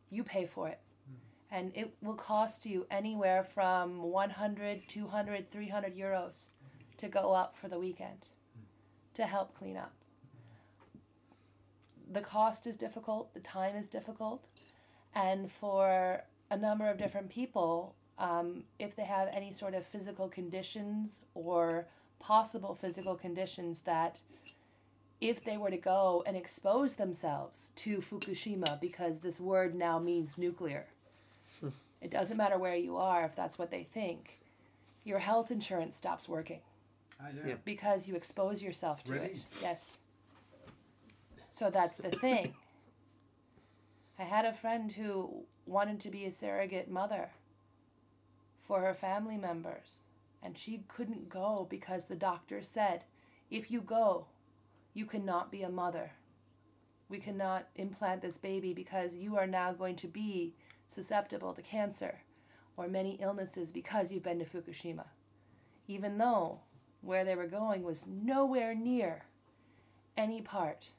You 0.08 0.22
pay 0.22 0.46
for 0.46 0.68
it. 0.68 0.78
Mm. 1.10 1.16
And 1.50 1.72
it 1.74 1.92
will 2.00 2.14
cost 2.14 2.64
you 2.64 2.86
anywhere 2.92 3.42
from 3.42 4.04
100, 4.04 4.82
200, 4.86 5.50
300 5.50 5.96
euros 5.96 6.50
to 6.98 7.08
go 7.08 7.32
up 7.32 7.56
for 7.56 7.66
the 7.66 7.80
weekend 7.80 8.28
mm. 8.56 8.62
to 9.14 9.26
help 9.26 9.58
clean 9.58 9.76
up. 9.76 9.94
The 12.10 12.20
cost 12.20 12.66
is 12.66 12.76
difficult, 12.76 13.32
the 13.34 13.40
time 13.40 13.76
is 13.76 13.86
difficult, 13.86 14.44
and 15.14 15.50
for 15.50 16.22
a 16.50 16.56
number 16.56 16.88
of 16.90 16.98
different 16.98 17.28
people, 17.30 17.94
um, 18.18 18.64
if 18.78 18.96
they 18.96 19.04
have 19.04 19.28
any 19.32 19.52
sort 19.52 19.74
of 19.74 19.86
physical 19.86 20.28
conditions 20.28 21.20
or 21.34 21.86
possible 22.18 22.74
physical 22.74 23.14
conditions 23.14 23.78
that 23.84 24.20
if 25.20 25.44
they 25.44 25.56
were 25.56 25.70
to 25.70 25.76
go 25.76 26.22
and 26.26 26.36
expose 26.36 26.94
themselves 26.94 27.70
to 27.76 27.98
Fukushima 27.98 28.80
because 28.80 29.18
this 29.20 29.38
word 29.40 29.74
now 29.74 29.98
means 29.98 30.36
nuclear. 30.36 30.86
It 32.02 32.10
doesn't 32.10 32.38
matter 32.38 32.56
where 32.58 32.74
you 32.76 32.96
are 32.96 33.24
if 33.26 33.36
that's 33.36 33.58
what 33.58 33.70
they 33.70 33.84
think. 33.84 34.38
Your 35.04 35.18
health 35.18 35.50
insurance 35.50 35.94
stops 35.96 36.26
working 36.28 36.60
Ah, 37.20 37.26
yeah. 37.36 37.48
Yeah. 37.50 37.54
because 37.66 38.08
you 38.08 38.14
expose 38.16 38.62
yourself 38.62 39.04
to 39.04 39.12
Really? 39.12 39.26
it. 39.26 39.44
Yes. 39.60 39.98
So 41.60 41.68
that's 41.68 41.98
the 41.98 42.08
thing. 42.08 42.54
I 44.18 44.22
had 44.22 44.46
a 44.46 44.54
friend 44.54 44.90
who 44.92 45.44
wanted 45.66 46.00
to 46.00 46.10
be 46.10 46.24
a 46.24 46.32
surrogate 46.32 46.90
mother 46.90 47.32
for 48.66 48.80
her 48.80 48.94
family 48.94 49.36
members, 49.36 50.00
and 50.42 50.56
she 50.56 50.84
couldn't 50.88 51.28
go 51.28 51.66
because 51.68 52.04
the 52.04 52.16
doctor 52.16 52.62
said, 52.62 53.02
if 53.50 53.70
you 53.70 53.82
go, 53.82 54.24
you 54.94 55.04
cannot 55.04 55.52
be 55.52 55.62
a 55.62 55.68
mother. 55.68 56.12
We 57.10 57.18
cannot 57.18 57.68
implant 57.76 58.22
this 58.22 58.38
baby 58.38 58.72
because 58.72 59.16
you 59.16 59.36
are 59.36 59.46
now 59.46 59.74
going 59.74 59.96
to 59.96 60.08
be 60.08 60.54
susceptible 60.86 61.52
to 61.52 61.60
cancer 61.60 62.22
or 62.78 62.88
many 62.88 63.18
illnesses 63.20 63.70
because 63.70 64.10
you've 64.10 64.22
been 64.22 64.38
to 64.38 64.46
Fukushima. 64.46 65.08
Even 65.86 66.16
though 66.16 66.60
where 67.02 67.26
they 67.26 67.36
were 67.36 67.46
going 67.46 67.82
was 67.82 68.06
nowhere 68.08 68.74
near 68.74 69.26
any 70.16 70.40
part 70.40 70.92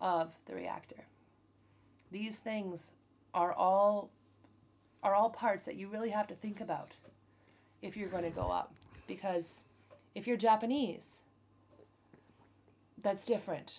of 0.00 0.32
the 0.46 0.54
reactor. 0.54 1.04
These 2.10 2.36
things 2.36 2.90
are 3.34 3.52
all 3.52 4.10
are 5.02 5.14
all 5.14 5.30
parts 5.30 5.64
that 5.64 5.76
you 5.76 5.88
really 5.88 6.10
have 6.10 6.26
to 6.26 6.34
think 6.34 6.60
about 6.60 6.92
if 7.82 7.96
you're 7.96 8.08
going 8.08 8.24
to 8.24 8.30
go 8.30 8.50
up 8.50 8.74
because 9.06 9.60
if 10.14 10.26
you're 10.26 10.36
Japanese 10.36 11.18
that's 13.06 13.24
different. 13.24 13.78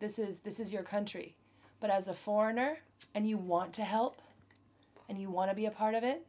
This 0.00 0.18
is 0.18 0.40
this 0.40 0.60
is 0.60 0.70
your 0.70 0.82
country. 0.82 1.34
But 1.80 1.88
as 1.88 2.08
a 2.08 2.14
foreigner 2.14 2.78
and 3.14 3.26
you 3.26 3.38
want 3.38 3.72
to 3.74 3.84
help 3.84 4.20
and 5.08 5.18
you 5.18 5.30
want 5.30 5.50
to 5.50 5.54
be 5.54 5.64
a 5.64 5.70
part 5.70 5.94
of 5.94 6.04
it, 6.04 6.26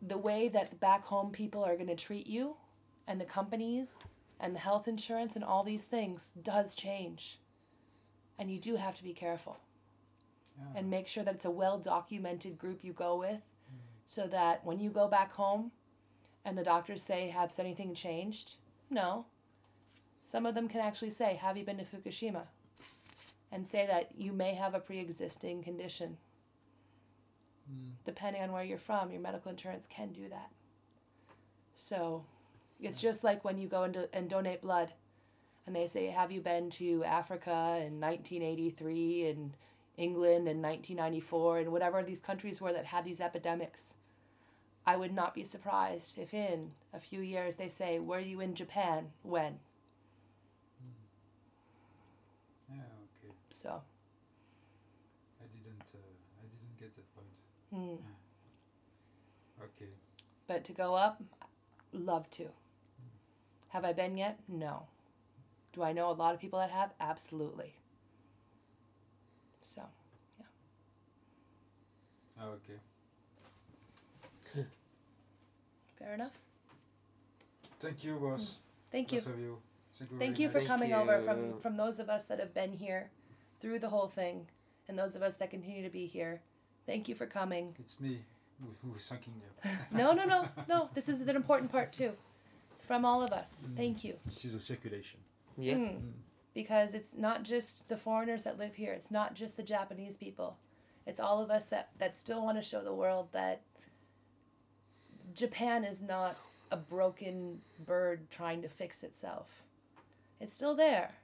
the 0.00 0.16
way 0.16 0.48
that 0.48 0.80
back 0.80 1.04
home 1.04 1.30
people 1.30 1.62
are 1.62 1.74
going 1.74 1.88
to 1.88 1.94
treat 1.94 2.26
you 2.26 2.56
and 3.06 3.20
the 3.20 3.26
companies 3.26 3.96
and 4.42 4.54
the 4.54 4.60
health 4.60 4.86
insurance 4.86 5.34
and 5.34 5.44
all 5.44 5.62
these 5.62 5.84
things 5.84 6.30
does 6.42 6.74
change. 6.74 7.38
And 8.38 8.50
you 8.50 8.58
do 8.58 8.76
have 8.76 8.96
to 8.98 9.02
be 9.02 9.14
careful. 9.14 9.58
Yeah. 10.58 10.80
And 10.80 10.90
make 10.90 11.08
sure 11.08 11.24
that 11.24 11.36
it's 11.36 11.44
a 11.46 11.50
well 11.50 11.78
documented 11.78 12.58
group 12.58 12.80
you 12.82 12.92
go 12.92 13.16
with 13.16 13.40
mm. 13.40 13.78
so 14.04 14.26
that 14.26 14.64
when 14.66 14.80
you 14.80 14.90
go 14.90 15.08
back 15.08 15.32
home 15.32 15.72
and 16.44 16.58
the 16.58 16.64
doctors 16.64 17.02
say, 17.02 17.28
Has 17.30 17.58
anything 17.58 17.94
changed? 17.94 18.54
No. 18.90 19.24
Some 20.22 20.44
of 20.44 20.54
them 20.54 20.68
can 20.68 20.80
actually 20.80 21.10
say, 21.10 21.36
Have 21.36 21.56
you 21.56 21.64
been 21.64 21.78
to 21.78 21.84
Fukushima? 21.84 22.42
And 23.50 23.66
say 23.66 23.86
that 23.86 24.10
you 24.16 24.32
may 24.32 24.54
have 24.54 24.74
a 24.74 24.80
pre 24.80 24.98
existing 24.98 25.62
condition 25.62 26.18
Mm. 27.70 27.92
Depending 28.04 28.42
on 28.42 28.52
where 28.52 28.64
you're 28.64 28.78
from, 28.78 29.10
your 29.10 29.20
medical 29.20 29.50
insurance 29.50 29.86
can 29.88 30.12
do 30.12 30.28
that. 30.28 30.50
So 31.76 32.24
it's 32.82 33.00
just 33.00 33.24
like 33.24 33.44
when 33.44 33.58
you 33.58 33.68
go 33.68 33.84
into 33.84 34.08
and 34.12 34.28
donate 34.28 34.60
blood 34.62 34.92
and 35.66 35.74
they 35.74 35.86
say, 35.86 36.06
Have 36.06 36.32
you 36.32 36.40
been 36.40 36.70
to 36.70 37.04
Africa 37.04 37.78
in 37.80 38.00
1983 38.00 39.26
and 39.28 39.52
England 39.96 40.48
in 40.48 40.60
1994 40.60 41.58
and 41.60 41.72
whatever 41.72 42.02
these 42.02 42.20
countries 42.20 42.60
were 42.60 42.72
that 42.72 42.86
had 42.86 43.04
these 43.04 43.20
epidemics? 43.20 43.94
I 44.84 44.96
would 44.96 45.14
not 45.14 45.32
be 45.32 45.44
surprised 45.44 46.18
if 46.18 46.34
in 46.34 46.72
a 46.92 46.98
few 46.98 47.20
years 47.20 47.54
they 47.54 47.68
say, 47.68 48.00
Were 48.00 48.18
you 48.18 48.40
in 48.40 48.54
Japan? 48.54 49.06
When? 49.22 49.52
Mm. 50.82 50.90
Yeah, 52.68 52.76
okay. 52.76 53.34
So. 53.50 53.80
I 55.40 55.44
didn't, 55.54 55.82
uh, 55.94 55.98
I 56.40 56.46
didn't 56.50 56.78
get 56.80 56.96
that 56.96 57.14
point. 57.14 57.28
Mm. 57.72 57.98
Okay. 59.62 59.90
But 60.48 60.64
to 60.64 60.72
go 60.72 60.96
up, 60.96 61.22
love 61.92 62.28
to. 62.32 62.48
Have 63.72 63.84
I 63.86 63.92
been 63.94 64.18
yet? 64.18 64.38
No. 64.48 64.82
Do 65.72 65.82
I 65.82 65.92
know 65.92 66.10
a 66.10 66.12
lot 66.12 66.34
of 66.34 66.40
people 66.40 66.58
that 66.58 66.70
have? 66.70 66.90
Absolutely. 67.00 67.72
So, 69.62 69.80
yeah. 70.38 70.46
Oh, 72.42 72.50
okay. 72.50 72.78
Fair 75.98 76.12
enough. 76.12 76.32
Thank 77.80 78.04
you, 78.04 78.16
boss. 78.16 78.42
Mm. 78.42 78.48
Thank 78.92 79.12
you. 79.12 79.20
you. 79.20 79.58
Thank 79.98 80.10
you, 80.10 80.18
Thank 80.18 80.38
you 80.38 80.50
for 80.50 80.60
coming 80.62 80.90
you. 80.90 80.96
over 80.96 81.22
from, 81.22 81.58
from 81.62 81.76
those 81.78 81.98
of 81.98 82.10
us 82.10 82.26
that 82.26 82.38
have 82.38 82.52
been 82.52 82.74
here 82.74 83.10
through 83.60 83.78
the 83.78 83.88
whole 83.88 84.08
thing 84.08 84.46
and 84.88 84.98
those 84.98 85.16
of 85.16 85.22
us 85.22 85.36
that 85.36 85.50
continue 85.50 85.82
to 85.82 85.88
be 85.88 86.04
here. 86.06 86.42
Thank 86.84 87.08
you 87.08 87.14
for 87.14 87.24
coming. 87.24 87.74
It's 87.78 87.98
me 87.98 88.20
who's 88.82 89.06
thanking 89.06 89.32
you. 89.64 89.70
no, 89.96 90.12
no, 90.12 90.24
no, 90.24 90.48
no. 90.68 90.90
This 90.94 91.08
is 91.08 91.22
an 91.22 91.36
important 91.36 91.72
part 91.72 91.92
too. 91.92 92.12
From 92.92 93.06
all 93.06 93.22
of 93.22 93.32
us. 93.32 93.64
Mm. 93.64 93.76
Thank 93.78 94.04
you. 94.04 94.16
This 94.26 94.44
is 94.44 94.52
a 94.52 94.60
circulation. 94.60 95.18
Yeah. 95.56 95.76
Mm. 95.76 95.88
Mm. 95.92 96.10
Because 96.52 96.92
it's 96.92 97.14
not 97.16 97.42
just 97.42 97.88
the 97.88 97.96
foreigners 97.96 98.44
that 98.44 98.58
live 98.58 98.74
here. 98.74 98.92
It's 98.92 99.10
not 99.10 99.32
just 99.32 99.56
the 99.56 99.62
Japanese 99.62 100.18
people. 100.18 100.58
It's 101.06 101.18
all 101.18 101.42
of 101.42 101.50
us 101.50 101.64
that, 101.66 101.88
that 101.98 102.18
still 102.18 102.44
want 102.44 102.58
to 102.58 102.62
show 102.62 102.84
the 102.84 102.92
world 102.92 103.28
that 103.32 103.62
Japan 105.32 105.84
is 105.84 106.02
not 106.02 106.36
a 106.70 106.76
broken 106.76 107.62
bird 107.86 108.30
trying 108.30 108.60
to 108.60 108.68
fix 108.68 109.02
itself. 109.02 109.48
It's 110.38 110.52
still 110.52 110.76
there. 110.76 111.14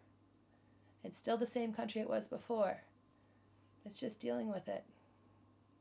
It's 1.04 1.18
still 1.18 1.36
the 1.36 1.46
same 1.46 1.74
country 1.74 2.00
it 2.00 2.08
was 2.08 2.26
before. 2.26 2.78
It's 3.84 3.98
just 3.98 4.20
dealing 4.20 4.48
with 4.48 4.68
it 4.68 4.84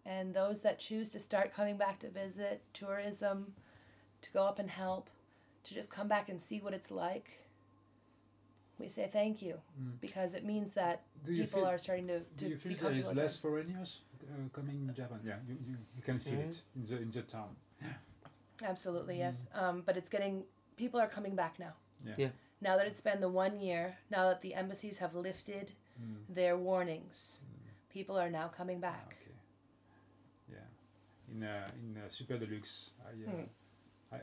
and 0.06 0.34
those 0.34 0.60
that 0.62 0.80
choose 0.80 1.12
to 1.12 1.20
start 1.22 1.54
coming 1.54 1.78
back 1.78 2.00
to 2.00 2.10
visit, 2.10 2.62
tourism, 2.74 3.54
to 4.22 4.32
go 4.32 4.44
up 4.44 4.60
and 4.60 4.70
help, 4.70 5.10
to 5.68 5.74
just 5.74 5.90
come 5.90 6.08
back 6.08 6.30
and 6.30 6.40
see 6.40 6.60
what 6.60 6.74
it's 6.74 6.92
like. 6.92 7.30
We 8.80 8.90
say 8.90 9.10
thank 9.12 9.42
you 9.42 9.56
mm. 9.82 10.00
because 10.00 10.36
it 10.36 10.46
means 10.46 10.74
that 10.74 11.02
people 11.26 11.62
feel, 11.62 11.68
are 11.68 11.80
starting 11.80 12.08
to. 12.08 12.20
to 12.20 12.26
do 12.38 12.48
you 12.50 12.58
feel 12.58 12.78
there 12.78 12.92
is 12.92 13.12
less 13.12 13.36
foreigners 13.36 14.02
uh, 14.22 14.50
coming 14.54 14.76
in 14.88 14.94
Japan? 14.94 15.20
Yeah, 15.26 15.38
you, 15.48 15.56
you, 15.68 15.78
you 15.96 16.04
can 16.04 16.20
feel 16.20 16.34
mm. 16.34 16.50
it 16.50 16.62
in 16.76 16.86
the 16.86 17.02
in 17.02 17.12
the 17.12 17.24
town. 17.24 17.56
Yeah. 17.82 17.88
Absolutely 18.64 19.16
mm. 19.16 19.20
yes, 19.20 19.46
um, 19.56 19.82
but 19.86 19.98
it's 19.98 20.10
getting 20.10 20.44
people 20.78 21.00
are 21.00 21.08
coming 21.08 21.36
back 21.36 21.58
now. 21.60 21.74
Yeah. 22.06 22.14
yeah. 22.18 22.28
Now 22.62 22.78
that 22.78 22.88
it's 22.88 23.02
been 23.02 23.20
the 23.20 23.30
one 23.30 23.60
year, 23.60 23.98
now 24.12 24.30
that 24.30 24.42
the 24.42 24.54
embassies 24.54 24.98
have 24.98 25.16
lifted 25.16 25.72
mm. 26.00 26.18
their 26.30 26.56
warnings, 26.56 27.38
mm. 27.42 27.94
people 27.94 28.18
are 28.18 28.30
now 28.30 28.48
coming 28.48 28.80
back. 28.80 29.08
Okay 29.08 29.34
Yeah, 30.52 31.36
in 31.36 31.44
uh, 31.44 31.72
in 31.82 31.98
uh, 31.98 32.10
Super 32.10 32.38
Deluxe. 32.38 32.90
I, 33.02 33.30
mm. 33.30 33.48
I, 34.12 34.16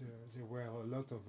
there, 0.00 0.08
there, 0.34 0.44
were 0.44 0.62
a 0.62 0.86
lot 0.86 1.06
of 1.10 1.22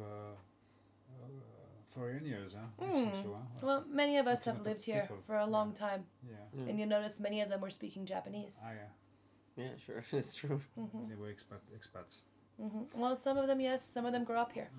foreigners. 1.93 2.53
Huh? 2.55 2.85
Mm. 2.85 3.23
So, 3.23 3.29
huh? 3.33 3.65
Well, 3.65 3.85
many 3.91 4.17
of 4.17 4.27
us 4.27 4.43
have 4.45 4.61
lived 4.61 4.83
here 4.83 5.09
for 5.25 5.37
a 5.37 5.45
long 5.45 5.73
yeah. 5.73 5.87
time. 5.87 6.03
Yeah. 6.27 6.61
Mm. 6.61 6.69
And 6.69 6.79
you 6.79 6.85
notice 6.85 7.19
many 7.19 7.41
of 7.41 7.49
them 7.49 7.61
were 7.61 7.69
speaking 7.69 8.05
Japanese. 8.05 8.59
Ah, 8.63 8.69
yeah. 8.71 9.63
Yeah, 9.63 9.71
sure, 9.85 10.03
it's 10.11 10.35
true. 10.35 10.61
Mm-hmm. 10.79 11.09
They 11.09 11.15
were 11.15 11.27
expat, 11.27 11.61
expats. 11.77 12.21
Mm-hmm. 12.61 12.99
Well, 12.99 13.15
some 13.15 13.37
of 13.37 13.47
them, 13.47 13.59
yes. 13.59 13.85
Some 13.85 14.05
of 14.05 14.13
them 14.13 14.23
grew 14.23 14.37
up 14.37 14.51
here. 14.51 14.69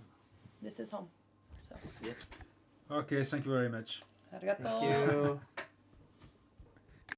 This 0.63 0.81
is 0.81 0.91
home. 0.91 1.09
So. 1.69 1.77
Yeah. 2.05 2.97
Okay, 2.99 3.25
thank 3.25 3.45
you 3.45 3.53
very 3.53 3.69
much. 3.69 4.03
Arigato. 4.35 4.63
Thank 4.63 4.85
you. 4.85 5.41